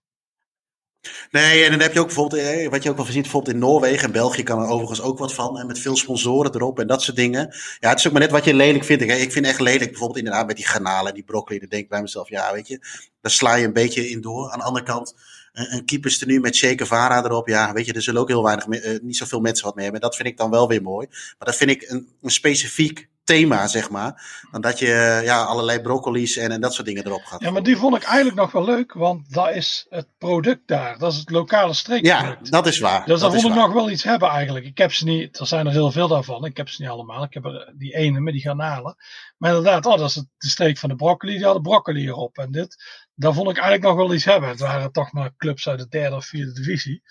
[1.31, 3.61] Nee, en dan heb je ook bijvoorbeeld, eh, wat je ook wel ziet, bijvoorbeeld in
[3.61, 5.59] Noorwegen en België kan er overigens ook wat van.
[5.59, 7.55] En met veel sponsoren erop en dat soort dingen.
[7.79, 9.03] Ja, het is ook maar net wat je lelijk vindt.
[9.03, 11.59] Ik vind echt lelijk, bijvoorbeeld inderdaad met die garnalen, die broccoli.
[11.59, 12.79] Dan denk ik bij mezelf, ja, weet je,
[13.21, 14.51] daar sla je een beetje in door.
[14.51, 15.15] Aan de andere kant,
[15.53, 17.49] een, een keeperstenu met Che Guevara erop.
[17.49, 20.03] Ja, weet je, er zullen ook heel weinig, uh, niet zoveel mensen wat mee hebben.
[20.03, 21.07] Dat vind ik dan wel weer mooi.
[21.11, 24.43] Maar dat vind ik een, een specifiek thema, zeg maar.
[24.51, 27.41] Dan dat je ja, allerlei broccoli's en, en dat soort dingen erop gaat.
[27.41, 30.99] Ja, maar die vond ik eigenlijk nog wel leuk, want dat is het product daar.
[30.99, 32.39] Dat is het lokale streekproduct.
[32.43, 33.07] Ja, dat is waar.
[33.07, 34.67] Dus daar vond ik nog wel iets hebben eigenlijk.
[34.67, 36.45] Ik heb ze niet, er zijn er heel veel daarvan.
[36.45, 37.23] Ik heb ze niet allemaal.
[37.23, 38.97] Ik heb er die ene met die garnalen.
[39.39, 41.35] Maar inderdaad, oh, dat is de streek van de broccoli.
[41.37, 42.39] Die hadden broccoli erop.
[42.39, 42.77] En dit,
[43.15, 44.49] daar vond ik eigenlijk nog wel iets hebben.
[44.49, 47.03] Het waren toch maar clubs uit de derde of vierde divisie.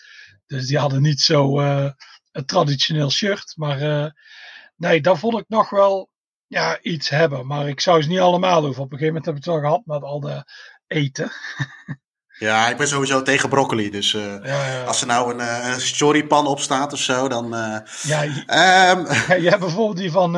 [0.47, 1.89] Dus die hadden niet zo uh,
[2.32, 3.53] een traditioneel shirt.
[3.55, 4.09] Maar uh,
[4.76, 6.09] nee, daar vond ik nog wel
[6.47, 7.47] ja, iets hebben.
[7.47, 8.84] Maar ik zou ze niet allemaal hoeven.
[8.84, 10.43] Op een gegeven moment heb ik het wel gehad met al de
[10.88, 11.32] eten.
[12.38, 13.89] Ja, ik ben sowieso tegen broccoli.
[13.89, 14.84] Dus uh, ja, ja.
[14.84, 17.45] als er nou een, uh, een storypan op staat of zo, dan.
[17.55, 18.43] Uh, ja, je,
[18.97, 19.41] um.
[19.41, 20.32] je hebt bijvoorbeeld die van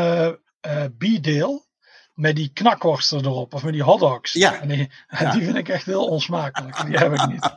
[0.98, 1.66] B-deel.
[2.14, 4.34] Met die knakworsten erop, of met die hotdogs.
[4.34, 4.62] Ja.
[4.62, 5.32] En die, ja.
[5.32, 6.86] die vind ik echt heel onsmakelijk.
[6.86, 7.54] Die heb ik niet.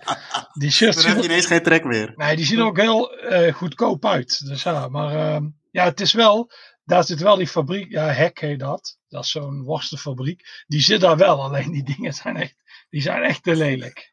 [0.53, 2.13] Die shirts Dan heb je ineens geen trek meer.
[2.17, 3.11] Nee, die zien ook heel
[3.53, 4.47] goedkoop uit.
[4.47, 6.51] Dus ja, maar ehm, ja, het is wel
[6.91, 8.99] daar zit wel die fabriek, ja, Hek heet dat.
[9.09, 10.65] Dat is zo'n worstenfabriek.
[10.67, 12.55] Die zit daar wel, alleen die dingen zijn echt,
[12.89, 14.13] die zijn echt te lelijk.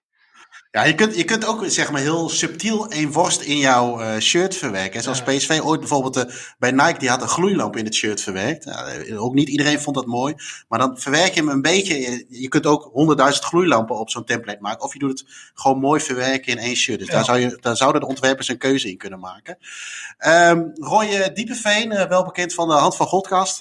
[0.72, 4.18] Ja, je kunt, je kunt ook zeg maar heel subtiel een worst in jouw uh,
[4.18, 5.02] shirt verwerken.
[5.02, 5.36] Zoals ja.
[5.36, 6.24] PSV ooit bijvoorbeeld uh,
[6.60, 8.64] bij Nike, die had een gloeilamp in het shirt verwerkt.
[8.64, 10.36] Ja, ook niet iedereen vond dat mooi.
[10.68, 12.26] Maar dan verwerk je hem een beetje.
[12.30, 14.84] Je, kunt ook honderdduizend gloeilampen op zo'n template maken.
[14.84, 17.00] Of je doet het gewoon mooi verwerken in één shirt.
[17.00, 17.14] Dus ja.
[17.14, 19.58] daar, zou je, daar zouden de ontwerpers een keuze in kunnen maken.
[20.28, 23.58] Um, Roy Diepeveen, wel bekend van de Hand van Godcast,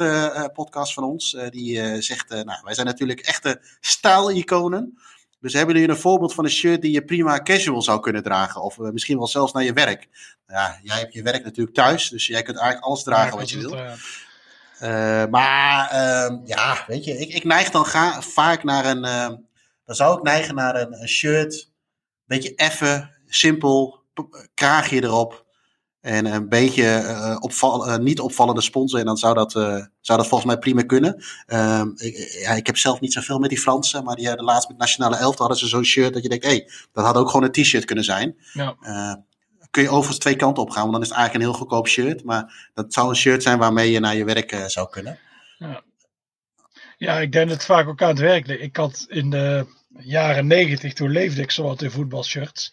[0.53, 1.37] podcast van ons.
[1.51, 4.99] die zegt, nou, wij zijn natuurlijk echte stijliconen.
[5.47, 8.63] Dus hebben jullie een voorbeeld van een shirt die je prima casual zou kunnen dragen?
[8.63, 10.09] Of uh, misschien wel zelfs naar je werk?
[10.47, 13.51] Ja, jij hebt je werk natuurlijk thuis, dus jij kunt eigenlijk alles dragen ja, wat
[13.51, 13.75] je wil.
[13.75, 19.03] Uh, maar uh, ja, weet je, ik, ik neig dan ga, vaak naar een.
[19.85, 21.71] dan zou ik neigen naar een, een shirt.
[22.25, 24.03] Beetje effen, simpel,
[24.55, 25.46] kraagje erop.
[26.07, 29.01] En een beetje uh, opval, uh, niet opvallende sponsor.
[29.01, 29.63] En dan zou dat, uh,
[30.01, 31.25] zou dat volgens mij prima kunnen.
[31.47, 34.05] Um, ik, ja, ik heb zelf niet zoveel met die Fransen.
[34.05, 36.13] Maar die, de laatst met Nationale Elftal hadden ze zo'n shirt.
[36.13, 38.37] Dat je denkt, hé, hey, dat had ook gewoon een t-shirt kunnen zijn.
[38.53, 38.77] Ja.
[39.71, 40.81] kun je overigens twee kanten op gaan.
[40.81, 42.25] Want dan is het eigenlijk een heel goedkoop shirt.
[42.25, 45.19] Maar dat zou een shirt zijn waarmee je naar je werk zou kunnen.
[45.59, 45.83] Ja.
[46.97, 48.63] ja, ik denk dat het vaak ook aan het werk ligt.
[48.63, 49.67] Ik had in de
[49.99, 52.73] jaren negentig, toen leefde ik zowat in voetbalshirts.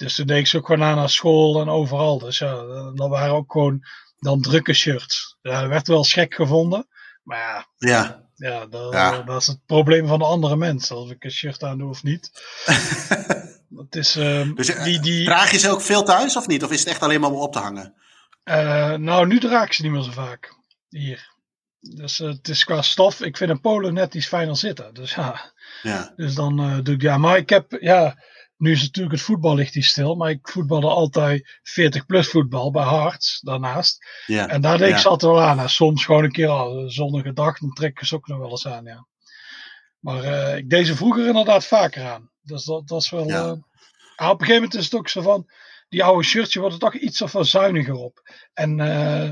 [0.00, 2.18] Dus toen deed ik ze ook gewoon aan naar school en overal.
[2.18, 2.54] Dus ja,
[2.94, 3.86] dat waren ook gewoon
[4.18, 5.36] dan drukke shirts.
[5.42, 6.88] Ja, dat werd wel schek gevonden.
[7.22, 8.28] Maar ja, ja.
[8.34, 9.22] Ja, dat, ja.
[9.22, 10.96] dat is het probleem van de andere mensen.
[10.96, 12.30] Of ik een shirt aan doe of niet.
[13.82, 15.24] het is, uh, dus, die, die...
[15.24, 16.64] Draag je ze ook veel thuis of niet?
[16.64, 17.94] Of is het echt alleen maar om op te hangen?
[18.44, 20.54] Uh, nou, nu draag ik ze niet meer zo vaak.
[20.88, 21.28] hier.
[21.80, 24.94] Dus het is qua stof, ik vind een polo net iets fijner zitten.
[24.94, 25.52] Dus ja,
[25.82, 27.18] Ja, dus dan doe ik ja.
[27.18, 28.16] Maar ik heb, ja,
[28.60, 32.70] nu is natuurlijk het voetbal ligt die stil, maar ik voetbalde altijd 40 plus voetbal
[32.70, 34.06] bij Harts daarnaast.
[34.26, 34.48] ja.
[34.48, 35.00] En daar deed ik ja.
[35.00, 35.58] ze altijd wel aan.
[35.58, 38.38] En soms gewoon een keer al, een zonnige dag, dan trek ik ze ook nog
[38.38, 39.06] wel eens aan, ja.
[39.98, 42.30] Maar eh, ik deed ze vroeger inderdaad vaker aan.
[42.42, 43.28] Dus dat, dat is wel...
[43.28, 43.44] Ja.
[43.44, 43.52] eh,
[44.16, 45.50] ah, op een gegeven moment is het ook zo van,
[45.88, 48.22] die oude shirtje wordt er toch iets of zuiniger op.
[48.52, 49.30] En eh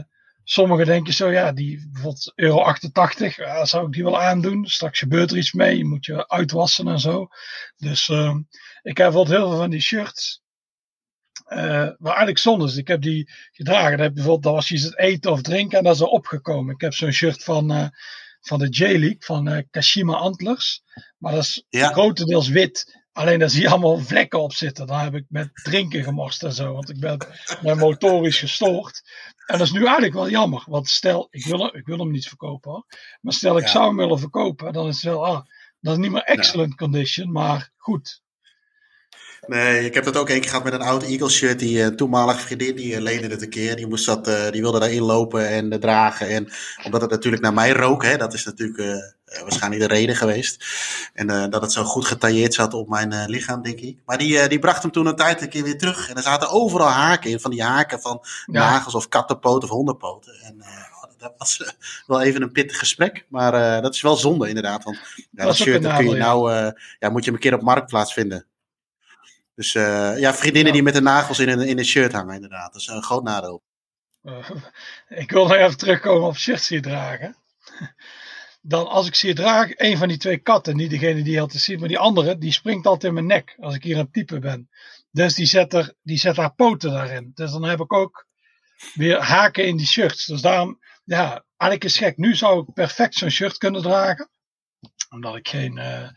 [0.50, 4.66] sommigen denken zo, ja, die bijvoorbeeld euro 88, ja, zou ik die wel aandoen.
[4.66, 7.28] Straks gebeurt er iets mee, je moet je uitwassen en zo.
[7.76, 8.34] Dus eh,
[8.82, 10.42] ik heb bijvoorbeeld heel veel van die shirts.
[11.46, 11.58] eh,
[11.98, 12.76] waar eigenlijk zonde is.
[12.76, 13.90] Ik heb die gedragen.
[13.90, 16.74] Dat, heb bijvoorbeeld, dat was iets het eten of drinken en dat is er opgekomen.
[16.74, 17.86] Ik heb zo'n shirt van, eh,
[18.40, 20.82] van de J-League, van eh, Kashima Antlers.
[21.18, 21.88] Maar dat is Ja.
[21.92, 22.96] grotendeels wit.
[23.12, 24.86] Alleen daar zie je allemaal vlekken op zitten.
[24.86, 26.72] Daar heb ik met drinken gemorst en zo.
[26.72, 27.18] Want ik ben,
[27.62, 29.02] ben motorisch gestoord.
[29.46, 30.62] En dat is nu eigenlijk wel jammer.
[30.66, 32.86] Want stel, ik wil, hem- ik wil hem niet verkopen hoor.
[33.20, 33.70] Maar stel ik Ja.
[33.70, 34.72] zou hem willen verkopen.
[34.72, 35.44] Dan is het wel, ah,
[35.80, 37.32] dat is niet meer excellent condition.
[37.32, 38.22] Maar goed.
[39.48, 41.58] Nee, ik heb dat ook één keer gehad met een oud Eagles shirt.
[41.58, 43.76] Die eh, toenmalige vriendin die eh, leende het een keer.
[43.76, 46.28] Die, moest dat, eh, die wilde daarin lopen en dragen.
[46.28, 46.48] En
[46.84, 50.64] omdat het natuurlijk naar mij rook, hè, dat is natuurlijk waarschijnlijk de reden geweest.
[51.14, 53.98] En dat het zo goed getailleerd zat op mijn lichaam, denk ik.
[54.04, 56.08] Maar die, die bracht hem toen een tijd een keer weer terug.
[56.08, 58.70] En er zaten overal haken in, van die haken van Ja.
[58.70, 60.32] nagels of kattenpoten of hondenpoten.
[60.42, 61.74] En eh, dat was
[62.06, 63.26] wel even een pittig gesprek.
[63.28, 64.84] Maar dat is wel zonde inderdaad.
[64.84, 64.98] Want
[65.30, 66.52] ja, dat, shirt dat kun je nou,
[66.98, 68.46] ja, moet je hem een keer op marktplaats vinden.
[69.58, 72.72] Dus eh, ja, vriendinnen die met de nagels in een, in een shirt hangen, inderdaad.
[72.72, 73.62] Dat is een groot nadeel.
[74.22, 74.50] Eh,
[75.22, 77.36] ik wil nog even terugkomen op shirts die dragen.
[78.60, 81.40] Dan als ik ze hier draag, een van die twee katten, niet degene die je
[81.40, 84.02] altijd ziet, maar die andere, die springt altijd in mijn nek als ik hier aan
[84.02, 84.68] het typen ben.
[85.10, 87.30] Dus die zet, er, die zet haar poten daarin.
[87.34, 88.26] Dus dan heb ik ook
[88.94, 90.26] weer haken in die shirts.
[90.26, 92.16] Dus daarom, ja, eigenlijk is gek.
[92.16, 94.30] Nu zou ik perfect zo'n shirt kunnen dragen.
[95.10, 96.08] Omdat ik geen eh,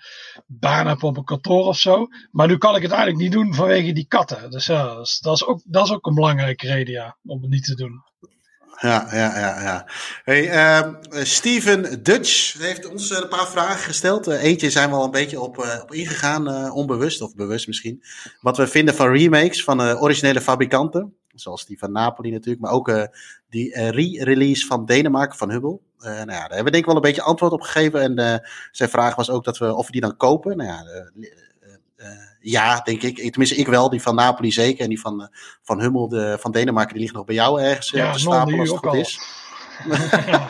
[0.47, 2.07] baan heb op een kantoor of zo.
[2.31, 4.49] Maar nu kan ik het eigenlijk niet doen vanwege die katten.
[4.51, 7.41] Dus ja, dat is, dat is, ook, dat is ook een belangrijke reden ja, om
[7.41, 8.03] het niet te doen.
[8.81, 9.61] Ja, ja, ja.
[9.61, 9.87] ja.
[10.23, 14.27] Hey, ehm, eh, Steven Dutch heeft ons eh, een paar vragen gesteld.
[14.27, 17.67] Eh, eentje zijn we al een beetje op, eh, op ingegaan, eh, onbewust of bewust
[17.67, 18.03] misschien.
[18.41, 21.15] Wat we vinden van remakes van eh, originele fabrikanten.
[21.35, 23.03] Zoals die van Napoli natuurlijk, maar ook eh,
[23.49, 25.79] die eh, re-release van Denemarken van Hubble.
[26.01, 28.01] Eh, nou ja, daar hebben we denk ik wel een beetje antwoord op gegeven.
[28.01, 30.57] En eh, zijn vraag was ook dat we, of we die dan kopen.
[30.57, 30.83] Nou ja,
[31.95, 32.07] eh,
[32.39, 33.15] ja, denk ik.
[33.15, 33.89] Tenminste, ik wel.
[33.89, 34.83] Die van Napoli zeker.
[34.83, 35.29] En die van,
[35.61, 38.33] van Hummel, de, van Denemarken, die ligt nog bij jou ergens Ja, op de non,
[38.33, 38.95] stapel als het goed al.
[38.95, 39.19] is.
[40.25, 40.49] Ja.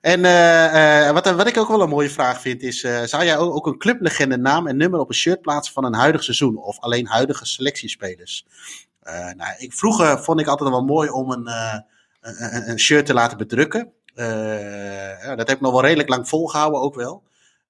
[0.00, 3.66] en wat, wat ik ook wel een mooie vraag vind is: zou jij ook, ook
[3.66, 7.06] een clublegende naam en nummer op een shirt plaatsen van een huidig seizoen of alleen
[7.06, 8.46] huidige selectiespelers?
[9.36, 11.46] Nou, ik, vroeger vond ik altijd wel mooi om een,
[12.20, 13.92] een, een- een shirt te laten bedrukken.
[14.18, 17.22] Eh, dat heb ik nog wel redelijk lang volgehouden ook wel.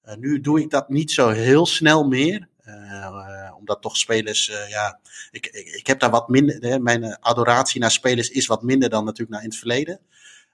[0.03, 2.49] Eh, nu doe ik dat niet zo heel snel meer.
[2.65, 4.99] Eh, omdat toch spelers, ja,
[5.31, 8.91] ik, ik, ik heb daar wat minder, hè, mijn adoratie naar spelers is wat minder
[8.91, 10.01] dan natuurlijk naar in het verleden.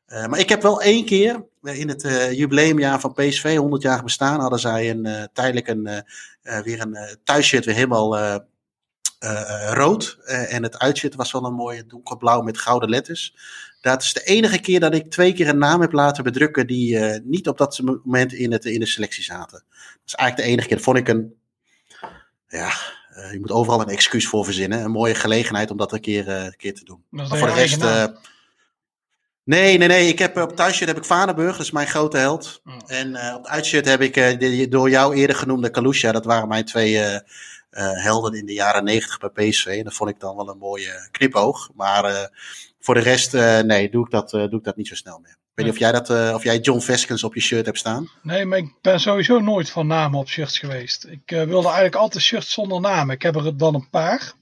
[0.07, 2.03] Maar ik heb wel één keer in het
[2.33, 6.05] jubileumjaar van PSV, 100 jaar bestaan, hadden zij een, tijdelijk een,
[6.63, 8.41] weer een thuisshirt weer helemaal
[9.73, 10.19] rood.
[10.27, 13.35] En het uitshirt was wel een mooie donkerblauw met gouden letters.
[13.85, 16.99] Dat is de enige keer dat ik twee keer een naam heb laten bedrukken die
[16.99, 19.65] eh, niet op dat moment in, het, in de selectie zaten.
[19.69, 20.77] Dat is eigenlijk de enige keer.
[20.77, 21.35] Dat vond ik een,
[22.49, 22.73] ja,
[23.09, 24.85] eh, je moet overal een excuus voor verzinnen.
[24.85, 27.05] Een mooie gelegenheid om dat een keer, eh, een keer te doen.
[27.09, 27.83] Maar voor de rest.
[29.45, 30.09] nee, nee, nee.
[30.09, 32.63] Ik heb, op het thuisshirt heb ik Vanenburg, dat is mijn grote held.
[32.65, 32.77] Oh.
[32.87, 36.13] En op het uitshirt heb ik de, door jou eerder genoemde Kalusha.
[36.13, 37.21] Dat waren mijn twee
[37.71, 39.67] helden in de jaren negentig bij PSV.
[39.67, 41.71] En dat vond ik dan wel een mooie knipoog.
[41.75, 42.31] Maar
[42.85, 45.19] voor de rest, eh, nee, doe ik, dat, eh, doe ik dat niet zo snel
[45.19, 45.31] meer.
[45.31, 47.79] Ik weet niet of jij, dat, eh, of jij John Veskens op je shirt hebt
[47.79, 48.11] staan.
[48.23, 51.05] Nee, maar ik ben sowieso nooit van namen op shirts geweest.
[51.05, 53.15] Ik wilde eigenlijk altijd shirts zonder namen.
[53.15, 54.33] Ik heb er dan een paar.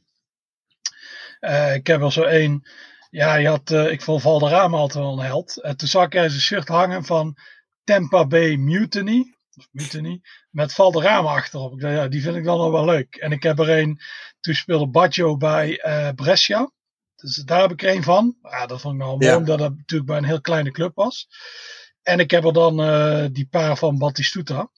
[1.75, 2.63] Ik heb er zo één.
[3.11, 5.57] Ja, je had, ik vond Valderrama altijd wel een held.
[5.61, 7.37] En toen zag ik ergens een shirt hangen van
[7.85, 9.35] Tampa Bay Mutiny.
[9.57, 10.21] Of Mutiny.
[10.51, 11.73] Met Valderrama achterop.
[11.73, 13.17] Ik dacht, ja, die vind ik dan nog wel leuk.
[13.17, 14.01] En ik heb er een.
[14.41, 15.81] Toen speelde Baggio bij
[16.15, 16.71] Brescia.
[17.23, 18.37] Dus daar heb ik er een van.
[18.43, 19.37] Ja, dat vond ik wel mooi, Ja.
[19.37, 21.29] omdat het natuurlijk bij een heel kleine club was.
[22.03, 24.71] En ik heb er dan eh, die paar van Batistuta.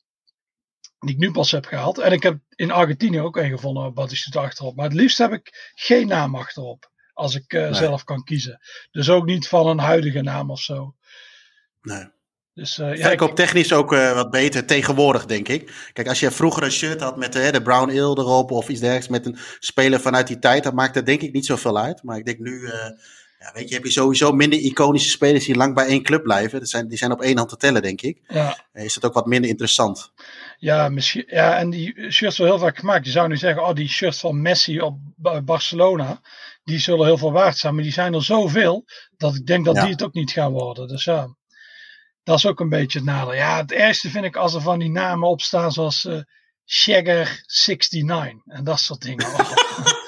[0.98, 1.98] Die ik nu pas heb gehaald.
[1.98, 4.76] En ik heb in Argentinië ook een gevonden Batistuta achterop.
[4.76, 6.90] Maar het liefst heb ik geen naam achterop.
[7.12, 7.74] Als ik eh, Nee.
[7.74, 8.60] zelf kan kiezen.
[8.90, 10.94] Dus ook niet van een huidige naam of zo.
[11.82, 12.08] Nee.
[12.55, 15.90] Dus eh, ja, ik, Verkooptechnisch ook eh, wat beter tegenwoordig, denk ik.
[15.93, 18.81] Kijk, als je vroeger een shirt had met eh, de Brown Ale erop of iets
[18.81, 22.02] dergelijks met een speler vanuit die tijd, dan maakt dat denk ik niet zoveel uit.
[22.02, 22.70] Maar ik denk nu,
[23.39, 26.59] ja, weet je, heb je sowieso minder iconische spelers die lang bij één club blijven.
[26.59, 28.20] Dat zijn, die zijn op één hand te tellen, denk ik.
[28.26, 28.59] Ja.
[28.72, 30.12] Is het ook wat minder interessant.
[30.59, 33.05] Ja, misschien, ja, en die shirts worden heel vaak gemaakt.
[33.05, 34.98] Je zou nu zeggen, oh, die shirts van Messi op
[35.44, 36.20] Barcelona,
[36.64, 37.74] die zullen heel veel waard zijn.
[37.74, 38.85] Maar die zijn er zoveel,
[39.16, 39.82] dat ik denk dat Ja.
[39.82, 40.89] die het ook niet gaan worden.
[40.89, 41.28] Dus ja,
[42.24, 43.34] dat is ook een beetje het nadeel.
[43.34, 46.18] Ja, het ergste vind ik als er van die namen op staan zoals eh
[46.66, 49.26] Shagger69 en dat soort dingen.
[49.26, 49.40] Oh.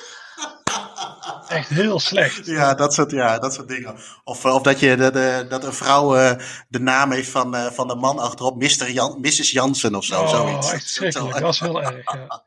[1.49, 2.47] Echt heel slecht.
[2.47, 3.97] Ja, dat soort, ja, dat soort dingen.
[4.25, 7.55] Of, eh, of dat, je, de, de- dat een vrouw eh, de naam heeft van,
[7.73, 8.91] van de man achterop, Mr.
[8.91, 9.51] Jan, Mrs.
[9.51, 10.23] Jansen of zo.
[10.23, 10.99] Oh, zoiets.
[11.01, 11.13] echt.
[11.15, 12.15] Dat was heel erg.
[12.15, 12.45] Ja.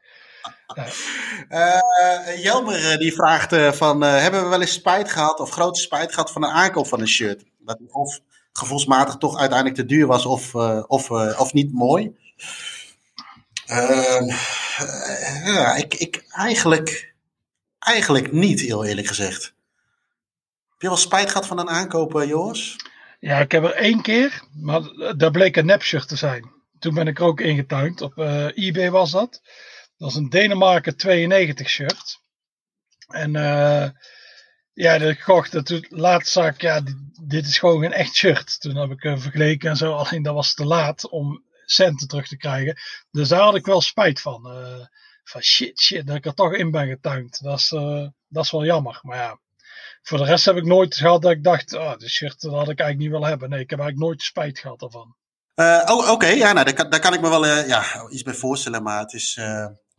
[2.36, 6.44] Jelmer die vraagt van, hebben we wel eens spijt gehad of grote spijt gehad van
[6.44, 7.44] een aankoop van een shirt?
[7.60, 8.20] Dat of
[8.60, 12.16] gevoelsmatig toch uiteindelijk te duur was of, eh, of, eh, of niet mooi?
[13.66, 14.30] Ehm,
[14.78, 17.14] eh, ja, ik, ik eigenlijk,
[17.80, 19.44] eigenlijk niet, heel eerlijk gezegd.
[20.70, 22.76] Heb je wel spijt gehad van een aankoop, eh, Joris?
[23.20, 24.82] Ja, ik heb er één keer, maar
[25.18, 26.52] daar bleek een nepshirt te zijn.
[26.80, 28.02] Toen ben ik er ook ingetuind.
[28.02, 28.18] Op
[28.54, 29.30] eBay was dat.
[29.32, 29.42] Dat
[29.98, 32.20] was een Denemarken 92 shirt.
[33.08, 33.32] En
[34.80, 35.54] ja, dat.
[35.54, 36.82] En toen laatst zag ja,
[37.22, 38.62] dit, is gewoon geen echt shirt.
[38.62, 39.94] Toen heb ik eh, vergeleken en zo.
[39.94, 42.78] Alleen dat was te laat om centen terug te krijgen.
[43.12, 44.50] Dus daar had ik wel spijt van.
[44.50, 44.86] Eh,
[45.24, 47.44] van shit, shit, dat ik er toch in ben getuind.
[47.44, 49.00] Dat is, eh, dat is wel jammer.
[49.02, 49.40] Maar ja,
[50.02, 52.70] voor de rest heb ik nooit gehad dat ik dacht, oh, dit shirt dat had
[52.70, 53.50] ik eigenlijk niet willen hebben.
[53.50, 55.16] Nee, ik heb eigenlijk nooit spijt gehad daarvan.
[55.86, 58.84] Oh, oké, ja, nou, daar, kan, daar kan ik me wel ja, iets bij voorstellen,
[58.84, 59.40] maar het is.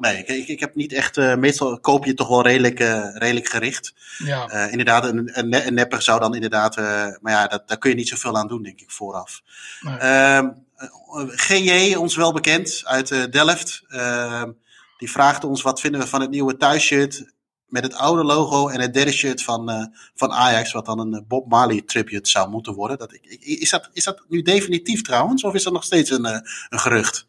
[0.00, 1.16] Nee, ik, ik, ik heb niet echt.
[1.16, 3.94] eh, meestal koop je toch wel redelijk, eh, redelijk gericht.
[4.18, 6.76] Ja, Eh, inderdaad, een, een, ne- een nepper zou dan inderdaad.
[7.20, 9.40] maar ja, dat, daar kun je niet zoveel aan doen, denk ik, vooraf.
[9.80, 9.96] Nee.
[9.98, 10.88] Ehm, eh,
[11.28, 13.82] GJ, ons wel bekend uit Delft.
[13.88, 14.50] ehm,
[14.98, 17.24] die vraagt ons: wat vinden we van het nieuwe thuisshirt?
[17.66, 21.48] Met het oude logo en het derde shirt van, van Ajax, wat dan een Bob
[21.48, 22.98] Marley tribute zou moeten worden.
[22.98, 26.78] Dat, is, dat, is dat nu definitief trouwens, of is dat nog steeds een, een
[26.78, 27.26] gerucht?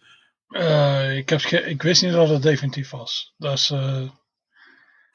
[0.51, 3.33] Eh, ik, heb ik wist niet dat het definitief was.
[3.37, 4.01] Dus, eh,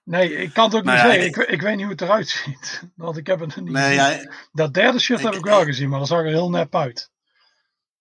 [0.04, 1.26] nee, ik kan het ook Nou niet ja, zeggen.
[1.28, 2.82] ik- Ik, ik, weet niet hoe het eruit ziet.
[2.94, 4.18] Want ik heb het niet Nee, ja,
[4.52, 7.10] Dat derde shirt heb ik wel gezien, maar dat zag er heel nep uit.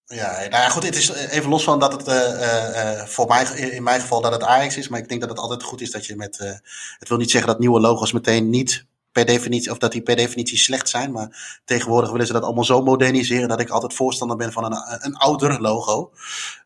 [0.08, 3.28] Ja, nou ja, goed, het is even los van dat het eh, eh, eh, voor
[3.28, 5.82] mij, in mijn geval dat het Ajax is, maar ik denk dat het altijd goed
[5.82, 6.52] is dat je met, eh,
[7.00, 8.86] het wil niet zeggen dat nieuwe logo's meteen niet
[9.16, 12.64] per definitie, of dat die per definitie slecht zijn, maar tegenwoordig willen ze dat allemaal
[12.64, 16.12] zo moderniseren dat ik altijd voorstander ben van een, een ouder logo.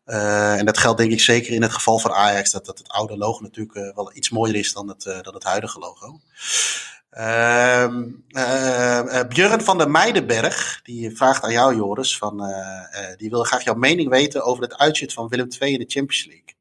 [0.04, 2.88] Eh, en dat geldt denk ik zeker in het geval van Ajax, dat, dat het
[2.88, 6.20] oude logo natuurlijk eh, wel iets mooier is dan het, eh, dan het huidige logo.
[7.10, 12.42] Ehm eh, eh, Björn van der Meidenberg, die vraagt aan jou, Joris, van,
[13.16, 16.26] die wil graag jouw mening weten over het uitzit van Willem II in de Champions
[16.26, 16.59] League.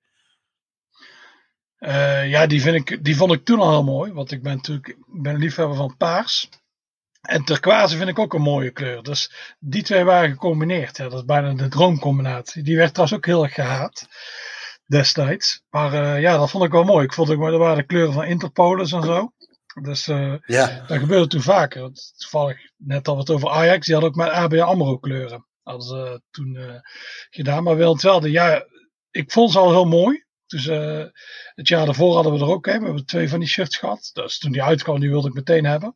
[1.79, 4.13] Eh, ja, die, vind ik, die vond ik toen al heel mooi.
[4.13, 6.49] Want ik ben natuurlijk ben een liefhebber van paars.
[7.21, 9.03] En turquoise vind ik ook een mooie kleur.
[9.03, 10.97] Dus die twee waren gecombineerd.
[10.97, 12.63] Ja, dat is bijna de droomcombinatie.
[12.63, 14.07] Die werd trouwens ook heel erg gehaat.
[14.85, 15.63] Destijds.
[15.69, 17.05] Maar eh, ja, dat vond ik wel mooi.
[17.05, 19.31] Ik vond ook, maar dat waren de kleuren van Interpolis en zo.
[19.81, 21.81] Dus eh, Ja, dat gebeurde toen vaker.
[21.81, 23.85] Want Toevallig, net al wat over Ajax.
[23.85, 25.45] Die had ook met ABN AMRO kleuren.
[25.63, 26.81] Hadden ze toen
[27.29, 27.63] gedaan.
[27.63, 28.31] Maar wel hetzelfde.
[28.31, 28.65] Ja,
[29.11, 30.27] ik vond ze al heel mooi.
[30.49, 31.05] Dus eh,
[31.55, 32.65] het jaar daarvoor hadden we er ook.
[32.65, 32.79] Hè.
[32.79, 34.09] We hebben twee van die shirts gehad.
[34.13, 35.95] Dus toen die uitkwam, die wilde ik meteen hebben.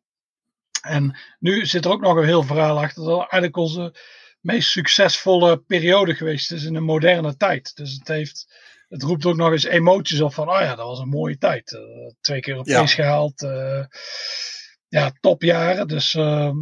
[0.81, 3.03] En nu zit er ook nog een heel verhaal achter.
[3.03, 3.95] Dat eigenlijk onze
[4.39, 7.75] meest succesvolle periode geweest is in een moderne tijd.
[7.75, 8.61] Dus het heeft...
[8.87, 11.73] Het roept ook nog eens emoties op van, oh ja, dat was een mooie tijd.
[11.73, 11.81] Eh,
[12.21, 13.41] twee keer Europees gehaald.
[13.41, 13.85] eh,
[14.87, 15.87] ja, topjaren.
[15.87, 16.55] Dus ehm,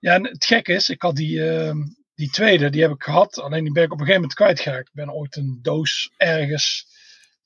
[0.00, 1.76] ja, en het gekke is, ik had die, ehm,
[2.14, 3.40] die tweede, die heb ik gehad.
[3.40, 4.88] Alleen die ben ik op een gegeven moment kwijtgeraakt.
[4.88, 6.86] Ik ben ooit een doos ergens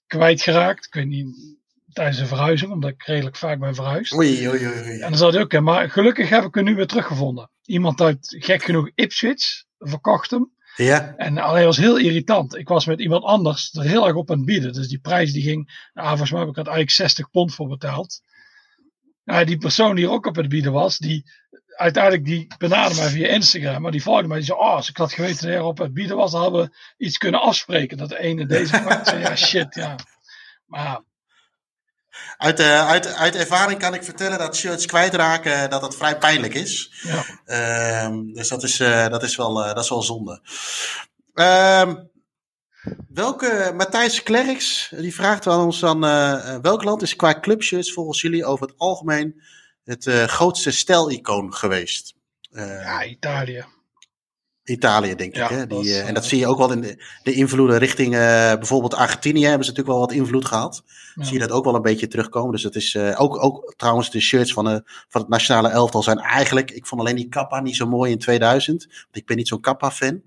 [0.09, 0.87] kwijtgeraakt.
[0.87, 1.57] Ik weet niet,
[1.93, 4.15] tijdens een verhuizing, omdat ik redelijk vaak ben verhuisd.
[4.15, 4.81] oei, oei, oei.
[4.81, 5.01] oei.
[5.01, 5.63] En dan zat hij ook in.
[5.63, 7.51] Maar gelukkig heb ik hem nu weer teruggevonden.
[7.65, 10.57] Iemand uit, gek genoeg, Ipswich verkocht hem.
[10.77, 12.57] Ja, En alleen was heel irritant.
[12.57, 14.73] Ik was met iemand anders er heel erg op aan het bieden.
[14.73, 17.69] Dus die prijs die ging, nou, volgens mij heb ik er eigenlijk 60 pond voor
[17.69, 18.21] betaald.
[19.25, 21.31] Nou, die persoon die er ook op het bieden was, die
[21.79, 23.83] uiteindelijk die benaderde mij via Instagram.
[23.83, 25.95] Maar die volgde mij, die zei, oh, als ik had geweten dat hij erop het
[25.95, 27.97] bieden was, dan hadden we iets kunnen afspreken.
[27.97, 29.09] Dat de ene deze vraag.
[29.09, 29.97] Zei, ja, shit, ja.
[30.67, 31.01] Maar
[32.37, 36.55] uit, eh, uit, uit ervaring kan ik vertellen dat shirts kwijtraken, dat dat vrij pijnlijk
[36.55, 36.93] is.
[37.03, 37.25] ja.
[37.45, 40.41] Ehm, dus dat is, eh, dat is, wel, eh, dat is wel zonde.
[41.35, 41.95] Ehm,
[43.09, 47.93] welke, Matthijs Klerks, die vraagt aan ons dan, eh, eh, welk land is qua clubshirts
[47.93, 49.43] volgens jullie over het algemeen
[49.89, 52.15] het eh, grootste stijlicoon geweest?
[52.51, 53.65] Eh, ja, Italië.
[54.65, 55.49] Italië, denk ik.
[55.49, 55.67] Hè?
[55.67, 59.45] Die, en dat zie je ook wel in de, de invloeden richting bijvoorbeeld Argentinië.
[59.45, 60.83] Hebben ze natuurlijk wel wat invloed gehad.
[61.15, 62.53] Zie je dat ook wel een beetje terugkomen.
[62.53, 66.71] Dus het is ook, ook trouwens de shirts van, van het nationale elftal zijn eigenlijk.
[66.71, 68.87] Ik vond alleen die kappa niet zo mooi in 2000.
[68.87, 70.23] Want ik ben niet zo'n kappa fan.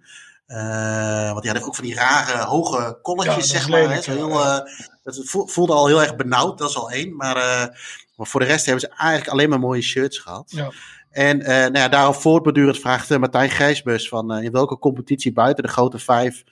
[0.52, 3.82] Uh, want die hadden ook van die rare hoge kolletjes, zeg maar.
[3.82, 4.58] Lelijk, hè, heel, uh,
[5.04, 7.16] het voelde al heel erg benauwd, dat is al één.
[7.16, 7.76] Maar, uh,
[8.22, 10.52] maar voor de rest hebben ze eigenlijk alleen maar mooie shirts gehad.
[10.52, 10.72] Ja.
[11.10, 16.00] En nou ja, daarop voortbedurend vraagt Martijn Gijsbus van in welke competitie buiten de grote
[16.00, 16.44] vijf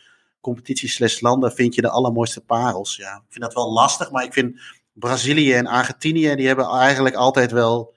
[0.42, 2.96] competities landen vind je de allermooiste parels?
[2.96, 4.60] Ja, ik vind dat wel lastig, maar ik vind
[4.94, 7.94] Brazilië en Argentinië, die hebben eigenlijk altijd wel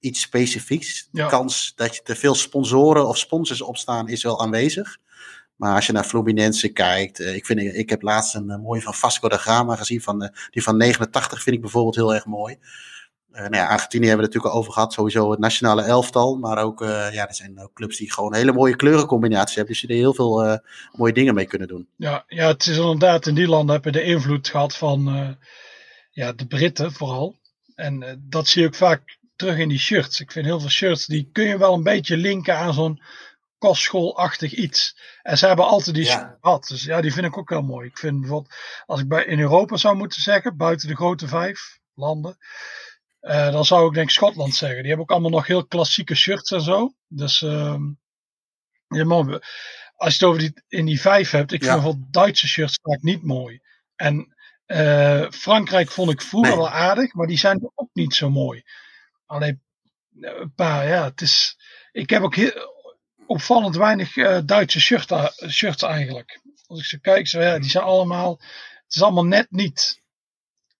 [0.00, 1.08] iets specifieks.
[1.10, 4.98] De kans dat je te veel sponsoren of sponsors opstaan is wel aanwezig.
[5.56, 8.80] Maar als je naar Fluminense kijkt, uh, ik, vind, ik heb laatst een uh, mooie
[8.80, 10.00] van Vasco da Gama gezien.
[10.00, 12.58] Van, uh, die van 89 vind ik bijvoorbeeld heel erg mooi.
[13.34, 14.92] Nou ja, Argentinië hebben we het natuurlijk al over gehad.
[14.92, 16.36] Sowieso het nationale elftal.
[16.36, 19.72] Maar ook, ja, er zijn ook clubs die gewoon hele mooie kleurencombinaties hebben.
[19.72, 20.60] Dus je er heel veel
[20.92, 21.88] mooie dingen mee kunnen doen.
[21.96, 25.36] Ja, ja, het is inderdaad, in die landen hebben de invloed gehad van
[26.10, 27.36] ja, de Britten vooral.
[27.74, 30.20] En dat zie je ook vaak terug in die shirts.
[30.20, 33.02] Ik vind heel veel shirts, die kun je wel een beetje linken aan zo'n
[33.58, 34.96] kostschoolachtig iets.
[35.22, 36.36] En ze hebben altijd die ja.
[36.40, 36.66] gehad.
[36.66, 37.88] Dus ja, die vind ik ook heel mooi.
[37.88, 38.54] Ik vind bijvoorbeeld,
[38.86, 42.36] als ik bij, in Europa zou moeten zeggen, buiten de grote vijf landen,
[43.24, 44.78] uh, dan zou ik denk Schotland zeggen.
[44.78, 46.94] Die hebben ook allemaal nog heel klassieke shirts en zo.
[47.08, 47.76] Dus uh,
[48.88, 49.04] ja,
[49.96, 53.02] als je het over die, in die vijf hebt, ik vind wel Duitse shirts vaak
[53.02, 53.60] niet mooi.
[53.96, 54.34] En
[54.66, 58.62] uh, Frankrijk vond ik vroeger wel aardig, maar die zijn ook niet zo mooi.
[59.26, 59.62] Alleen
[60.20, 61.58] een paar, ja, het is.
[61.92, 62.52] Ik heb ook heel,
[63.26, 65.12] opvallend weinig uh, Duitse shirt,
[65.48, 66.40] shirts eigenlijk.
[66.66, 68.30] Als ik ze kijk, zo, ja, die zijn allemaal,
[68.84, 70.02] het is allemaal net niet.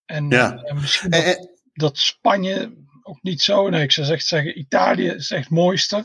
[0.05, 0.63] En, ja.
[0.63, 1.37] en misschien eh,
[1.75, 3.69] dat, Spanje ook niet zo.
[3.69, 5.97] Nee, ik zou echt zeggen, Italië is echt het mooiste.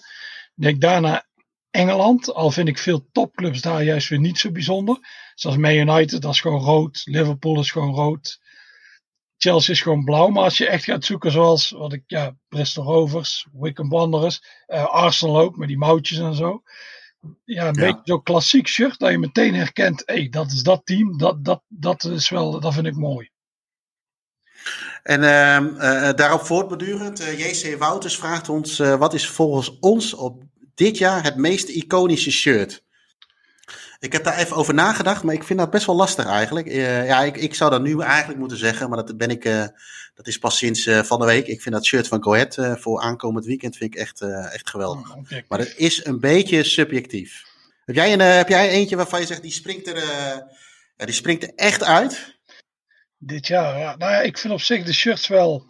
[0.56, 1.28] Ik denk daarna
[1.72, 5.00] Engeland, al vind ik veel topclubs daar juist weer niet zo bijzonder.
[5.36, 7.02] Zoals Man United, dat is gewoon rood.
[7.06, 8.40] Liverpool is gewoon rood.
[9.38, 10.28] Chelsea is gewoon blauw.
[10.28, 14.86] Maar als je echt gaat zoeken zoals wat ik, ja, Bristol Rovers, Wickham Wanderers, uh,
[14.86, 16.64] Arsenal ook met die mouwtjes en zo.
[17.46, 20.86] Ja, een beetje zo'n klassiek shirt dat je meteen herkent, hé, hey, dat is dat
[20.86, 21.18] team.
[21.18, 23.32] Dat, dat, dat is wel, dat vind ik mooi.
[25.04, 30.44] En uh, uh, daarop voortbedurend, JC Wouters vraagt ons, wat is volgens ons op
[30.76, 32.84] dit jaar het meest iconische shirt?
[34.00, 36.68] Ik heb daar even over nagedacht, maar ik vind dat best wel lastig eigenlijk.
[36.68, 39.46] Uh, ja, ik, ik zou dat nu eigenlijk moeten zeggen, maar dat ben ik.
[39.46, 39.66] Uh,
[40.16, 41.48] dat is pas sinds uh, van de week.
[41.48, 44.22] Ik vind dat shirt van Goed voor aankomend weekend vind ik echt,
[44.52, 45.16] echt geweldig.
[45.16, 47.44] Oh, maar het is een beetje subjectief.
[47.86, 49.98] Heb jij, een, heb jij eentje waarvan je zegt die springt er,
[50.98, 52.39] ja, die springt er echt uit?
[53.22, 53.96] Dit jaar, ja.
[53.96, 55.66] Nou ja, ik vind op zich de shirts wel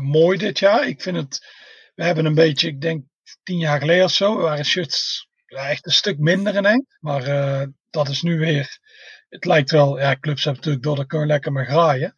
[0.00, 0.86] mooi dit jaar.
[0.86, 1.46] Ik vind het.
[1.94, 3.04] We hebben een beetje, ik denk
[3.42, 6.96] tien jaar geleden of zo, waren shirts ja, echt een stuk minder ineens.
[7.00, 8.78] Maar uh, dat is nu weer.
[9.28, 12.14] Het lijkt wel, ja, clubs hebben natuurlijk door, daar kunnen lekker mee graaien.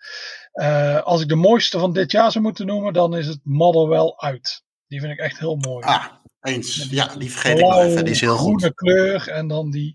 [0.52, 3.88] Uh, als ik de mooiste van dit jaar zou moeten noemen, dan is het Model
[3.88, 4.62] wel uit.
[4.86, 5.84] Die vind ik echt heel mooi.
[5.84, 6.06] Ah,
[6.40, 6.86] eens.
[6.90, 8.04] Ja, die vergeet ik wel even.
[8.04, 8.74] Die is heel groene goed.
[8.74, 9.94] kleur en dan die,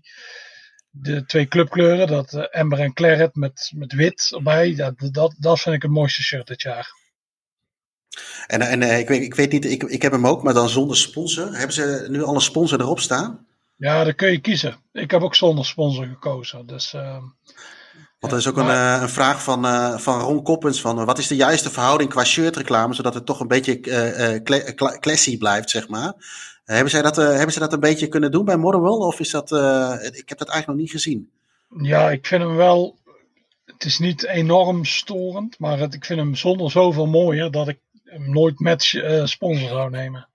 [0.90, 4.74] de twee clubkleuren, dat uh, Ember en Claret met, met wit erbij.
[4.74, 6.96] Dat, dat, dat vind ik het mooiste shirt dit jaar.
[8.46, 10.68] En, en eh, ik, weet, ik weet niet, ik, ik heb hem ook, maar dan
[10.68, 11.56] zonder sponsor.
[11.56, 13.46] Hebben ze nu al een sponsor erop staan?
[13.76, 14.76] Ja, dan kun je kiezen.
[14.92, 16.66] Ik heb ook zonder sponsor gekozen.
[16.66, 17.16] Dus, uh,
[18.18, 19.64] Want er is ook een, een vraag van,
[20.00, 23.48] van Ron Koppens van wat is de juiste verhouding qua shirtreclame, zodat het toch een
[23.48, 23.80] beetje
[25.00, 26.14] classy blijft, zeg maar.
[26.74, 28.90] Hebben, zij dat, hebben ze dat een beetje kunnen doen bij Motherwell?
[28.90, 29.50] Of is dat,
[30.14, 31.30] ik heb dat eigenlijk nog niet gezien.
[31.82, 32.98] Ja, ik vind hem wel,
[33.64, 37.78] het is niet enorm storend, maar het, ik vind hem zonder zoveel mooier dat ik
[38.16, 40.28] nooit met uh, sponsor zou nemen.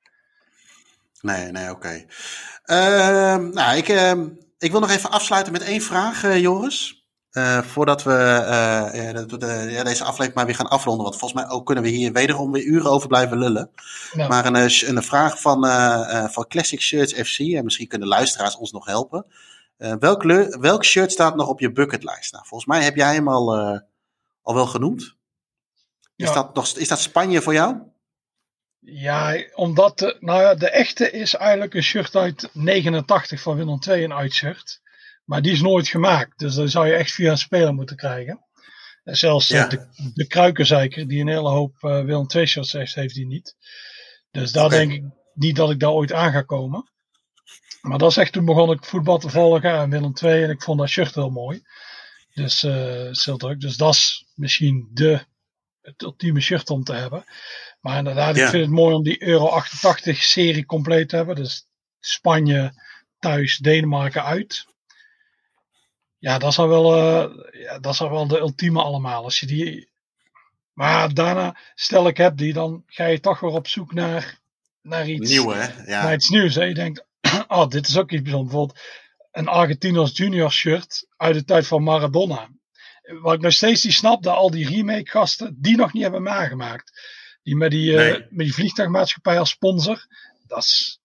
[1.21, 1.73] Nee, nee, oké.
[1.73, 2.07] Okay.
[2.65, 4.11] Uh, nou, ik, uh,
[4.57, 6.21] ik wil nog even afsluiten met één vraag,
[7.33, 7.71] uh, Joris.
[7.71, 8.11] voordat we
[9.69, 11.03] ja, deze aflevering maar weer gaan afronden.
[11.03, 13.69] Want volgens mij ook kunnen we hier wederom weer uren over blijven lullen.
[14.13, 14.27] Ja.
[14.27, 15.65] Maar een, een vraag van,
[16.31, 17.39] van Classic Shirts FC.
[17.39, 19.25] En misschien kunnen luisteraars ons nog helpen.
[19.77, 20.23] welk,
[20.59, 22.31] welk shirt staat nog op je bucketlijst?
[22.31, 23.55] Nou, volgens mij heb jij hem al,
[24.41, 25.15] al wel genoemd.
[26.15, 27.75] Is, dat nog, is dat Spanje voor jou?
[28.79, 33.79] Ja, omdat de, nou ja, de echte is eigenlijk een shirt uit 89 van Willem
[33.87, 34.81] II, een uitshirt.
[35.23, 36.39] Maar die is nooit gemaakt.
[36.39, 38.45] Dus dan zou je echt via een speler moeten krijgen.
[39.03, 42.95] En zelfs eh, de, de Kruikenzeiker, die een hele hoop uh, Willem II shirts heeft,
[42.95, 43.55] heeft die niet.
[44.31, 46.91] Dus daar denk ik niet dat ik daar ooit aan ga komen.
[47.81, 50.43] Maar dat is echt toen begon ik voetbal te volgen en Willem II.
[50.43, 51.61] En ik vond dat shirt heel mooi.
[52.33, 55.25] Dus, uh, dus dat is misschien de
[55.81, 57.23] het ultieme shirt om te hebben.
[57.81, 61.35] Maar inderdaad, ik vind het mooi om die Euro 88 serie compleet te hebben.
[61.35, 61.67] Dus
[61.99, 62.73] Spanje,
[63.19, 64.65] thuis, Denemarken uit.
[66.23, 69.23] Ja, dat is al wel, uh, ja, dat is al wel de ultieme allemaal.
[69.23, 69.89] Als je die,
[70.73, 74.39] maar daarna, stel ik heb die, dan ga je toch weer op zoek naar,
[74.81, 75.83] naar iets, Nieuw, hè?
[75.85, 76.03] Ja.
[76.03, 76.55] naar iets nieuws.
[76.55, 76.63] Hè?
[76.63, 77.05] Je denkt,
[77.47, 78.51] oh, dit is ook iets bijzonders.
[78.51, 78.79] Bijvoorbeeld
[79.31, 82.49] een Argentinos junior shirt uit de tijd van Maradona.
[83.21, 86.23] Wat ik nog steeds niet snap, dat al die remake gasten die nog niet hebben
[86.23, 86.91] nagemaakt.
[87.43, 88.25] Die met die, uh, Nee.
[88.29, 90.05] met die vliegtuigmaatschappij als sponsor.
[90.47, 91.01] Dat is,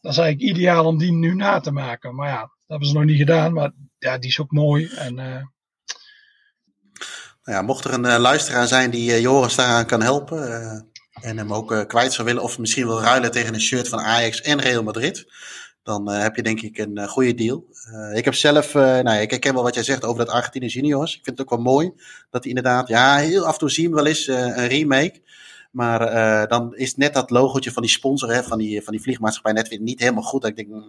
[0.00, 2.14] dat is eigenlijk ideaal om die nu na te maken.
[2.14, 3.52] Maar ja, hebben ze nog niet gedaan.
[3.52, 4.86] Maar ja, die is ook mooi.
[4.86, 5.42] En eh,
[7.44, 10.64] Nou ja, mocht er een eh, luisteraar zijn die eh, Joris daaraan kan helpen.
[11.16, 12.42] en hem ook kwijt zou willen.
[12.42, 15.32] Of misschien wil ruilen tegen een shirt van Ajax en Real Madrid.
[15.82, 17.66] Dan heb je denk ik een goede deal.
[18.14, 21.16] Ik heb zelf, nou ik herken wel wat jij zegt over dat Argentinië juniors.
[21.16, 21.92] Ik vind het ook wel mooi
[22.30, 25.22] dat hij inderdaad, ja, heel af en toe zien we wel eens een remake.
[25.76, 29.02] Maar eh, dan is net dat logootje van die sponsor, hè, van, die, van die
[29.02, 30.40] vliegmaatschappij, net weer niet helemaal goed.
[30.40, 30.84] Dat ik denk, mm,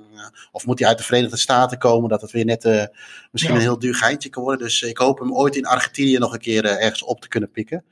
[0.52, 2.84] of moet hij uit de Verenigde Staten komen, dat het weer net eh,
[3.32, 3.60] misschien Ja.
[3.60, 4.66] een heel duur geintje kan worden.
[4.68, 7.52] Dus ik hoop hem ooit in Argentinië nog een keer eh, ergens op te kunnen
[7.52, 7.86] pikken.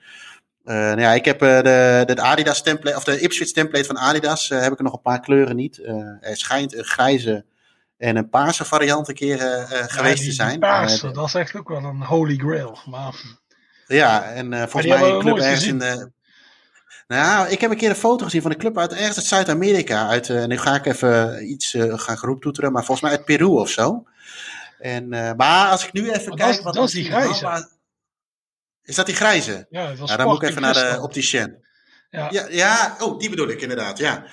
[0.64, 4.72] Nou ja, ik heb de, de Adidas template, of de Ipswich template van Adidas, heb
[4.72, 5.80] ik er nog een paar kleuren niet.
[6.22, 7.46] Er schijnt een grijze
[7.98, 10.60] en een paarse variant een keer ja, geweest die- te zijn.
[10.60, 12.78] Paarse, dat is echt ook wel een holy grail.
[12.86, 13.16] Maar
[13.88, 16.12] ja, en volgens mij een club ergens in de.
[17.08, 20.08] Nou, ik heb een keer een foto gezien van een club uit ergens uit Zuid-Amerika.
[20.08, 23.46] Uit, eh, nu ga ik even iets eh, gaan geroeptoeteren, maar volgens mij uit Peru
[23.46, 24.04] of zo.
[24.80, 26.56] En, eh, maar als ik nu even Maar kijk.
[26.56, 27.70] dat wat dat is die grijze.
[28.84, 29.68] Is dat die grijze?
[29.70, 31.64] ja, dat was Ja, dan moet ik even en naar de opticien.
[32.10, 32.28] Ja.
[32.32, 34.24] Ja, ja, oh, die bedoel ik inderdaad, ja.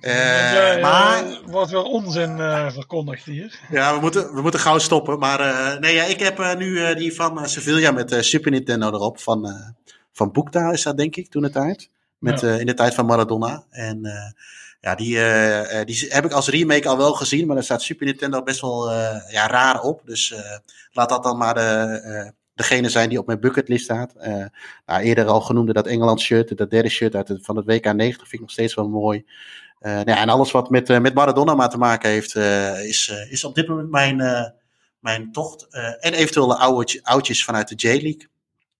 [0.00, 3.60] Eh, maar er wordt wel onzin eh, verkondigd hier.
[3.70, 5.18] ja, we moeten, we moeten gauw stoppen.
[5.18, 8.20] Maar eh, nee, ja, ik heb eh, nu eh, die van eh, Sevilla met eh,
[8.20, 9.20] Super Nintendo erop.
[9.20, 9.68] Van, eh
[10.12, 11.90] van Boekta is dat, denk ik, toen de tijd.
[12.18, 12.48] Met, Ja.
[12.48, 13.64] eh, in de tijd van Maradona.
[13.70, 14.30] En eh,
[14.80, 17.46] ja, die, eh, die heb ik als remake al wel gezien.
[17.46, 18.92] Maar daar staat Super Nintendo best wel
[19.30, 20.00] ja, raar op.
[20.04, 20.34] Dus
[20.92, 24.14] laat dat dan maar de, degene zijn die op mijn bucketlist staat.
[24.86, 26.56] Nou, eerder al genoemde dat Engeland shirt.
[26.56, 29.26] Dat derde shirt uit het, van het WK 90 vind ik nog steeds wel mooi.
[29.80, 32.34] Nou ja, en alles wat met, met Maradona maar te maken heeft,
[32.84, 34.16] is, is op dit moment mijn,
[35.00, 35.66] mijn tocht.
[36.00, 38.28] En eventueel de oude, oudjes vanuit de J-League.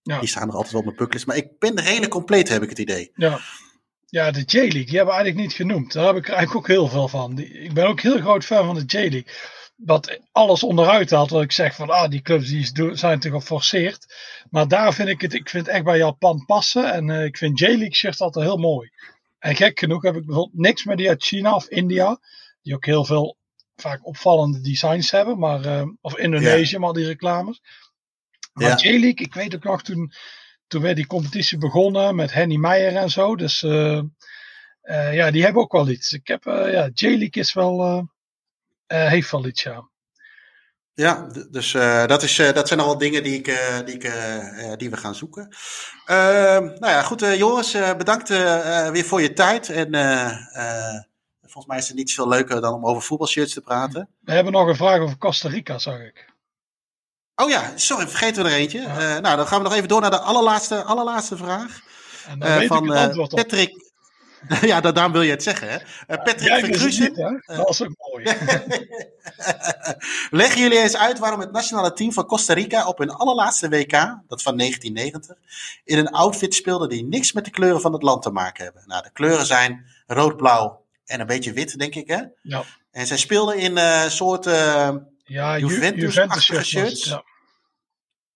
[0.07, 0.19] Ja.
[0.19, 1.27] Die staan nog altijd wel op mijn bucketlist.
[1.27, 3.11] Maar ik ben redelijk compleet, heb ik het idee.
[3.15, 3.41] Ja.
[4.07, 5.93] Ja, de J-League, die hebben we eigenlijk niet genoemd.
[5.93, 7.35] Daar heb ik er eigenlijk ook heel veel van.
[7.35, 9.27] Die, ik ben ook heel groot fan van de J-League.
[9.77, 14.15] Dat alles onderuit haalt, wat ik zeg van, ah, die clubs die zijn te geforceerd.
[14.51, 16.93] Maar daar vind ik het, ik vind het echt bij Japan passen.
[16.93, 18.91] En eh, ik vind J-League shirts altijd heel mooi.
[19.39, 22.19] En gek genoeg heb ik bijvoorbeeld niks met die uit China of India.
[22.63, 23.37] Die ook heel veel,
[23.77, 25.39] vaak opvallende designs hebben.
[25.39, 27.61] Maar, eh, of Indonesië, maar die reclames.
[28.57, 28.77] Maar Ja.
[28.77, 30.13] J-League, ik weet ook nog toen,
[30.67, 33.37] toen werd die competitie begonnen met Henny Meijer en zo.
[33.37, 33.99] Dus eh,
[34.81, 36.13] eh, ja, die hebben ook wel iets.
[36.13, 38.09] Ik heb, eh, ja, J-League is wel,
[38.87, 39.91] heeft wel iets, ja.
[40.95, 41.73] Ja, dus
[42.07, 43.45] dat, is, dat zijn wel dingen die, ik,
[43.85, 44.13] die, ik,
[44.79, 45.49] die we gaan zoeken.
[46.05, 49.69] Ehm, nou ja, goed, Joris, bedankt weer voor je tijd.
[49.69, 49.91] En
[51.41, 54.09] volgens mij is het niet veel leuker dan om over voetbalshirts te praten.
[54.21, 56.35] We hebben nog een vraag over Costa Rica, zag ik.
[57.37, 58.81] Oh ja, sorry, vergeten we er eentje.
[58.81, 59.15] Ja.
[59.17, 61.81] Eh, nou, dan gaan we nog even door naar de allerlaatste, allerlaatste vraag.
[62.29, 63.27] En Eh, van het eh.
[63.27, 63.85] Patrick.
[64.61, 65.79] ja, da- daarom wil je het zeggen, hè?
[66.19, 67.57] Patrick niet, hè?
[67.57, 68.25] Dat is ook mooi.
[70.31, 73.91] Leggen jullie eens uit waarom het nationale team van Costa Rica op hun allerlaatste WK,
[74.29, 75.37] dat van 1990,
[75.85, 78.83] in een outfit speelde die niks met de kleuren van het land te maken hebben.
[78.87, 82.23] Nou, de kleuren zijn rood, blauw en een beetje wit, denk ik, hè?
[82.43, 84.49] Ja, En zij speelden in een soort.
[85.27, 86.73] Ja Ju- Juventus-achtige Juventus shirts.
[86.73, 87.25] was het, shirts?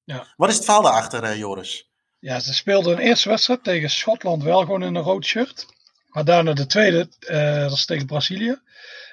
[0.05, 0.27] Ja.
[0.37, 1.89] wat is het verhaal daarachter, eh, Joris?
[2.19, 5.67] Ja, ze speelden een eerste wedstrijd tegen Schotland wel gewoon in een rood shirt.
[6.09, 8.61] Maar daarna de tweede, eh, dat is tegen Brazilië.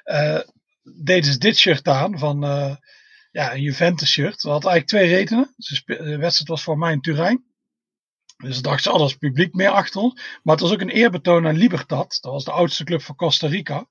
[0.03, 0.39] eh,
[1.03, 2.39] deden ze dit shirt aan van
[3.31, 4.41] ja, een Juventus shirt.
[4.41, 5.53] Dat had eigenlijk twee redenen.
[5.85, 7.45] De wedstrijd was voor mij in Turijn.
[8.37, 10.13] Dus dachten ze, oh, is publiek meer achter ons.
[10.43, 12.17] Maar het was ook een eerbetoon aan Libertad.
[12.21, 13.87] Dat was de oudste club van Costa Rica.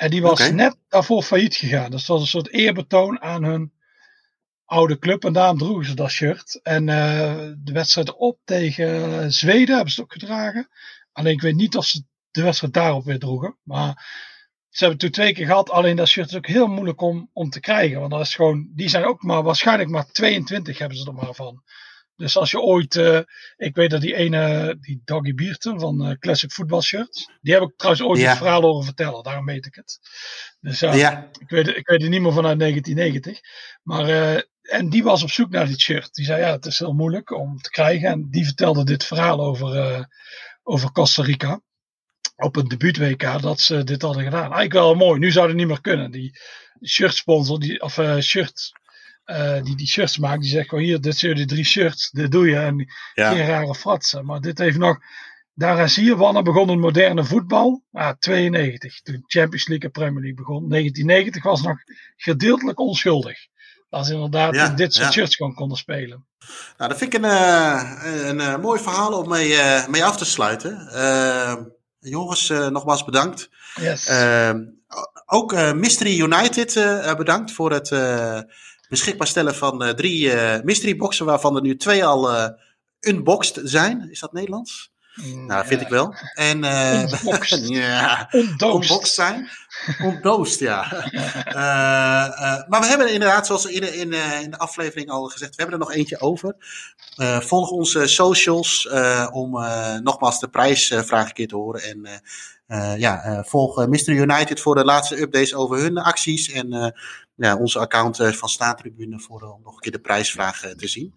[0.00, 1.90] En die was net daarvoor failliet gegaan.
[1.90, 3.72] Dus dat was een soort eerbetoon aan hun
[4.64, 5.24] oude club.
[5.24, 6.60] En daarom droegen ze dat shirt.
[6.62, 10.68] En eh, de wedstrijd op tegen Zweden hebben ze het ook gedragen.
[11.12, 13.56] Alleen ik weet niet of ze de wedstrijd daarop weer droegen.
[13.62, 13.92] Maar
[14.68, 15.70] ze hebben het toen twee keer gehad.
[15.70, 18.00] Alleen dat shirt is ook heel moeilijk om, om te krijgen.
[18.00, 21.34] Want dat is gewoon, die zijn ook maar waarschijnlijk maar 22 hebben ze er maar
[21.34, 21.62] van.
[22.20, 23.20] Dus als je ooit, eh,
[23.56, 27.62] ik weet dat die ene, die Doggy Bierten van eh, Classic Football Shirts, die heb
[27.62, 28.28] ik trouwens ooit Ja.
[28.28, 29.98] het verhaal horen vertellen, daarom weet ik het.
[30.60, 33.40] Dus ja, Ja, ik, weet, ik weet het niet meer vanuit 1990.
[33.82, 36.14] Maar, eh, en die was op zoek naar dit shirt.
[36.14, 38.08] Die zei, ja, het is heel moeilijk om te krijgen.
[38.08, 40.04] En die vertelde dit verhaal over, eh,
[40.62, 41.60] over Costa Rica.
[42.36, 44.40] op een debuut-WK dat ze dit hadden gedaan.
[44.40, 45.18] Eigenlijk wel mooi.
[45.18, 46.10] Nu zou het niet meer kunnen.
[46.10, 46.38] Die
[46.86, 48.70] shirtsponsor, die, of shirt,
[49.30, 52.32] uh, die die shirts maakt, die zegt gewoon hier, dit zijn de drie shirts, dit
[52.32, 52.56] doe je.
[52.56, 53.32] En ja.
[53.32, 54.24] geen rare fratsen.
[54.24, 54.98] Maar dit heeft nog,
[55.54, 57.82] daar zie je wanneer begon het moderne voetbal?
[57.92, 60.68] Ah, 92, toen Champions League en Premier League begon.
[60.68, 61.78] 1990 was nog
[62.16, 63.38] gedeeltelijk onschuldig.
[63.90, 65.12] Dat ze inderdaad ja, dit soort ja.
[65.12, 66.26] shirts gewoon konden spelen.
[66.76, 70.16] Nou, dat vind ik een, uh, een, een mooi verhaal om mee, uh, mee af
[70.16, 70.90] te sluiten.
[70.94, 71.56] Uh,
[71.98, 73.50] jongens, nogmaals bedankt.
[73.80, 74.10] Yes.
[75.26, 76.74] Ook Mystery United
[77.16, 77.88] bedankt voor het
[78.90, 82.28] beschikbaar stellen van drie mystery boxen, waarvan er nu twee al
[83.00, 84.10] unboxed zijn.
[84.10, 84.90] Is dat Nederlands?
[85.14, 86.14] Mm, nou, vind ik wel.
[86.34, 87.08] En uh,
[87.68, 89.48] ja, unboxed zijn.
[90.02, 90.86] Ontdoost, ja.
[92.68, 94.12] maar we hebben inderdaad, zoals in, in,
[94.42, 96.56] in de aflevering al gezegd, we hebben er nog eentje over.
[97.40, 98.88] volg onze socials
[99.32, 99.50] om
[100.02, 101.82] nogmaals de prijsvraag een keer te horen.
[101.82, 102.22] En
[102.98, 104.08] ja, volg Mr.
[104.08, 106.50] United voor de laatste updates over hun acties.
[106.50, 106.94] En
[107.46, 111.14] ja, onze account van Staatribune voor om nog een keer de prijsvraag te zien.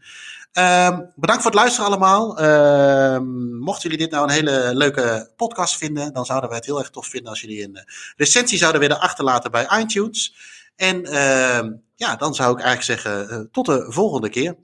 [0.54, 2.42] Uh, bedankt voor het luisteren allemaal.
[2.42, 3.20] Uh,
[3.60, 6.90] mochten jullie dit nou een hele leuke podcast vinden, dan zouden we het heel erg
[6.90, 10.36] tof vinden als jullie een recensie zouden willen achterlaten bij iTunes.
[10.76, 11.62] En uh,
[11.96, 14.56] ja, dan zou ik eigenlijk zeggen, tot de volgende keer.